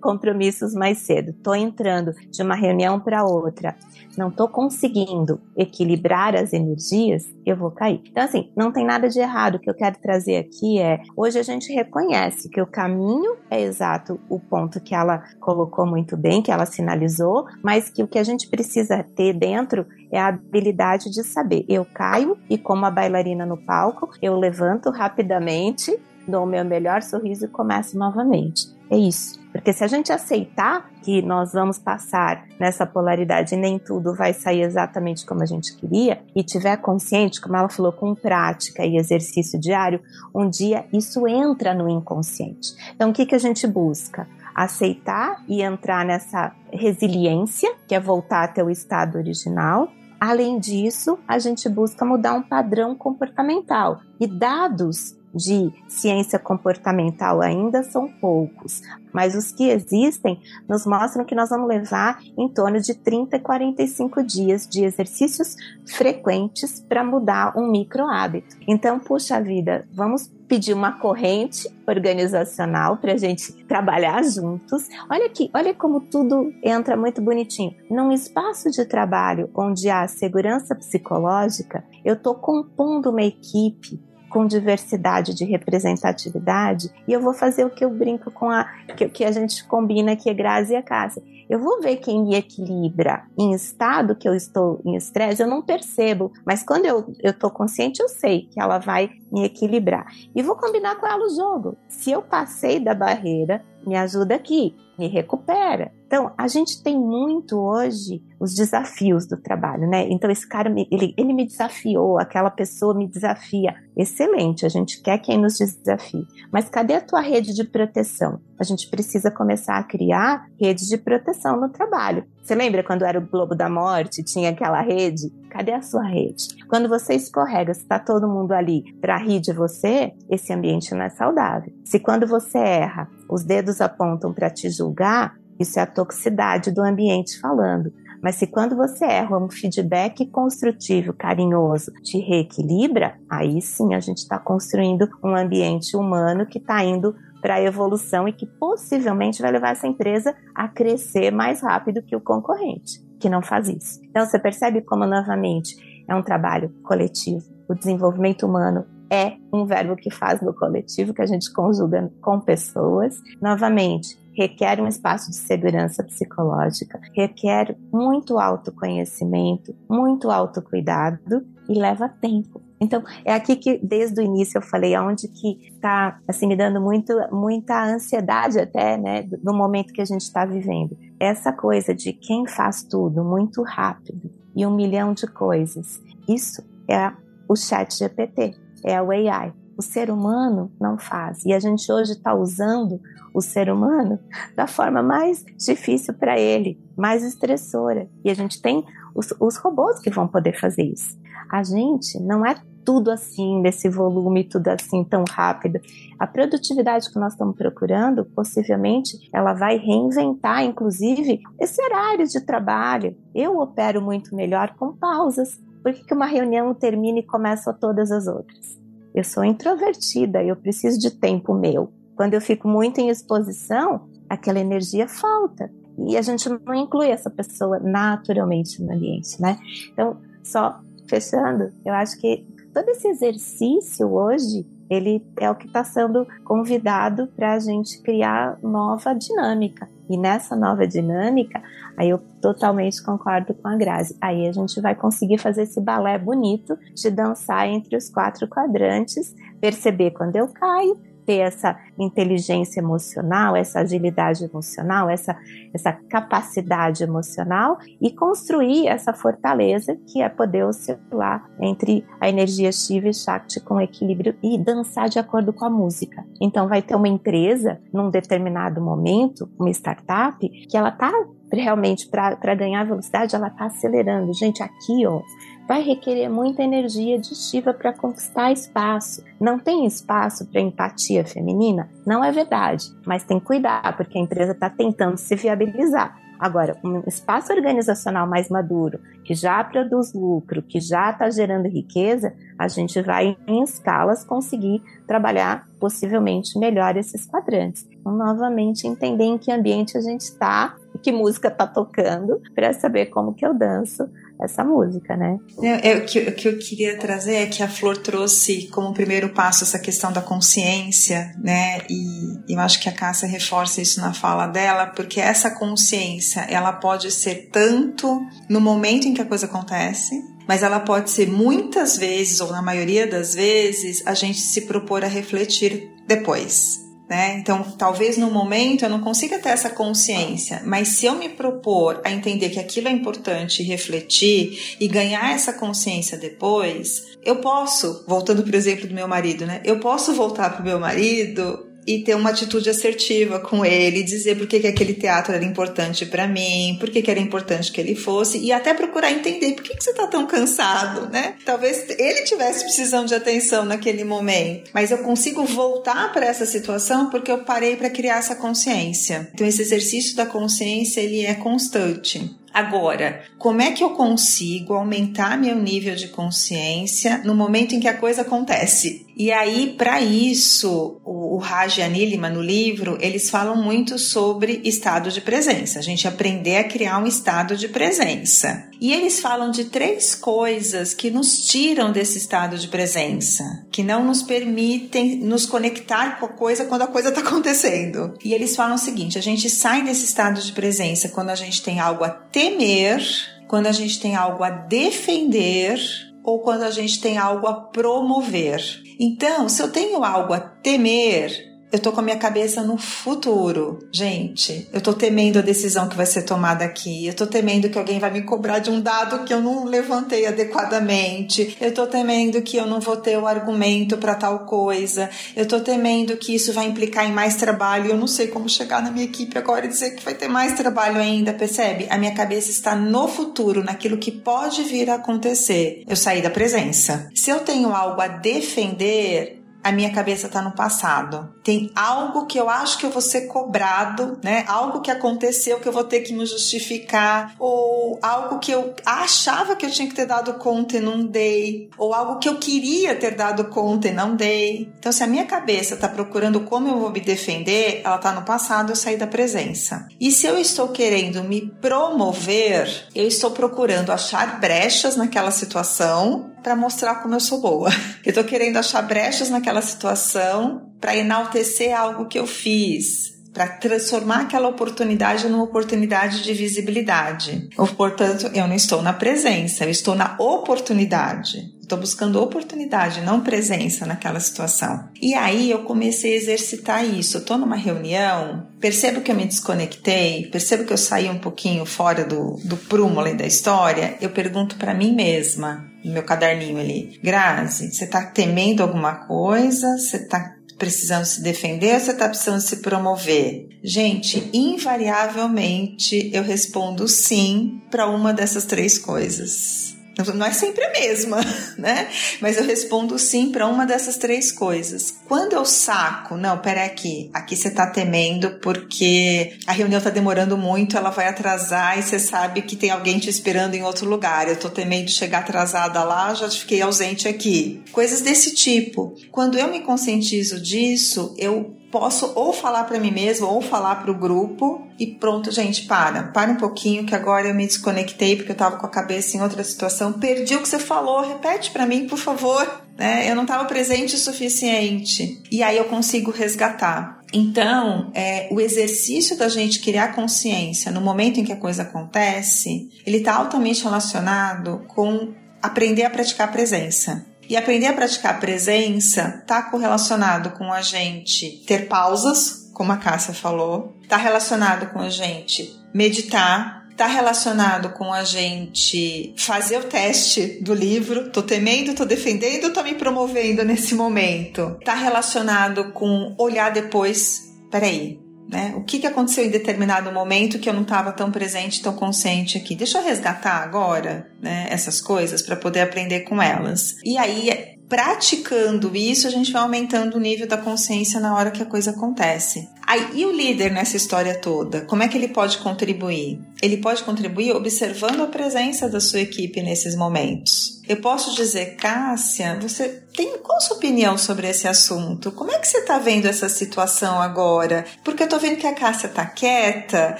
compromissos 0.00 0.74
mais 0.74 0.98
cedo. 0.98 1.30
Estou 1.30 1.54
entrando 1.54 2.12
de 2.30 2.42
uma 2.42 2.54
reunião 2.54 2.98
para 3.00 3.24
outra, 3.24 3.76
não 4.16 4.28
estou 4.28 4.48
conseguindo 4.48 5.40
equilibrar 5.56 6.34
as 6.34 6.52
energias, 6.52 7.24
eu 7.46 7.56
vou 7.56 7.70
cair. 7.70 8.02
Então, 8.04 8.24
assim, 8.24 8.50
não 8.56 8.72
tem 8.72 8.84
nada 8.84 9.08
de 9.08 9.18
errado. 9.18 9.54
O 9.54 9.58
que 9.58 9.70
eu 9.70 9.74
quero 9.74 9.98
trazer 10.00 10.36
aqui 10.36 10.78
é: 10.78 11.00
hoje 11.16 11.38
a 11.38 11.42
gente 11.42 11.72
reconhece 11.72 12.48
que 12.48 12.60
o 12.60 12.66
caminho 12.66 13.36
é 13.50 13.60
exato 13.60 14.20
o 14.28 14.38
ponto 14.38 14.80
que 14.80 14.94
ela 14.94 15.22
colocou 15.40 15.86
muito 15.86 16.16
bem, 16.16 16.42
que 16.42 16.50
ela 16.50 16.66
sinalizou, 16.66 17.46
mas 17.62 17.88
que 17.88 18.02
o 18.02 18.08
que 18.08 18.18
a 18.18 18.24
gente 18.24 18.48
precisa 18.48 19.04
ter 19.16 19.32
dentro 19.32 19.86
é 20.10 20.18
a 20.18 20.28
habilidade 20.28 21.10
de 21.10 21.22
saber. 21.22 21.64
Eu 21.68 21.84
caio 21.84 22.36
e, 22.50 22.58
como 22.58 22.84
a 22.86 22.90
bailarina 22.90 23.46
no 23.46 23.56
palco, 23.56 24.10
eu 24.20 24.36
levanto 24.36 24.90
rapidamente 24.90 25.98
dou 26.28 26.44
o 26.44 26.46
meu 26.46 26.64
melhor 26.64 27.02
sorriso 27.02 27.46
e 27.46 27.48
começo 27.48 27.98
novamente. 27.98 28.68
É 28.90 28.96
isso. 28.96 29.38
Porque 29.52 29.72
se 29.72 29.84
a 29.84 29.86
gente 29.86 30.12
aceitar 30.12 30.90
que 31.02 31.20
nós 31.20 31.52
vamos 31.52 31.78
passar 31.78 32.46
nessa 32.58 32.86
polaridade 32.86 33.54
e 33.54 33.58
nem 33.58 33.78
tudo 33.78 34.14
vai 34.14 34.32
sair 34.32 34.62
exatamente 34.62 35.26
como 35.26 35.42
a 35.42 35.46
gente 35.46 35.76
queria, 35.76 36.22
e 36.34 36.42
tiver 36.42 36.76
consciente, 36.78 37.40
como 37.40 37.56
ela 37.56 37.68
falou, 37.68 37.92
com 37.92 38.14
prática 38.14 38.84
e 38.84 38.96
exercício 38.96 39.58
diário, 39.58 40.00
um 40.34 40.48
dia 40.48 40.86
isso 40.92 41.26
entra 41.26 41.74
no 41.74 41.88
inconsciente. 41.88 42.74
Então, 42.94 43.10
o 43.10 43.12
que, 43.12 43.26
que 43.26 43.34
a 43.34 43.38
gente 43.38 43.66
busca? 43.66 44.28
Aceitar 44.54 45.42
e 45.48 45.62
entrar 45.62 46.04
nessa 46.04 46.54
resiliência, 46.72 47.74
que 47.86 47.94
é 47.94 48.00
voltar 48.00 48.44
até 48.44 48.62
o 48.62 48.70
estado 48.70 49.18
original, 49.18 49.88
Além 50.20 50.58
disso, 50.58 51.16
a 51.28 51.38
gente 51.38 51.68
busca 51.68 52.04
mudar 52.04 52.34
um 52.34 52.42
padrão 52.42 52.92
comportamental. 52.92 54.00
E 54.18 54.26
dados 54.26 55.16
de 55.34 55.72
ciência 55.88 56.38
comportamental 56.38 57.40
ainda 57.40 57.82
são 57.82 58.08
poucos, 58.08 58.82
mas 59.12 59.34
os 59.34 59.52
que 59.52 59.68
existem 59.68 60.40
nos 60.68 60.86
mostram 60.86 61.24
que 61.24 61.34
nós 61.34 61.50
vamos 61.50 61.68
levar 61.68 62.20
em 62.36 62.48
torno 62.48 62.80
de 62.80 62.94
30 62.94 63.36
e 63.36 63.40
45 63.40 64.22
dias 64.22 64.66
de 64.66 64.84
exercícios 64.84 65.56
frequentes 65.86 66.80
para 66.80 67.04
mudar 67.04 67.56
um 67.56 67.70
micro 67.70 68.06
hábito. 68.06 68.56
Então, 68.66 68.98
puxa 68.98 69.40
vida, 69.40 69.86
vamos 69.92 70.30
pedir 70.48 70.72
uma 70.72 70.92
corrente 70.92 71.68
organizacional 71.86 72.96
para 72.96 73.12
a 73.12 73.16
gente 73.16 73.52
trabalhar 73.66 74.24
juntos. 74.24 74.88
Olha 75.10 75.26
aqui, 75.26 75.50
olha 75.54 75.74
como 75.74 76.00
tudo 76.00 76.52
entra 76.62 76.96
muito 76.96 77.20
bonitinho. 77.20 77.74
Num 77.90 78.10
espaço 78.10 78.70
de 78.70 78.84
trabalho 78.86 79.50
onde 79.54 79.90
há 79.90 80.08
segurança 80.08 80.74
psicológica, 80.74 81.84
eu 82.02 82.14
estou 82.14 82.34
compondo 82.34 83.10
uma 83.10 83.22
equipe 83.22 84.00
com 84.28 84.46
diversidade 84.46 85.34
de 85.34 85.44
representatividade, 85.44 86.90
e 87.06 87.12
eu 87.12 87.20
vou 87.20 87.32
fazer 87.34 87.64
o 87.64 87.70
que 87.70 87.84
eu 87.84 87.90
brinco 87.90 88.30
com 88.30 88.50
a 88.50 88.64
que, 88.96 89.08
que 89.08 89.24
a 89.24 89.32
gente 89.32 89.64
combina 89.66 90.12
aqui, 90.12 90.32
Grazi 90.32 90.72
e 90.72 90.76
a 90.76 90.82
Cássia. 90.82 91.22
Eu 91.48 91.58
vou 91.58 91.80
ver 91.80 91.96
quem 91.96 92.22
me 92.22 92.34
equilibra 92.34 93.24
em 93.38 93.54
estado 93.54 94.14
que 94.14 94.28
eu 94.28 94.34
estou 94.34 94.80
em 94.84 94.96
estresse, 94.96 95.42
eu 95.42 95.48
não 95.48 95.62
percebo, 95.62 96.30
mas 96.44 96.62
quando 96.62 96.84
eu 96.84 97.14
estou 97.24 97.50
consciente, 97.50 98.02
eu 98.02 98.08
sei 98.08 98.42
que 98.50 98.60
ela 98.60 98.78
vai 98.78 99.10
me 99.32 99.44
equilibrar. 99.44 100.06
E 100.34 100.42
vou 100.42 100.56
combinar 100.56 100.96
com 100.96 101.06
ela 101.06 101.24
o 101.24 101.34
jogo. 101.34 101.76
Se 101.88 102.10
eu 102.10 102.20
passei 102.20 102.78
da 102.78 102.94
barreira, 102.94 103.64
me 103.86 103.96
ajuda 103.96 104.34
aqui, 104.34 104.76
me 104.98 105.06
recupera. 105.06 105.92
Então, 106.06 106.32
a 106.38 106.48
gente 106.48 106.82
tem 106.82 106.98
muito 106.98 107.58
hoje 107.58 108.22
os 108.40 108.54
desafios 108.54 109.26
do 109.26 109.36
trabalho, 109.36 109.88
né? 109.88 110.06
Então, 110.08 110.30
esse 110.30 110.48
cara, 110.48 110.70
me, 110.70 110.88
ele, 110.90 111.14
ele 111.16 111.32
me 111.32 111.46
desafiou, 111.46 112.18
aquela 112.18 112.50
pessoa 112.50 112.94
me 112.94 113.06
desafia. 113.06 113.74
Excelente, 113.96 114.64
a 114.64 114.68
gente 114.68 115.02
quer 115.02 115.18
quem 115.18 115.38
nos 115.38 115.58
desafie. 115.58 116.26
Mas 116.50 116.68
cadê 116.68 116.94
a 116.94 117.00
tua 117.00 117.20
rede 117.20 117.54
de 117.54 117.64
proteção? 117.64 118.40
A 118.58 118.64
gente 118.64 118.88
precisa 118.88 119.30
começar 119.30 119.76
a 119.76 119.84
criar 119.84 120.46
redes 120.58 120.86
de 120.86 120.96
proteção 120.96 121.60
no 121.60 121.68
trabalho. 121.68 122.24
Você 122.42 122.54
lembra 122.54 122.82
quando 122.82 123.04
era 123.04 123.18
o 123.18 123.26
Globo 123.26 123.54
da 123.54 123.68
Morte, 123.68 124.24
tinha 124.24 124.50
aquela 124.50 124.80
rede? 124.80 125.30
Cadê 125.50 125.72
a 125.72 125.82
sua 125.82 126.02
rede? 126.02 126.64
Quando 126.66 126.88
você 126.88 127.14
escorrega, 127.14 127.74
se 127.74 127.82
está 127.82 127.98
todo 127.98 128.26
mundo 128.26 128.52
ali 128.52 128.82
para 129.00 129.18
rir 129.18 129.40
de 129.40 129.52
você, 129.52 130.14
esse 130.30 130.50
ambiente 130.52 130.94
não 130.94 131.02
é 131.02 131.10
saudável. 131.10 131.72
Se 131.84 132.00
quando 132.00 132.26
você 132.26 132.56
erra, 132.56 133.08
os 133.28 133.44
dedos 133.44 133.82
apontam 133.82 134.32
para 134.32 134.48
te 134.48 134.70
julgar, 134.88 135.36
isso 135.58 135.78
é 135.78 135.82
a 135.82 135.86
toxicidade 135.86 136.70
do 136.70 136.82
ambiente 136.82 137.40
falando. 137.40 137.92
Mas 138.22 138.34
se 138.36 138.46
quando 138.46 138.76
você 138.76 139.04
erra 139.04 139.38
um 139.38 139.48
feedback 139.48 140.26
construtivo, 140.26 141.12
carinhoso, 141.12 141.92
te 142.02 142.18
reequilibra, 142.18 143.16
aí 143.30 143.60
sim 143.60 143.94
a 143.94 144.00
gente 144.00 144.18
está 144.18 144.38
construindo 144.38 145.08
um 145.22 145.36
ambiente 145.36 145.96
humano 145.96 146.46
que 146.46 146.58
está 146.58 146.82
indo 146.84 147.14
para 147.40 147.54
a 147.54 147.62
evolução 147.62 148.26
e 148.26 148.32
que 148.32 148.46
possivelmente 148.46 149.40
vai 149.40 149.52
levar 149.52 149.70
essa 149.70 149.86
empresa 149.86 150.34
a 150.52 150.66
crescer 150.66 151.30
mais 151.30 151.62
rápido 151.62 152.02
que 152.02 152.16
o 152.16 152.20
concorrente, 152.20 153.00
que 153.20 153.28
não 153.28 153.40
faz 153.40 153.68
isso. 153.68 154.00
Então 154.04 154.26
você 154.26 154.38
percebe 154.38 154.80
como 154.80 155.06
novamente 155.06 155.76
é 156.08 156.14
um 156.14 156.22
trabalho 156.22 156.70
coletivo 156.82 157.58
o 157.68 157.74
desenvolvimento 157.74 158.46
humano 158.46 158.86
é 159.10 159.36
um 159.52 159.64
verbo 159.64 159.94
que 159.94 160.10
faz 160.10 160.40
no 160.40 160.54
coletivo, 160.54 161.14
que 161.14 161.22
a 161.22 161.26
gente 161.26 161.52
conjuga 161.52 162.10
com 162.20 162.40
pessoas. 162.40 163.18
Novamente, 163.40 164.18
requer 164.38 164.80
um 164.80 164.86
espaço 164.86 165.30
de 165.30 165.36
segurança 165.36 166.04
psicológica, 166.04 167.00
requer 167.12 167.76
muito 167.92 168.38
autoconhecimento, 168.38 169.74
muito 169.90 170.30
autocuidado 170.30 171.44
e 171.68 171.76
leva 171.76 172.08
tempo. 172.08 172.62
Então, 172.80 173.02
é 173.24 173.34
aqui 173.34 173.56
que 173.56 173.78
desde 173.78 174.20
o 174.20 174.24
início 174.24 174.58
eu 174.58 174.62
falei 174.62 174.94
aonde 174.94 175.26
que 175.26 175.68
está 175.74 176.20
assim 176.28 176.46
me 176.46 176.54
dando 176.54 176.80
muito 176.80 177.12
muita 177.32 177.84
ansiedade 177.84 178.60
até, 178.60 178.96
né, 178.96 179.28
no 179.42 179.52
momento 179.52 179.92
que 179.92 180.00
a 180.00 180.04
gente 180.04 180.20
está 180.20 180.46
vivendo. 180.46 180.96
Essa 181.18 181.52
coisa 181.52 181.92
de 181.92 182.12
quem 182.12 182.46
faz 182.46 182.84
tudo 182.84 183.24
muito 183.24 183.64
rápido 183.64 184.30
e 184.54 184.64
um 184.64 184.74
milhão 184.74 185.12
de 185.12 185.26
coisas. 185.26 186.00
Isso 186.28 186.62
é 186.88 187.12
o 187.48 187.56
chat 187.56 187.98
GPT, 187.98 188.54
é 188.84 189.02
o 189.02 189.10
AI. 189.10 189.52
O 189.78 189.82
ser 189.82 190.10
humano 190.10 190.72
não 190.80 190.98
faz. 190.98 191.44
E 191.44 191.52
a 191.52 191.60
gente 191.60 191.90
hoje 191.92 192.12
está 192.12 192.34
usando 192.34 193.00
o 193.32 193.40
ser 193.40 193.70
humano 193.70 194.18
da 194.56 194.66
forma 194.66 195.04
mais 195.04 195.44
difícil 195.56 196.14
para 196.14 196.36
ele, 196.36 196.76
mais 196.96 197.22
estressora. 197.22 198.10
E 198.24 198.30
a 198.30 198.34
gente 198.34 198.60
tem 198.60 198.84
os, 199.14 199.32
os 199.38 199.56
robôs 199.56 200.00
que 200.00 200.10
vão 200.10 200.26
poder 200.26 200.58
fazer 200.58 200.82
isso. 200.82 201.16
A 201.48 201.62
gente 201.62 202.20
não 202.20 202.44
é 202.44 202.56
tudo 202.84 203.10
assim, 203.10 203.60
nesse 203.60 203.88
volume, 203.88 204.42
tudo 204.42 204.66
assim 204.66 205.04
tão 205.04 205.22
rápido. 205.30 205.78
A 206.18 206.26
produtividade 206.26 207.12
que 207.12 207.18
nós 207.18 207.34
estamos 207.34 207.56
procurando, 207.56 208.24
possivelmente, 208.24 209.28
ela 209.32 209.54
vai 209.54 209.76
reinventar, 209.76 210.64
inclusive, 210.64 211.40
esse 211.60 211.80
horário 211.80 212.26
de 212.26 212.40
trabalho. 212.40 213.16
Eu 213.32 213.58
opero 213.58 214.02
muito 214.02 214.34
melhor 214.34 214.74
com 214.74 214.92
pausas. 214.92 215.60
Por 215.84 215.92
que, 215.92 216.04
que 216.04 216.14
uma 216.14 216.26
reunião 216.26 216.74
termina 216.74 217.20
e 217.20 217.22
começa 217.22 217.72
todas 217.72 218.10
as 218.10 218.26
outras? 218.26 218.87
Eu 219.18 219.24
sou 219.24 219.44
introvertida, 219.44 220.44
eu 220.44 220.54
preciso 220.54 220.96
de 220.96 221.10
tempo 221.10 221.52
meu. 221.52 221.92
Quando 222.14 222.34
eu 222.34 222.40
fico 222.40 222.68
muito 222.68 223.00
em 223.00 223.08
exposição, 223.08 224.08
aquela 224.28 224.60
energia 224.60 225.08
falta. 225.08 225.68
E 226.06 226.16
a 226.16 226.22
gente 226.22 226.48
não 226.48 226.72
inclui 226.72 227.08
essa 227.08 227.28
pessoa 227.28 227.80
naturalmente 227.80 228.80
no 228.80 228.92
ambiente, 228.92 229.42
né? 229.42 229.58
Então, 229.92 230.18
só 230.44 230.78
fechando, 231.08 231.72
eu 231.84 231.92
acho 231.94 232.16
que 232.20 232.46
todo 232.72 232.88
esse 232.90 233.08
exercício 233.08 234.08
hoje 234.08 234.64
ele 234.88 235.20
é 235.36 235.50
o 235.50 235.56
que 235.56 235.66
está 235.66 235.82
sendo 235.82 236.24
convidado 236.44 237.26
para 237.34 237.54
a 237.54 237.58
gente 237.58 238.00
criar 238.00 238.56
nova 238.62 239.14
dinâmica. 239.14 239.88
E 240.08 240.16
nessa 240.16 240.56
nova 240.56 240.86
dinâmica, 240.86 241.62
aí 241.96 242.10
eu 242.10 242.18
totalmente 242.40 243.02
concordo 243.02 243.54
com 243.54 243.68
a 243.68 243.76
Grazi. 243.76 244.16
Aí 244.20 244.48
a 244.48 244.52
gente 244.52 244.80
vai 244.80 244.94
conseguir 244.94 245.38
fazer 245.38 245.62
esse 245.62 245.80
balé 245.80 246.18
bonito 246.18 246.78
de 246.94 247.10
dançar 247.10 247.68
entre 247.68 247.96
os 247.96 248.08
quatro 248.08 248.48
quadrantes, 248.48 249.34
perceber 249.60 250.12
quando 250.12 250.36
eu 250.36 250.48
caio, 250.48 250.96
ter 251.28 251.40
essa 251.40 251.78
inteligência 251.98 252.80
emocional, 252.80 253.54
essa 253.54 253.80
agilidade 253.80 254.42
emocional, 254.42 255.10
essa, 255.10 255.36
essa 255.74 255.92
capacidade 255.92 257.04
emocional 257.04 257.76
e 258.00 258.10
construir 258.10 258.86
essa 258.86 259.12
fortaleza 259.12 259.94
que 260.06 260.22
é 260.22 260.28
poder 260.30 260.64
oscilar 260.64 261.46
entre 261.60 262.02
a 262.18 262.30
energia 262.30 262.72
Shiva 262.72 263.08
e 263.10 263.12
Shakti 263.12 263.60
com 263.60 263.78
equilíbrio 263.78 264.34
e 264.42 264.56
dançar 264.56 265.10
de 265.10 265.18
acordo 265.18 265.52
com 265.52 265.66
a 265.66 265.70
música. 265.70 266.24
Então 266.40 266.66
vai 266.66 266.80
ter 266.80 266.94
uma 266.94 267.08
empresa 267.08 267.78
num 267.92 268.08
determinado 268.08 268.80
momento, 268.80 269.50
uma 269.58 269.68
startup, 269.68 270.48
que 270.48 270.78
ela 270.78 270.90
tá 270.90 271.12
realmente 271.52 272.08
para 272.08 272.54
ganhar 272.54 272.84
velocidade, 272.84 273.34
ela 273.36 273.50
tá 273.50 273.66
acelerando. 273.66 274.32
Gente, 274.32 274.62
aqui, 274.62 275.06
ó, 275.06 275.20
vai 275.68 275.82
requerer 275.82 276.30
muita 276.30 276.62
energia 276.62 277.18
de 277.18 277.34
Shiva 277.34 277.74
para 277.74 277.92
conquistar 277.92 278.50
espaço. 278.50 279.22
Não 279.38 279.58
tem 279.58 279.84
espaço 279.84 280.46
para 280.46 280.62
empatia 280.62 281.26
feminina? 281.26 281.90
Não 282.06 282.24
é 282.24 282.32
verdade, 282.32 282.86
mas 283.06 283.22
tem 283.22 283.38
que 283.38 283.44
cuidar, 283.44 283.94
porque 283.94 284.16
a 284.16 284.22
empresa 284.22 284.52
está 284.52 284.70
tentando 284.70 285.18
se 285.18 285.36
viabilizar. 285.36 286.18
Agora, 286.38 286.78
um 286.84 287.02
espaço 287.06 287.52
organizacional 287.52 288.26
mais 288.26 288.48
maduro, 288.48 289.00
que 289.24 289.34
já 289.34 289.62
produz 289.62 290.14
lucro, 290.14 290.62
que 290.62 290.80
já 290.80 291.10
está 291.10 291.28
gerando 291.28 291.66
riqueza, 291.66 292.32
a 292.56 292.68
gente 292.68 293.02
vai 293.02 293.36
em 293.46 293.62
escalas 293.62 294.24
conseguir 294.24 294.80
trabalhar 295.06 295.68
possivelmente 295.80 296.56
melhor 296.56 296.96
esses 296.96 297.26
quadrantes. 297.26 297.86
Então, 297.90 298.12
novamente, 298.12 298.86
entender 298.86 299.24
em 299.24 299.36
que 299.36 299.50
ambiente 299.50 299.98
a 299.98 300.00
gente 300.00 300.22
está, 300.22 300.76
que 301.02 301.10
música 301.10 301.48
está 301.48 301.66
tocando, 301.66 302.40
para 302.54 302.72
saber 302.72 303.06
como 303.06 303.34
que 303.34 303.44
eu 303.44 303.52
danço 303.52 304.08
essa 304.40 304.64
música, 304.64 305.16
né? 305.16 305.38
É, 305.62 305.90
é, 305.90 305.96
o, 305.96 306.04
que, 306.04 306.18
o 306.20 306.34
que 306.34 306.48
eu 306.48 306.58
queria 306.58 306.98
trazer 306.98 307.34
é 307.34 307.46
que 307.46 307.62
a 307.62 307.68
Flor 307.68 307.96
trouxe 307.96 308.68
como 308.68 308.94
primeiro 308.94 309.30
passo 309.30 309.64
essa 309.64 309.78
questão 309.78 310.12
da 310.12 310.22
consciência, 310.22 311.34
né? 311.42 311.80
E 311.90 312.52
eu 312.52 312.60
acho 312.60 312.80
que 312.80 312.88
a 312.88 312.92
Cássia 312.92 313.28
reforça 313.28 313.80
isso 313.80 314.00
na 314.00 314.12
fala 314.12 314.46
dela, 314.46 314.86
porque 314.86 315.20
essa 315.20 315.50
consciência, 315.50 316.40
ela 316.48 316.72
pode 316.72 317.10
ser 317.10 317.48
tanto 317.52 318.20
no 318.48 318.60
momento 318.60 319.06
em 319.06 319.14
que 319.14 319.22
a 319.22 319.26
coisa 319.26 319.46
acontece, 319.46 320.14
mas 320.46 320.62
ela 320.62 320.80
pode 320.80 321.10
ser 321.10 321.28
muitas 321.28 321.96
vezes, 321.96 322.40
ou 322.40 322.50
na 322.50 322.62
maioria 322.62 323.06
das 323.06 323.34
vezes, 323.34 324.02
a 324.06 324.14
gente 324.14 324.40
se 324.40 324.62
propor 324.62 325.04
a 325.04 325.08
refletir 325.08 325.90
depois. 326.06 326.87
Né? 327.08 327.38
Então, 327.38 327.62
talvez 327.78 328.18
no 328.18 328.30
momento 328.30 328.84
eu 328.84 328.90
não 328.90 329.00
consiga 329.00 329.38
ter 329.38 329.48
essa 329.48 329.70
consciência, 329.70 330.60
mas 330.66 330.88
se 330.88 331.06
eu 331.06 331.14
me 331.14 331.30
propor 331.30 332.02
a 332.04 332.10
entender 332.10 332.50
que 332.50 332.60
aquilo 332.60 332.88
é 332.88 332.90
importante, 332.90 333.62
refletir 333.62 334.76
e 334.78 334.86
ganhar 334.86 335.32
essa 335.32 335.54
consciência 335.54 336.18
depois, 336.18 337.16
eu 337.24 337.36
posso, 337.36 338.04
voltando 338.06 338.42
para 338.42 338.52
o 338.52 338.56
exemplo 338.56 338.86
do 338.86 338.94
meu 338.94 339.08
marido, 339.08 339.46
né? 339.46 339.62
Eu 339.64 339.80
posso 339.80 340.12
voltar 340.12 340.50
para 340.50 340.60
o 340.60 340.64
meu 340.64 340.78
marido 340.78 341.67
e 341.88 342.02
ter 342.04 342.14
uma 342.14 342.28
atitude 342.28 342.68
assertiva 342.68 343.40
com 343.40 343.64
ele, 343.64 344.02
dizer 344.02 344.36
por 344.36 344.46
que, 344.46 344.60
que 344.60 344.66
aquele 344.66 344.92
teatro 344.92 345.34
era 345.34 345.42
importante 345.42 346.04
para 346.04 346.28
mim, 346.28 346.76
por 346.78 346.90
que, 346.90 347.00
que 347.00 347.10
era 347.10 347.18
importante 347.18 347.72
que 347.72 347.80
ele 347.80 347.94
fosse, 347.94 348.36
e 348.36 348.52
até 348.52 348.74
procurar 348.74 349.10
entender 349.10 349.54
por 349.54 349.62
que, 349.62 349.74
que 349.74 349.82
você 349.82 349.94
tá 349.94 350.06
tão 350.06 350.26
cansado, 350.26 351.10
né? 351.10 351.36
Talvez 351.46 351.88
ele 351.98 352.24
tivesse 352.24 352.64
precisando 352.64 353.08
de 353.08 353.14
atenção 353.14 353.64
naquele 353.64 354.04
momento, 354.04 354.70
mas 354.74 354.90
eu 354.90 354.98
consigo 354.98 355.46
voltar 355.46 356.12
para 356.12 356.26
essa 356.26 356.44
situação 356.44 357.08
porque 357.08 357.32
eu 357.32 357.38
parei 357.38 357.74
para 357.74 357.88
criar 357.88 358.18
essa 358.18 358.36
consciência. 358.36 359.30
Então 359.32 359.46
esse 359.46 359.62
exercício 359.62 360.14
da 360.14 360.26
consciência 360.26 361.00
ele 361.00 361.24
é 361.24 361.34
constante. 361.34 362.36
Agora, 362.52 363.22
como 363.38 363.62
é 363.62 363.72
que 363.72 363.84
eu 363.84 363.90
consigo 363.90 364.74
aumentar 364.74 365.38
meu 365.38 365.56
nível 365.56 365.94
de 365.94 366.08
consciência 366.08 367.18
no 367.24 367.34
momento 367.34 367.74
em 367.74 367.80
que 367.80 367.88
a 367.88 367.96
coisa 367.96 368.22
acontece? 368.22 369.06
E 369.18 369.32
aí, 369.32 369.74
para 369.76 370.00
isso, 370.00 371.00
o, 371.04 371.34
o 371.34 371.38
Raj 371.38 371.78
e 371.78 371.82
a 371.82 371.88
Nilima, 371.88 372.30
no 372.30 372.40
livro, 372.40 372.96
eles 373.00 373.28
falam 373.28 373.60
muito 373.60 373.98
sobre 373.98 374.60
estado 374.64 375.10
de 375.10 375.20
presença, 375.20 375.80
a 375.80 375.82
gente 375.82 376.06
aprender 376.06 376.58
a 376.58 376.64
criar 376.64 377.00
um 377.00 377.06
estado 377.06 377.56
de 377.56 377.66
presença. 377.66 378.68
E 378.80 378.92
eles 378.92 379.18
falam 379.18 379.50
de 379.50 379.64
três 379.64 380.14
coisas 380.14 380.94
que 380.94 381.10
nos 381.10 381.48
tiram 381.48 381.90
desse 381.90 382.16
estado 382.16 382.56
de 382.56 382.68
presença, 382.68 383.66
que 383.72 383.82
não 383.82 384.04
nos 384.04 384.22
permitem 384.22 385.16
nos 385.16 385.44
conectar 385.44 386.20
com 386.20 386.26
a 386.26 386.28
coisa 386.28 386.66
quando 386.66 386.82
a 386.82 386.86
coisa 386.86 387.08
está 387.08 387.20
acontecendo. 387.20 388.14
E 388.24 388.32
eles 388.32 388.54
falam 388.54 388.76
o 388.76 388.78
seguinte: 388.78 389.18
a 389.18 389.22
gente 389.22 389.50
sai 389.50 389.82
desse 389.82 390.04
estado 390.04 390.40
de 390.40 390.52
presença 390.52 391.08
quando 391.08 391.30
a 391.30 391.34
gente 391.34 391.60
tem 391.60 391.80
algo 391.80 392.04
a 392.04 392.10
temer, 392.10 393.02
quando 393.48 393.66
a 393.66 393.72
gente 393.72 393.98
tem 393.98 394.14
algo 394.14 394.44
a 394.44 394.50
defender 394.50 396.07
ou 396.24 396.40
quando 396.40 396.62
a 396.62 396.70
gente 396.70 397.00
tem 397.00 397.18
algo 397.18 397.46
a 397.46 397.54
promover. 397.54 398.60
Então, 398.98 399.48
se 399.48 399.62
eu 399.62 399.70
tenho 399.70 400.04
algo 400.04 400.32
a 400.32 400.40
temer, 400.40 401.57
eu 401.70 401.78
tô 401.78 401.92
com 401.92 402.00
a 402.00 402.02
minha 402.02 402.16
cabeça 402.16 402.62
no 402.62 402.78
futuro. 402.78 403.78
Gente, 403.92 404.68
eu 404.72 404.80
tô 404.80 404.92
temendo 404.94 405.38
a 405.38 405.42
decisão 405.42 405.88
que 405.88 405.96
vai 405.96 406.06
ser 406.06 406.22
tomada 406.22 406.64
aqui. 406.64 407.06
Eu 407.06 407.14
tô 407.14 407.26
temendo 407.26 407.68
que 407.68 407.78
alguém 407.78 407.98
vai 407.98 408.10
me 408.10 408.22
cobrar 408.22 408.58
de 408.58 408.70
um 408.70 408.80
dado 408.80 409.24
que 409.24 409.32
eu 409.32 409.40
não 409.40 409.64
levantei 409.64 410.26
adequadamente. 410.26 411.56
Eu 411.60 411.72
tô 411.72 411.86
temendo 411.86 412.40
que 412.42 412.56
eu 412.56 412.66
não 412.66 412.80
vou 412.80 412.96
ter 412.96 413.18
o 413.18 413.26
argumento 413.26 413.98
para 413.98 414.14
tal 414.14 414.40
coisa. 414.40 415.10
Eu 415.36 415.46
tô 415.46 415.60
temendo 415.60 416.16
que 416.16 416.34
isso 416.34 416.52
vai 416.52 416.66
implicar 416.66 417.06
em 417.06 417.12
mais 417.12 417.36
trabalho. 417.36 417.90
Eu 417.90 417.96
não 417.96 418.06
sei 418.06 418.28
como 418.28 418.48
chegar 418.48 418.82
na 418.82 418.90
minha 418.90 419.04
equipe 419.04 419.36
agora 419.36 419.66
e 419.66 419.68
dizer 419.68 419.94
que 419.94 420.04
vai 420.04 420.14
ter 420.14 420.28
mais 420.28 420.54
trabalho 420.54 420.98
ainda, 420.98 421.32
percebe? 421.32 421.86
A 421.90 421.98
minha 421.98 422.14
cabeça 422.14 422.50
está 422.50 422.74
no 422.74 423.08
futuro, 423.08 423.62
naquilo 423.62 423.98
que 423.98 424.10
pode 424.10 424.62
vir 424.62 424.88
a 424.88 424.94
acontecer. 424.94 425.82
Eu 425.86 425.96
saí 425.96 426.22
da 426.22 426.30
presença. 426.30 427.08
Se 427.14 427.30
eu 427.30 427.40
tenho 427.40 427.74
algo 427.74 428.00
a 428.00 428.08
defender, 428.08 429.37
a 429.68 429.72
minha 429.72 429.92
cabeça 429.92 430.28
tá 430.28 430.40
no 430.40 430.52
passado. 430.52 431.28
Tem 431.44 431.70
algo 431.74 432.26
que 432.26 432.38
eu 432.38 432.48
acho 432.48 432.78
que 432.78 432.86
eu 432.86 432.90
vou 432.90 433.02
ser 433.02 433.22
cobrado, 433.22 434.18
né? 434.22 434.44
Algo 434.48 434.80
que 434.80 434.90
aconteceu 434.90 435.60
que 435.60 435.68
eu 435.68 435.72
vou 435.72 435.84
ter 435.84 436.00
que 436.00 436.12
me 436.12 436.24
justificar, 436.24 437.34
ou 437.38 437.98
algo 438.02 438.38
que 438.38 438.50
eu 438.50 438.74
achava 438.84 439.54
que 439.54 439.66
eu 439.66 439.70
tinha 439.70 439.86
que 439.86 439.94
ter 439.94 440.06
dado 440.06 440.34
conta 440.34 440.78
e 440.78 440.80
não 440.80 441.04
dei, 441.04 441.68
ou 441.76 441.92
algo 441.92 442.18
que 442.18 442.28
eu 442.28 442.36
queria 442.36 442.94
ter 442.94 443.14
dado 443.14 443.44
conta 443.44 443.88
e 443.88 443.92
não 443.92 444.16
dei. 444.16 444.72
Então, 444.78 444.90
se 444.90 445.04
a 445.04 445.06
minha 445.06 445.26
cabeça 445.26 445.76
tá 445.76 445.88
procurando 445.88 446.40
como 446.40 446.68
eu 446.68 446.78
vou 446.78 446.90
me 446.90 447.00
defender, 447.00 447.82
ela 447.84 447.98
tá 447.98 448.12
no 448.12 448.22
passado, 448.22 448.72
eu 448.72 448.76
saí 448.76 448.96
da 448.96 449.06
presença. 449.06 449.86
E 450.00 450.10
se 450.10 450.26
eu 450.26 450.38
estou 450.38 450.68
querendo 450.68 451.22
me 451.22 451.42
promover, 451.60 452.86
eu 452.94 453.06
estou 453.06 453.32
procurando 453.32 453.92
achar 453.92 454.40
brechas 454.40 454.96
naquela 454.96 455.30
situação 455.30 456.30
para 456.42 456.56
mostrar 456.56 456.96
como 456.96 457.14
eu 457.14 457.20
sou 457.20 457.40
boa. 457.40 457.70
Eu 458.04 458.14
tô 458.14 458.24
querendo 458.24 458.56
achar 458.56 458.80
brechas 458.82 459.28
naquela 459.28 459.60
situação 459.60 460.72
para 460.80 460.96
enaltecer 460.96 461.78
algo 461.78 462.06
que 462.06 462.18
eu 462.18 462.26
fiz, 462.26 463.17
para 463.32 463.48
transformar 463.48 464.22
aquela 464.22 464.48
oportunidade 464.48 465.28
numa 465.28 465.44
oportunidade 465.44 466.22
de 466.22 466.32
visibilidade. 466.32 467.48
Portanto, 467.76 468.30
eu 468.34 468.48
não 468.48 468.54
estou 468.54 468.82
na 468.82 468.92
presença, 468.92 469.64
eu 469.64 469.70
estou 469.70 469.94
na 469.94 470.16
oportunidade. 470.18 471.52
Estou 471.68 471.78
buscando 471.78 472.22
oportunidade, 472.22 473.02
não 473.02 473.20
presença 473.20 473.84
naquela 473.84 474.18
situação. 474.20 474.88
E 475.02 475.12
aí 475.12 475.50
eu 475.50 475.64
comecei 475.64 476.14
a 476.14 476.16
exercitar 476.16 476.82
isso. 476.82 477.18
Estou 477.18 477.36
numa 477.36 477.56
reunião, 477.56 478.46
percebo 478.58 479.02
que 479.02 479.10
eu 479.10 479.14
me 479.14 479.26
desconectei, 479.26 480.30
percebo 480.32 480.64
que 480.64 480.72
eu 480.72 480.78
saí 480.78 481.10
um 481.10 481.18
pouquinho 481.18 481.66
fora 481.66 482.06
do, 482.06 482.38
do 482.42 482.56
prumo 482.56 482.98
além 482.98 483.16
da 483.16 483.26
história. 483.26 483.98
Eu 484.00 484.08
pergunto 484.08 484.56
para 484.56 484.72
mim 484.72 484.94
mesma, 484.94 485.70
no 485.84 485.92
meu 485.92 486.02
caderninho 486.02 486.58
ali, 486.58 486.98
Grazi, 487.02 487.70
você 487.70 487.84
está 487.84 488.02
temendo 488.02 488.62
alguma 488.62 489.06
coisa? 489.06 489.76
Você 489.76 489.98
está 489.98 490.37
precisando 490.58 491.04
se 491.04 491.22
defender 491.22 491.74
ou 491.74 491.80
você 491.80 491.92
está 491.92 492.08
precisando 492.08 492.40
se 492.40 492.56
promover? 492.56 493.48
Gente, 493.62 494.28
invariavelmente 494.32 496.10
eu 496.12 496.22
respondo 496.22 496.86
sim 496.88 497.62
para 497.70 497.88
uma 497.88 498.12
dessas 498.12 498.44
três 498.44 498.78
coisas. 498.78 499.67
Não 500.14 500.26
é 500.26 500.32
sempre 500.32 500.64
a 500.64 500.70
mesma, 500.70 501.18
né? 501.58 501.88
Mas 502.20 502.36
eu 502.36 502.44
respondo 502.44 502.98
sim 502.98 503.32
para 503.32 503.46
uma 503.46 503.66
dessas 503.66 503.96
três 503.96 504.30
coisas. 504.30 504.94
Quando 505.08 505.32
eu 505.32 505.44
saco, 505.44 506.16
não, 506.16 506.38
pera 506.38 506.64
aqui, 506.64 507.10
aqui 507.12 507.36
você 507.36 507.50
tá 507.50 507.66
temendo 507.66 508.38
porque 508.40 509.38
a 509.46 509.52
reunião 509.52 509.80
tá 509.80 509.90
demorando 509.90 510.38
muito, 510.38 510.76
ela 510.76 510.90
vai 510.90 511.08
atrasar 511.08 511.78
e 511.78 511.82
você 511.82 511.98
sabe 511.98 512.42
que 512.42 512.54
tem 512.54 512.70
alguém 512.70 512.98
te 512.98 513.10
esperando 513.10 513.54
em 513.54 513.62
outro 513.62 513.88
lugar. 513.88 514.28
Eu 514.28 514.36
tô 514.36 514.48
temendo 514.48 514.88
chegar 514.88 515.18
atrasada 515.18 515.82
lá, 515.82 516.14
já 516.14 516.30
fiquei 516.30 516.62
ausente 516.62 517.08
aqui. 517.08 517.62
Coisas 517.72 518.00
desse 518.00 518.34
tipo. 518.34 518.94
Quando 519.10 519.36
eu 519.36 519.48
me 519.48 519.60
conscientizo 519.60 520.40
disso, 520.40 521.14
eu 521.18 521.56
posso 521.70 522.12
ou 522.14 522.32
falar 522.32 522.64
para 522.64 522.78
mim 522.78 522.90
mesmo 522.90 523.26
ou 523.26 523.40
falar 523.40 523.76
para 523.76 523.90
o 523.90 523.94
grupo 523.94 524.66
e 524.78 524.86
pronto, 524.86 525.30
gente, 525.30 525.66
para. 525.66 526.04
Para 526.04 526.30
um 526.30 526.36
pouquinho 526.36 526.84
que 526.84 526.94
agora 526.94 527.28
eu 527.28 527.34
me 527.34 527.46
desconectei 527.46 528.16
porque 528.16 528.30
eu 528.30 528.34
estava 528.34 528.56
com 528.56 528.66
a 528.66 528.70
cabeça 528.70 529.16
em 529.16 529.22
outra 529.22 529.42
situação. 529.44 529.92
Perdi 529.92 530.34
o 530.34 530.42
que 530.42 530.48
você 530.48 530.58
falou, 530.58 531.00
repete 531.00 531.50
para 531.50 531.66
mim, 531.66 531.86
por 531.86 531.98
favor. 531.98 532.46
Né? 532.76 533.10
Eu 533.10 533.16
não 533.16 533.22
estava 533.24 533.44
presente 533.44 533.96
o 533.96 533.98
suficiente. 533.98 535.20
E 535.30 535.42
aí 535.42 535.56
eu 535.56 535.64
consigo 535.64 536.10
resgatar. 536.10 536.98
Então, 537.12 537.90
é, 537.94 538.28
o 538.30 538.40
exercício 538.40 539.16
da 539.16 539.28
gente 539.28 539.60
criar 539.60 539.94
consciência 539.94 540.70
no 540.70 540.80
momento 540.80 541.18
em 541.18 541.24
que 541.24 541.32
a 541.32 541.36
coisa 541.36 541.62
acontece, 541.62 542.68
ele 542.86 542.98
está 542.98 543.14
altamente 543.14 543.64
relacionado 543.64 544.64
com 544.68 545.14
aprender 545.42 545.84
a 545.84 545.90
praticar 545.90 546.28
a 546.28 546.32
presença. 546.32 547.06
E 547.28 547.36
aprender 547.36 547.66
a 547.66 547.72
praticar 547.74 548.14
a 548.14 548.18
presença 548.18 549.20
está 549.20 549.42
correlacionado 549.42 550.30
com 550.30 550.52
a 550.52 550.62
gente 550.62 551.44
ter 551.46 551.68
pausas, 551.68 552.50
como 552.54 552.72
a 552.72 552.76
Cássia 552.76 553.12
falou, 553.12 553.76
está 553.82 553.96
relacionado 553.96 554.72
com 554.72 554.80
a 554.80 554.88
gente 554.88 555.54
meditar, 555.72 556.66
está 556.70 556.86
relacionado 556.86 557.70
com 557.70 557.92
a 557.92 558.04
gente 558.04 559.12
fazer 559.16 559.58
o 559.58 559.64
teste 559.64 560.40
do 560.40 560.54
livro, 560.54 561.10
tô 561.10 561.22
temendo, 561.22 561.74
tô 561.74 561.84
defendendo, 561.84 562.52
tô 562.52 562.62
me 562.62 562.74
promovendo 562.74 563.44
nesse 563.44 563.74
momento. 563.74 564.56
Está 564.60 564.74
relacionado 564.74 565.72
com 565.72 566.14
olhar 566.18 566.50
depois, 566.50 567.34
peraí, 567.50 568.00
né? 568.28 568.52
O 568.56 568.62
que, 568.62 568.78
que 568.78 568.86
aconteceu 568.86 569.24
em 569.24 569.30
determinado 569.30 569.90
momento 569.90 570.38
que 570.38 570.48
eu 570.48 570.52
não 570.52 570.62
estava 570.62 570.92
tão 570.92 571.10
presente, 571.10 571.62
tão 571.62 571.74
consciente 571.74 572.36
aqui? 572.36 572.54
Deixa 572.54 572.78
eu 572.78 572.84
resgatar 572.84 573.42
agora 573.42 574.06
né, 574.20 574.46
essas 574.50 574.80
coisas 574.80 575.22
para 575.22 575.34
poder 575.34 575.62
aprender 575.62 576.00
com 576.00 576.20
elas. 576.20 576.76
E 576.84 576.98
aí, 576.98 577.56
praticando 577.68 578.74
isso, 578.76 579.06
a 579.06 579.10
gente 579.10 579.32
vai 579.32 579.42
aumentando 579.42 579.96
o 579.96 580.00
nível 580.00 580.26
da 580.26 580.36
consciência 580.36 581.00
na 581.00 581.14
hora 581.14 581.30
que 581.30 581.42
a 581.42 581.46
coisa 581.46 581.70
acontece. 581.70 582.48
Aí, 582.66 582.86
e 582.94 583.06
o 583.06 583.12
líder 583.12 583.50
nessa 583.50 583.78
história 583.78 584.14
toda? 584.14 584.60
Como 584.62 584.82
é 584.82 584.88
que 584.88 584.98
ele 584.98 585.08
pode 585.08 585.38
contribuir? 585.38 586.20
Ele 586.40 586.58
pode 586.58 586.82
contribuir 586.84 587.34
observando 587.34 588.02
a 588.02 588.06
presença 588.06 588.68
da 588.68 588.80
sua 588.80 589.00
equipe 589.00 589.42
nesses 589.42 589.74
momentos. 589.74 590.58
Eu 590.68 590.76
posso 590.76 591.14
dizer, 591.14 591.56
Cássia, 591.56 592.38
você 592.40 592.82
tem 592.94 593.16
qual 593.18 593.38
a 593.38 593.40
sua 593.40 593.56
opinião 593.56 593.96
sobre 593.96 594.28
esse 594.28 594.46
assunto? 594.46 595.10
Como 595.10 595.30
é 595.30 595.38
que 595.38 595.48
você 595.48 595.58
está 595.58 595.78
vendo 595.78 596.06
essa 596.06 596.28
situação 596.28 597.00
agora? 597.00 597.64
Porque 597.82 598.02
eu 598.02 598.04
estou 598.04 598.20
vendo 598.20 598.36
que 598.36 598.46
a 598.46 598.54
Cássia 598.54 598.88
está 598.88 599.06
quieta, 599.06 599.96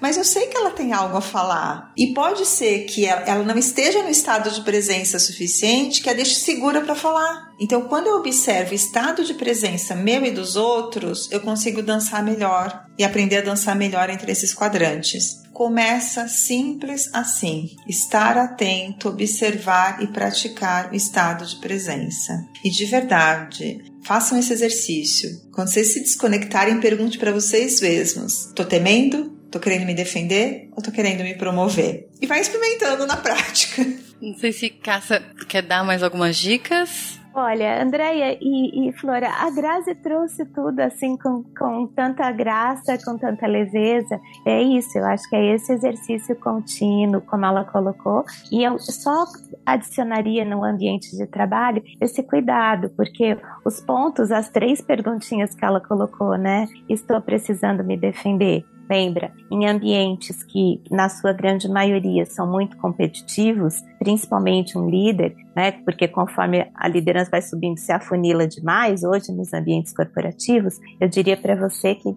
mas 0.00 0.16
eu 0.16 0.24
sei 0.24 0.46
que 0.46 0.56
ela 0.56 0.70
tem 0.70 0.94
algo 0.94 1.16
a 1.16 1.20
falar. 1.20 1.92
E 1.96 2.14
pode 2.14 2.46
ser 2.46 2.86
que 2.86 3.04
ela 3.04 3.44
não 3.44 3.58
esteja 3.58 4.02
no 4.02 4.08
estado 4.08 4.50
de 4.50 4.62
presença 4.62 5.18
suficiente 5.18 6.00
que 6.00 6.08
a 6.08 6.14
deixe 6.14 6.36
segura 6.36 6.80
para 6.80 6.94
falar. 6.94 7.50
Então, 7.60 7.82
quando 7.82 8.06
eu 8.06 8.16
observo 8.16 8.72
o 8.72 8.74
estado 8.74 9.24
de 9.24 9.34
presença 9.34 9.94
meu 9.94 10.24
e 10.24 10.30
dos 10.30 10.56
outros, 10.56 11.30
eu 11.30 11.40
consigo 11.40 11.82
dançar 11.82 12.22
melhor 12.22 12.85
e 12.98 13.04
aprender 13.04 13.36
a 13.36 13.42
dançar 13.42 13.76
melhor 13.76 14.10
entre 14.10 14.30
esses 14.32 14.54
quadrantes. 14.54 15.42
Começa 15.52 16.28
simples 16.28 17.08
assim: 17.12 17.70
estar 17.88 18.36
atento, 18.36 19.08
observar 19.08 20.02
e 20.02 20.06
praticar 20.06 20.92
o 20.92 20.94
estado 20.94 21.46
de 21.46 21.56
presença. 21.56 22.46
E 22.64 22.70
de 22.70 22.84
verdade, 22.84 23.78
façam 24.04 24.38
esse 24.38 24.52
exercício. 24.52 25.30
Quando 25.52 25.68
vocês 25.68 25.92
se 25.92 26.00
desconectarem, 26.00 26.80
pergunte 26.80 27.18
para 27.18 27.32
vocês 27.32 27.80
mesmos: 27.80 28.52
tô 28.54 28.64
temendo? 28.64 29.34
Tô 29.50 29.60
querendo 29.60 29.86
me 29.86 29.94
defender 29.94 30.68
ou 30.72 30.82
tô 30.82 30.90
querendo 30.90 31.22
me 31.22 31.34
promover? 31.34 32.08
E 32.20 32.26
vai 32.26 32.40
experimentando 32.40 33.06
na 33.06 33.16
prática. 33.16 33.86
Não 34.20 34.36
sei 34.36 34.52
se 34.52 34.70
Caça 34.70 35.22
quer 35.48 35.62
dar 35.62 35.84
mais 35.84 36.02
algumas 36.02 36.36
dicas. 36.36 37.18
Olha, 37.38 37.82
Andréia 37.82 38.38
e, 38.40 38.88
e, 38.88 38.92
Flora, 38.94 39.28
a 39.28 39.50
Grazi 39.50 39.94
trouxe 39.94 40.46
tudo 40.46 40.80
assim 40.80 41.18
com, 41.18 41.44
com 41.54 41.86
tanta 41.86 42.32
graça, 42.32 42.96
com 43.04 43.18
tanta 43.18 43.46
leveza. 43.46 44.18
É 44.46 44.62
isso, 44.62 44.96
eu 44.96 45.04
acho 45.04 45.28
que 45.28 45.36
é 45.36 45.54
esse 45.54 45.70
exercício 45.70 46.34
contínuo, 46.36 47.20
como 47.20 47.44
ela 47.44 47.62
colocou. 47.62 48.24
E 48.50 48.64
eu 48.64 48.78
só 48.78 49.26
adicionaria 49.66 50.46
no 50.46 50.64
ambiente 50.64 51.14
de 51.14 51.26
trabalho 51.26 51.82
esse 52.00 52.22
cuidado, 52.22 52.88
porque 52.96 53.36
os 53.66 53.82
pontos, 53.82 54.30
as 54.30 54.48
três 54.48 54.80
perguntinhas 54.80 55.54
que 55.54 55.62
ela 55.62 55.78
colocou, 55.78 56.38
né? 56.38 56.66
Estou 56.88 57.20
precisando 57.20 57.84
me 57.84 57.98
defender. 57.98 58.64
Lembra, 58.88 59.32
em 59.50 59.66
ambientes 59.66 60.42
que, 60.44 60.80
na 60.90 61.08
sua 61.08 61.32
grande 61.32 61.68
maioria, 61.68 62.24
são 62.24 62.50
muito 62.50 62.76
competitivos, 62.76 63.82
principalmente 63.98 64.78
um 64.78 64.88
líder, 64.88 65.34
né? 65.54 65.72
Porque 65.72 66.06
conforme 66.06 66.70
a 66.74 66.88
liderança 66.88 67.30
vai 67.30 67.42
subindo, 67.42 67.78
se 67.78 67.92
afunila 67.92 68.46
demais 68.46 69.02
hoje 69.02 69.32
nos 69.32 69.52
ambientes 69.52 69.92
corporativos, 69.92 70.78
eu 71.00 71.08
diria 71.08 71.36
para 71.36 71.56
você 71.56 71.94
que 71.94 72.14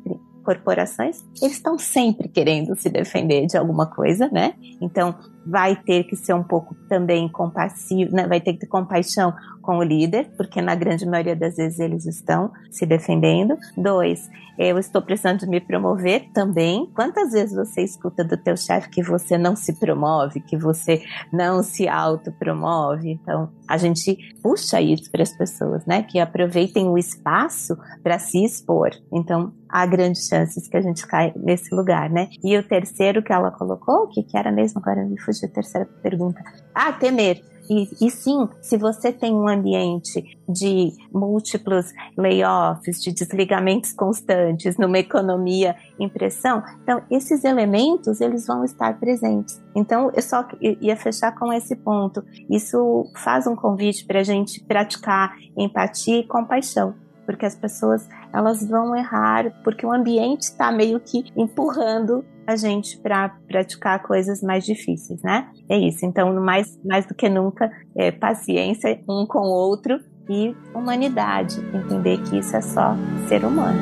corporações, 0.50 1.24
eles 1.42 1.58
estão 1.58 1.78
sempre 1.78 2.28
querendo 2.28 2.76
se 2.76 2.90
defender 2.90 3.46
de 3.46 3.56
alguma 3.56 3.86
coisa, 3.86 4.28
né? 4.32 4.54
Então, 4.82 5.16
vai 5.50 5.76
ter 5.76 6.04
que 6.04 6.16
ser 6.16 6.34
um 6.34 6.44
pouco 6.44 6.76
também 6.88 7.28
compassivo, 7.28 8.16
né? 8.16 8.28
vai 8.28 8.40
ter 8.40 8.54
que 8.54 8.60
ter 8.60 8.68
compaixão 8.68 9.34
com 9.62 9.78
o 9.78 9.84
líder, 9.84 10.32
porque 10.38 10.62
na 10.62 10.76
grande 10.76 11.06
maioria 11.06 11.36
das 11.36 11.56
vezes 11.56 11.80
eles 11.80 12.06
estão 12.06 12.52
se 12.72 12.86
defendendo. 12.86 13.58
Dois, 13.76 14.30
eu 14.60 14.78
estou 14.78 15.02
precisando 15.02 15.40
de 15.40 15.48
me 15.48 15.62
promover 15.62 16.32
também. 16.34 16.86
Quantas 16.94 17.32
vezes 17.32 17.56
você 17.56 17.82
escuta 17.82 18.26
do 18.26 18.36
teu 18.36 18.58
chefe 18.58 18.90
que 18.90 19.02
você 19.02 19.38
não 19.38 19.56
se 19.56 19.80
promove, 19.80 20.42
que 20.42 20.58
você 20.58 21.02
não 21.32 21.64
se 21.64 21.88
autopromove? 21.88 23.12
Então, 23.12 23.50
a 23.70 23.78
gente 23.78 24.18
puxa 24.44 24.82
isso 24.82 25.10
para 25.10 25.24
as 25.24 25.32
pessoas, 25.32 25.86
né? 25.86 26.04
Que 26.04 26.20
aproveitem 26.20 26.90
o 26.90 26.98
espaço 26.98 27.78
para 28.04 28.20
se 28.20 28.44
expor. 28.44 28.90
Então, 29.14 29.54
há 29.70 29.86
grandes 29.86 30.28
chances 30.28 30.68
que 30.68 30.76
a 30.76 30.82
gente 30.82 31.08
cai 31.08 31.32
nesse 31.38 31.74
lugar, 31.74 32.10
né? 32.10 32.28
E 32.44 32.58
o 32.58 32.68
terceiro 32.68 33.24
que 33.24 33.32
ela 33.32 33.52
colocou, 33.52 34.10
que, 34.10 34.24
que 34.24 34.38
era 34.38 34.52
mesmo, 34.52 34.82
agora 34.82 35.06
me 35.06 35.18
fugiu 35.22 35.39
terceira 35.48 35.88
pergunta. 36.02 36.42
Ah, 36.74 36.92
temer. 36.92 37.42
E, 37.70 37.88
e, 38.02 38.10
sim, 38.10 38.50
se 38.62 38.78
você 38.78 39.14
tem 39.14 39.32
um 39.32 39.48
ambiente 39.48 40.24
de 40.48 40.92
múltiplos 41.14 41.86
layoffs, 42.18 43.00
de 43.00 43.14
desligamentos 43.14 43.94
constantes, 43.94 44.76
numa 44.78 44.98
economia 44.98 45.76
em 46.00 46.10
pressão, 46.10 46.64
então 46.82 47.04
esses 47.12 47.44
elementos 47.44 48.22
eles 48.22 48.48
vão 48.48 48.64
estar 48.64 49.00
presentes. 49.00 49.62
Então 49.76 50.12
eu 50.16 50.22
só 50.24 50.48
ia 50.60 50.98
fechar 50.98 51.38
com 51.38 51.54
esse 51.54 51.76
ponto. 51.76 52.24
Isso 52.50 53.06
faz 53.16 53.46
um 53.46 53.56
convite 53.56 54.04
para 54.04 54.22
a 54.22 54.24
gente 54.24 54.64
praticar 54.64 55.36
empatia 55.56 56.22
e 56.22 56.28
compaixão 56.28 56.96
porque 57.30 57.46
as 57.46 57.56
pessoas 57.56 58.10
elas 58.34 58.68
vão 58.68 58.96
errar, 58.96 59.54
porque 59.64 59.86
o 59.86 59.94
ambiente 59.94 60.46
está 60.46 60.72
meio 60.72 61.00
que 61.00 61.26
empurrando 61.38 62.26
a 62.50 62.56
gente 62.56 62.98
para 62.98 63.30
praticar 63.48 64.02
coisas 64.02 64.42
mais 64.42 64.66
difíceis, 64.66 65.22
né? 65.22 65.50
É 65.70 65.78
isso. 65.78 66.06
Então, 66.06 66.34
mais, 66.42 66.68
mais 66.84 67.06
do 67.06 67.14
que 67.14 67.30
nunca, 67.30 67.72
é 67.96 68.12
paciência 68.12 69.00
um 69.08 69.26
com 69.26 69.40
o 69.40 69.52
outro 69.52 70.00
e 70.28 70.56
humanidade. 70.74 71.60
Entender 71.74 72.22
que 72.24 72.40
isso 72.40 72.56
é 72.56 72.62
só 72.62 72.96
ser 73.28 73.46
humano. 73.46 73.80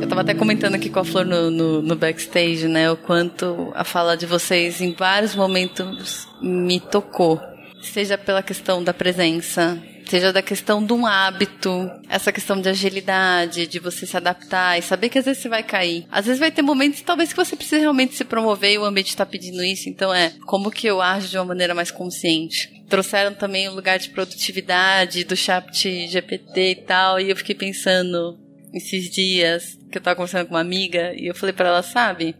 Eu 0.00 0.08
tava 0.08 0.20
até 0.20 0.34
comentando 0.34 0.74
aqui 0.74 0.90
com 0.90 0.98
a 0.98 1.04
Flor 1.04 1.24
no, 1.24 1.50
no, 1.50 1.80
no, 1.80 1.96
backstage, 1.96 2.68
né? 2.68 2.90
O 2.90 2.96
quanto 2.96 3.72
a 3.74 3.84
fala 3.84 4.16
de 4.16 4.26
vocês 4.26 4.80
em 4.80 4.92
vários 4.92 5.34
momentos 5.34 6.28
me 6.42 6.78
tocou. 6.80 7.40
Seja 7.80 8.18
pela 8.18 8.42
questão 8.42 8.82
da 8.82 8.92
presença, 8.92 9.80
seja 10.06 10.32
da 10.32 10.42
questão 10.42 10.84
de 10.84 10.92
um 10.92 11.06
hábito, 11.06 11.90
essa 12.08 12.32
questão 12.32 12.60
de 12.60 12.68
agilidade, 12.68 13.66
de 13.66 13.78
você 13.78 14.06
se 14.06 14.16
adaptar 14.16 14.78
e 14.78 14.82
saber 14.82 15.08
que 15.08 15.18
às 15.18 15.24
vezes 15.24 15.42
você 15.42 15.48
vai 15.48 15.62
cair. 15.62 16.06
Às 16.10 16.26
vezes 16.26 16.40
vai 16.40 16.50
ter 16.50 16.62
momentos 16.62 17.00
talvez 17.02 17.32
que 17.32 17.36
você 17.36 17.56
precise 17.56 17.80
realmente 17.80 18.14
se 18.14 18.24
promover 18.24 18.72
e 18.72 18.78
o 18.78 18.84
ambiente 18.84 19.08
está 19.08 19.24
pedindo 19.24 19.62
isso, 19.62 19.88
então 19.88 20.12
é 20.12 20.32
como 20.46 20.70
que 20.70 20.86
eu 20.86 21.00
ajo 21.00 21.28
de 21.28 21.36
uma 21.36 21.44
maneira 21.44 21.74
mais 21.74 21.90
consciente. 21.90 22.84
Trouxeram 22.88 23.34
também 23.34 23.68
o 23.68 23.74
lugar 23.74 23.98
de 23.98 24.10
produtividade 24.10 25.24
do 25.24 25.36
chat 25.36 26.06
GPT 26.06 26.70
e 26.70 26.74
tal, 26.76 27.18
e 27.18 27.30
eu 27.30 27.36
fiquei 27.36 27.54
pensando 27.54 28.38
esses 28.72 29.10
dias 29.10 29.78
que 29.90 29.98
eu 29.98 30.02
tava 30.02 30.16
conversando 30.16 30.46
com 30.46 30.54
uma 30.54 30.60
amiga 30.60 31.14
e 31.14 31.26
eu 31.26 31.34
falei 31.34 31.52
para 31.52 31.68
ela, 31.68 31.82
sabe? 31.82 32.34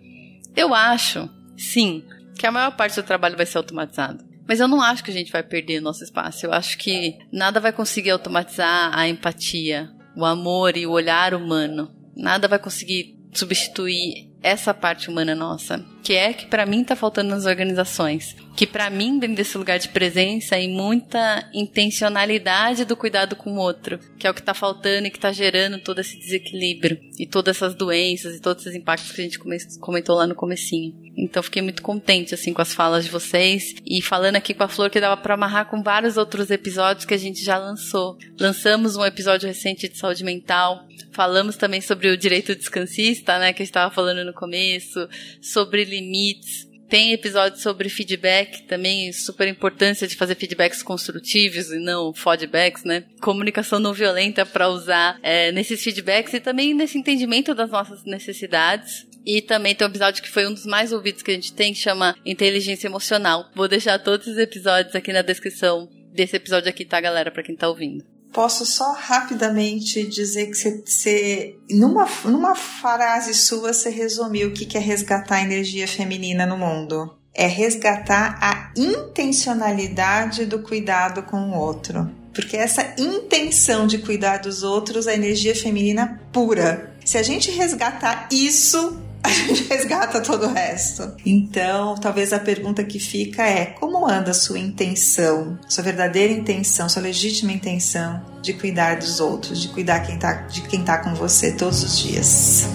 Eu 0.56 0.74
acho, 0.74 1.28
sim, 1.56 2.04
que 2.36 2.46
a 2.46 2.52
maior 2.52 2.72
parte 2.76 2.96
do 2.96 3.02
trabalho 3.02 3.36
vai 3.36 3.46
ser 3.46 3.58
automatizado. 3.58 4.33
Mas 4.46 4.60
eu 4.60 4.68
não 4.68 4.82
acho 4.82 5.02
que 5.02 5.10
a 5.10 5.14
gente 5.14 5.32
vai 5.32 5.42
perder 5.42 5.80
nosso 5.80 6.04
espaço. 6.04 6.44
Eu 6.44 6.52
acho 6.52 6.76
que 6.78 7.18
nada 7.32 7.60
vai 7.60 7.72
conseguir 7.72 8.10
automatizar 8.10 8.96
a 8.96 9.08
empatia, 9.08 9.90
o 10.16 10.24
amor 10.24 10.76
e 10.76 10.86
o 10.86 10.92
olhar 10.92 11.34
humano. 11.34 11.90
Nada 12.16 12.46
vai 12.46 12.58
conseguir 12.58 13.18
substituir 13.32 14.30
essa 14.42 14.72
parte 14.74 15.08
humana 15.08 15.34
nossa, 15.34 15.84
que 16.02 16.12
é 16.12 16.32
que 16.32 16.46
para 16.46 16.66
mim 16.66 16.84
tá 16.84 16.94
faltando 16.94 17.30
nas 17.30 17.46
organizações, 17.46 18.36
que 18.56 18.66
para 18.66 18.88
mim 18.88 19.18
vem 19.18 19.34
desse 19.34 19.58
lugar 19.58 19.78
de 19.78 19.88
presença 19.88 20.58
e 20.58 20.68
muita 20.68 21.48
intencionalidade 21.52 22.84
do 22.84 22.96
cuidado 22.96 23.34
com 23.34 23.54
o 23.54 23.58
outro, 23.58 23.98
que 24.18 24.26
é 24.26 24.30
o 24.30 24.34
que 24.34 24.42
tá 24.42 24.54
faltando 24.54 25.06
e 25.06 25.10
que 25.10 25.18
tá 25.18 25.32
gerando 25.32 25.78
todo 25.78 26.00
esse 26.00 26.16
desequilíbrio 26.18 26.98
e 27.18 27.26
todas 27.26 27.56
essas 27.56 27.74
doenças 27.74 28.36
e 28.36 28.40
todos 28.40 28.64
esses 28.64 28.78
impactos 28.78 29.10
que 29.12 29.20
a 29.20 29.24
gente 29.24 29.38
comentou 29.80 30.16
lá 30.16 30.26
no 30.26 30.34
comecinho. 30.34 30.94
Então 31.16 31.42
fiquei 31.42 31.62
muito 31.62 31.82
contente 31.82 32.34
assim 32.34 32.52
com 32.52 32.62
as 32.62 32.72
falas 32.72 33.04
de 33.04 33.10
vocês 33.10 33.74
e 33.84 34.00
falando 34.00 34.36
aqui 34.36 34.54
com 34.54 34.64
a 34.64 34.68
Flor 34.68 34.90
que 34.90 35.00
dava 35.00 35.20
para 35.20 35.34
amarrar 35.34 35.66
com 35.66 35.82
vários 35.82 36.16
outros 36.16 36.50
episódios 36.50 37.04
que 37.04 37.14
a 37.14 37.18
gente 37.18 37.44
já 37.44 37.58
lançou. 37.58 38.16
Lançamos 38.38 38.96
um 38.96 39.04
episódio 39.04 39.48
recente 39.48 39.88
de 39.88 39.98
saúde 39.98 40.24
mental, 40.24 40.86
falamos 41.12 41.56
também 41.56 41.80
sobre 41.80 42.08
o 42.08 42.16
direito 42.16 42.54
descansista, 42.54 43.38
né, 43.38 43.52
que 43.52 43.64
gente 43.64 43.70
estava 43.70 43.94
falando 43.94 44.24
no 44.24 44.32
começo, 44.32 45.08
sobre 45.40 45.84
limites. 45.84 46.73
Tem 46.88 47.12
episódio 47.12 47.60
sobre 47.60 47.88
feedback 47.88 48.62
também, 48.64 49.12
super 49.12 49.48
importância 49.48 50.06
de 50.06 50.16
fazer 50.16 50.34
feedbacks 50.34 50.82
construtivos 50.82 51.70
e 51.70 51.78
não 51.78 52.12
feedbacks, 52.12 52.84
né? 52.84 53.04
Comunicação 53.20 53.80
não 53.80 53.92
violenta 53.92 54.44
para 54.44 54.68
usar 54.68 55.18
é, 55.22 55.50
nesses 55.50 55.82
feedbacks 55.82 56.34
e 56.34 56.40
também 56.40 56.74
nesse 56.74 56.98
entendimento 56.98 57.54
das 57.54 57.70
nossas 57.70 58.04
necessidades. 58.04 59.06
E 59.26 59.40
também 59.40 59.74
tem 59.74 59.86
um 59.86 59.90
episódio 59.90 60.22
que 60.22 60.28
foi 60.28 60.46
um 60.46 60.52
dos 60.52 60.66
mais 60.66 60.92
ouvidos 60.92 61.22
que 61.22 61.30
a 61.30 61.34
gente 61.34 61.54
tem, 61.54 61.72
que 61.72 61.80
chama 61.80 62.14
Inteligência 62.26 62.86
Emocional. 62.86 63.50
Vou 63.54 63.66
deixar 63.66 63.98
todos 63.98 64.26
os 64.26 64.36
episódios 64.36 64.94
aqui 64.94 65.12
na 65.12 65.22
descrição 65.22 65.88
desse 66.12 66.36
episódio 66.36 66.68
aqui, 66.68 66.84
tá, 66.84 67.00
galera, 67.00 67.30
para 67.30 67.42
quem 67.42 67.56
tá 67.56 67.68
ouvindo. 67.68 68.13
Posso 68.34 68.66
só 68.66 68.92
rapidamente 68.92 70.04
dizer 70.04 70.46
que 70.46 70.56
você, 70.56 70.82
você 70.84 71.56
numa, 71.70 72.04
numa 72.24 72.56
frase 72.56 73.32
sua, 73.32 73.72
você 73.72 73.88
resumiu 73.88 74.48
o 74.48 74.52
que 74.52 74.76
é 74.76 74.80
resgatar 74.80 75.36
a 75.36 75.42
energia 75.42 75.86
feminina 75.86 76.44
no 76.44 76.58
mundo. 76.58 77.14
É 77.32 77.46
resgatar 77.46 78.36
a 78.42 78.72
intencionalidade 78.76 80.46
do 80.46 80.58
cuidado 80.58 81.22
com 81.22 81.50
o 81.50 81.56
outro. 81.56 82.10
Porque 82.34 82.56
essa 82.56 82.94
intenção 82.98 83.86
de 83.86 83.98
cuidar 83.98 84.38
dos 84.38 84.64
outros 84.64 85.06
é 85.06 85.14
energia 85.14 85.54
feminina 85.54 86.20
pura. 86.32 86.92
Se 87.04 87.16
a 87.16 87.22
gente 87.22 87.52
resgatar 87.52 88.28
isso, 88.32 89.00
a 89.26 89.28
gente 89.30 89.64
resgata 89.64 90.20
todo 90.20 90.46
o 90.46 90.52
resto. 90.52 91.14
Então, 91.24 91.94
talvez 91.94 92.32
a 92.32 92.38
pergunta 92.38 92.84
que 92.84 92.98
fica 92.98 93.42
é: 93.42 93.64
como 93.64 94.06
anda 94.06 94.32
a 94.32 94.34
sua 94.34 94.58
intenção, 94.58 95.58
sua 95.66 95.82
verdadeira 95.82 96.32
intenção, 96.32 96.88
sua 96.90 97.00
legítima 97.00 97.50
intenção 97.50 98.22
de 98.42 98.52
cuidar 98.52 98.98
dos 98.98 99.20
outros, 99.20 99.62
de 99.62 99.68
cuidar 99.68 100.00
quem 100.00 100.18
tá, 100.18 100.34
de 100.42 100.60
quem 100.62 100.80
está 100.80 100.98
com 100.98 101.14
você 101.14 101.52
todos 101.52 101.82
os 101.82 101.98
dias? 101.98 102.68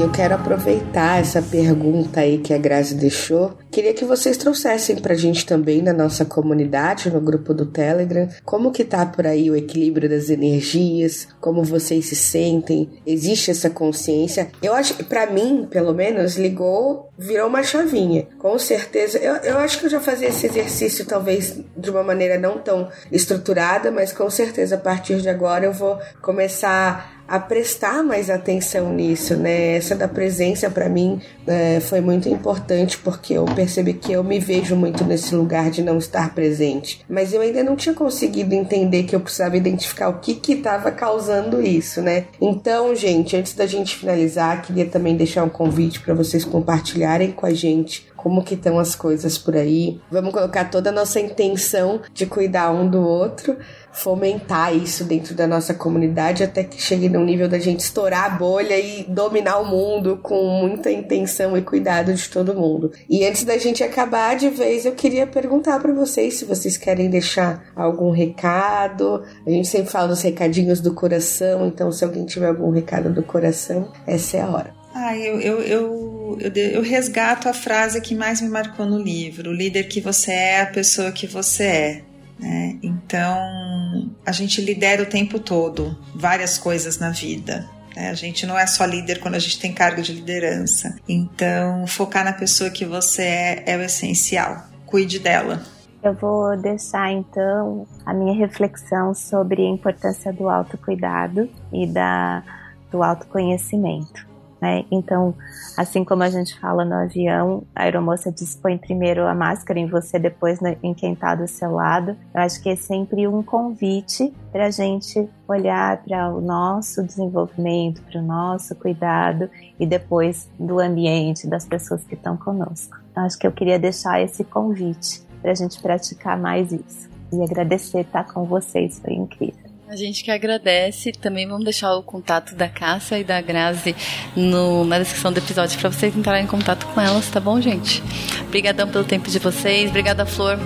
Eu 0.00 0.10
quero 0.10 0.34
aproveitar 0.34 1.20
essa 1.20 1.42
pergunta 1.42 2.20
aí 2.20 2.38
que 2.38 2.54
a 2.54 2.58
Grazi 2.58 2.94
deixou. 2.94 3.58
Queria 3.70 3.92
que 3.92 4.02
vocês 4.02 4.38
trouxessem 4.38 4.96
pra 4.96 5.14
gente 5.14 5.44
também 5.44 5.82
na 5.82 5.92
nossa 5.92 6.24
comunidade, 6.24 7.10
no 7.10 7.20
grupo 7.20 7.52
do 7.52 7.66
Telegram, 7.66 8.26
como 8.42 8.72
que 8.72 8.82
tá 8.82 9.04
por 9.04 9.26
aí 9.26 9.50
o 9.50 9.54
equilíbrio 9.54 10.08
das 10.08 10.30
energias, 10.30 11.28
como 11.38 11.62
vocês 11.62 12.06
se 12.06 12.16
sentem, 12.16 12.88
existe 13.06 13.50
essa 13.50 13.68
consciência. 13.68 14.50
Eu 14.62 14.74
acho 14.74 14.94
que 14.94 15.04
pra 15.04 15.30
mim, 15.30 15.68
pelo 15.70 15.92
menos, 15.92 16.36
ligou, 16.36 17.10
virou 17.18 17.48
uma 17.48 17.62
chavinha. 17.62 18.26
Com 18.38 18.58
certeza, 18.58 19.18
eu, 19.18 19.36
eu 19.36 19.58
acho 19.58 19.78
que 19.78 19.84
eu 19.84 19.90
já 19.90 20.00
fazia 20.00 20.28
esse 20.28 20.46
exercício 20.46 21.04
talvez 21.04 21.60
de 21.76 21.90
uma 21.90 22.02
maneira 22.02 22.38
não 22.38 22.56
tão 22.58 22.88
estruturada, 23.12 23.90
mas 23.90 24.14
com 24.14 24.30
certeza 24.30 24.76
a 24.76 24.78
partir 24.78 25.20
de 25.20 25.28
agora 25.28 25.66
eu 25.66 25.72
vou 25.72 25.98
começar 26.22 27.19
a 27.30 27.38
prestar 27.38 28.02
mais 28.02 28.28
atenção 28.28 28.92
nisso, 28.92 29.36
né? 29.36 29.76
Essa 29.76 29.94
da 29.94 30.08
presença 30.08 30.68
para 30.68 30.88
mim 30.88 31.20
é, 31.46 31.78
foi 31.78 32.00
muito 32.00 32.28
importante 32.28 32.98
porque 32.98 33.34
eu 33.34 33.44
percebi 33.44 33.94
que 33.94 34.10
eu 34.10 34.24
me 34.24 34.40
vejo 34.40 34.74
muito 34.74 35.04
nesse 35.04 35.32
lugar 35.32 35.70
de 35.70 35.80
não 35.80 35.96
estar 35.96 36.34
presente, 36.34 37.04
mas 37.08 37.32
eu 37.32 37.40
ainda 37.40 37.62
não 37.62 37.76
tinha 37.76 37.94
conseguido 37.94 38.52
entender 38.52 39.04
que 39.04 39.14
eu 39.14 39.20
precisava 39.20 39.56
identificar 39.56 40.08
o 40.08 40.18
que 40.18 40.34
que 40.34 40.54
estava 40.54 40.90
causando 40.90 41.62
isso, 41.62 42.02
né? 42.02 42.24
Então, 42.40 42.96
gente, 42.96 43.36
antes 43.36 43.54
da 43.54 43.64
gente 43.64 43.96
finalizar, 43.96 44.62
queria 44.62 44.86
também 44.86 45.16
deixar 45.16 45.44
um 45.44 45.48
convite 45.48 46.00
para 46.00 46.14
vocês 46.14 46.44
compartilharem 46.44 47.30
com 47.30 47.46
a 47.46 47.54
gente 47.54 48.10
como 48.22 48.44
que 48.44 48.54
estão 48.54 48.78
as 48.78 48.94
coisas 48.94 49.38
por 49.38 49.56
aí. 49.56 49.98
Vamos 50.10 50.32
colocar 50.32 50.66
toda 50.66 50.90
a 50.90 50.92
nossa 50.92 51.18
intenção 51.18 52.02
de 52.12 52.26
cuidar 52.26 52.70
um 52.70 52.86
do 52.88 53.00
outro 53.00 53.56
fomentar 53.92 54.74
isso 54.74 55.04
dentro 55.04 55.34
da 55.34 55.46
nossa 55.46 55.74
comunidade 55.74 56.42
até 56.42 56.62
que 56.62 56.80
chegue 56.80 57.08
no 57.08 57.24
nível 57.24 57.48
da 57.48 57.58
gente 57.58 57.80
estourar 57.80 58.24
a 58.24 58.30
bolha 58.30 58.78
e 58.78 59.04
dominar 59.04 59.58
o 59.58 59.66
mundo 59.66 60.18
com 60.22 60.44
muita 60.46 60.90
intenção 60.90 61.56
e 61.56 61.62
cuidado 61.62 62.12
de 62.14 62.28
todo 62.28 62.54
mundo. 62.54 62.92
E 63.08 63.24
antes 63.24 63.44
da 63.44 63.58
gente 63.58 63.82
acabar 63.82 64.36
de 64.36 64.48
vez, 64.48 64.84
eu 64.84 64.92
queria 64.92 65.26
perguntar 65.26 65.80
para 65.80 65.92
vocês 65.92 66.34
se 66.34 66.44
vocês 66.44 66.76
querem 66.76 67.10
deixar 67.10 67.72
algum 67.74 68.10
recado. 68.10 69.22
A 69.46 69.50
gente 69.50 69.68
sempre 69.68 69.90
fala 69.90 70.08
dos 70.08 70.22
recadinhos 70.22 70.80
do 70.80 70.94
coração, 70.94 71.66
então 71.66 71.90
se 71.90 72.04
alguém 72.04 72.24
tiver 72.24 72.48
algum 72.48 72.70
recado 72.70 73.12
do 73.12 73.22
coração, 73.22 73.92
essa 74.06 74.36
é 74.36 74.40
a 74.40 74.48
hora. 74.48 74.80
Ah, 74.94 75.16
eu, 75.16 75.40
eu, 75.40 75.60
eu, 75.60 76.38
eu, 76.54 76.82
resgato 76.82 77.48
a 77.48 77.54
frase 77.54 78.00
que 78.00 78.14
mais 78.14 78.40
me 78.40 78.48
marcou 78.48 78.84
no 78.84 78.98
livro: 78.98 79.50
o 79.50 79.54
líder 79.54 79.84
que 79.84 80.00
você 80.00 80.32
é, 80.32 80.62
a 80.62 80.66
pessoa 80.66 81.12
que 81.12 81.26
você 81.26 81.62
é. 81.64 82.09
Né? 82.40 82.78
Então, 82.82 84.10
a 84.24 84.32
gente 84.32 84.60
lidera 84.60 85.02
o 85.02 85.06
tempo 85.06 85.38
todo 85.38 85.96
várias 86.14 86.56
coisas 86.56 86.98
na 86.98 87.10
vida. 87.10 87.68
Né? 87.94 88.08
A 88.08 88.14
gente 88.14 88.46
não 88.46 88.58
é 88.58 88.66
só 88.66 88.84
líder 88.84 89.20
quando 89.20 89.34
a 89.34 89.38
gente 89.38 89.60
tem 89.60 89.74
cargo 89.74 90.00
de 90.00 90.12
liderança. 90.12 90.96
Então, 91.08 91.86
focar 91.86 92.24
na 92.24 92.32
pessoa 92.32 92.70
que 92.70 92.84
você 92.84 93.22
é 93.22 93.64
é 93.66 93.76
o 93.76 93.82
essencial. 93.82 94.64
Cuide 94.86 95.18
dela. 95.18 95.62
Eu 96.02 96.14
vou 96.14 96.56
deixar 96.56 97.12
então 97.12 97.86
a 98.06 98.14
minha 98.14 98.34
reflexão 98.34 99.14
sobre 99.14 99.62
a 99.62 99.68
importância 99.68 100.32
do 100.32 100.48
autocuidado 100.48 101.48
e 101.70 101.86
da, 101.86 102.42
do 102.90 103.02
autoconhecimento. 103.02 104.29
Né? 104.60 104.84
Então, 104.90 105.34
assim 105.76 106.04
como 106.04 106.22
a 106.22 106.28
gente 106.28 106.58
fala 106.60 106.84
no 106.84 106.94
avião, 106.94 107.62
a 107.74 107.84
aeromoça 107.84 108.30
diz 108.30 108.54
põe 108.54 108.76
primeiro 108.76 109.26
a 109.26 109.34
máscara 109.34 109.78
em 109.78 109.86
você, 109.86 110.18
depois 110.18 110.58
em 110.82 110.92
quem 110.92 111.14
está 111.14 111.34
do 111.34 111.48
seu 111.48 111.72
lado. 111.72 112.16
Eu 112.34 112.42
acho 112.42 112.62
que 112.62 112.68
é 112.68 112.76
sempre 112.76 113.26
um 113.26 113.42
convite 113.42 114.32
para 114.52 114.66
a 114.66 114.70
gente 114.70 115.28
olhar 115.48 116.02
para 116.02 116.28
o 116.28 116.40
nosso 116.40 117.02
desenvolvimento, 117.02 118.02
para 118.02 118.20
o 118.20 118.22
nosso 118.22 118.74
cuidado 118.74 119.48
e 119.78 119.86
depois 119.86 120.48
do 120.58 120.78
ambiente, 120.78 121.46
das 121.46 121.64
pessoas 121.64 122.04
que 122.04 122.14
estão 122.14 122.36
conosco. 122.36 122.96
Então, 123.10 123.24
acho 123.24 123.38
que 123.38 123.46
eu 123.46 123.52
queria 123.52 123.78
deixar 123.78 124.20
esse 124.20 124.44
convite 124.44 125.22
para 125.40 125.52
a 125.52 125.54
gente 125.54 125.80
praticar 125.80 126.38
mais 126.38 126.70
isso. 126.70 127.08
E 127.32 127.42
agradecer 127.42 128.00
estar 128.00 128.24
com 128.24 128.44
vocês, 128.44 128.98
foi 128.98 129.14
incrível. 129.14 129.69
A 129.90 129.96
gente 129.96 130.22
que 130.22 130.30
agradece. 130.30 131.10
Também 131.10 131.48
vamos 131.48 131.64
deixar 131.64 131.96
o 131.96 132.02
contato 132.02 132.54
da 132.54 132.68
Cássia 132.68 133.18
e 133.18 133.24
da 133.24 133.40
Grazi 133.40 133.96
no, 134.36 134.84
na 134.84 135.00
descrição 135.00 135.32
do 135.32 135.38
episódio 135.38 135.76
para 135.80 135.90
vocês 135.90 136.16
entrarem 136.16 136.44
em 136.44 136.46
contato 136.46 136.86
com 136.86 137.00
elas, 137.00 137.28
tá 137.28 137.40
bom, 137.40 137.60
gente? 137.60 138.00
Obrigadão 138.42 138.88
pelo 138.88 139.02
tempo 139.02 139.28
de 139.28 139.40
vocês. 139.40 139.90
Obrigada, 139.90 140.24
Flor, 140.24 140.56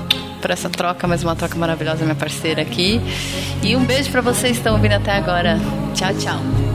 por 0.43 0.51
essa 0.51 0.69
troca, 0.69 1.09
mais 1.09 1.25
uma 1.25 1.35
troca 1.35 1.57
maravilhosa, 1.57 2.05
minha 2.05 2.15
parceira 2.15 2.61
aqui. 2.61 3.01
E 3.63 3.75
um 3.75 3.85
beijo 3.87 4.11
para 4.11 4.21
vocês 4.21 4.53
que 4.53 4.59
estão 4.59 4.75
ouvindo 4.75 4.93
até 4.93 5.13
agora. 5.13 5.59
Tchau, 5.95 6.13
tchau. 6.19 6.75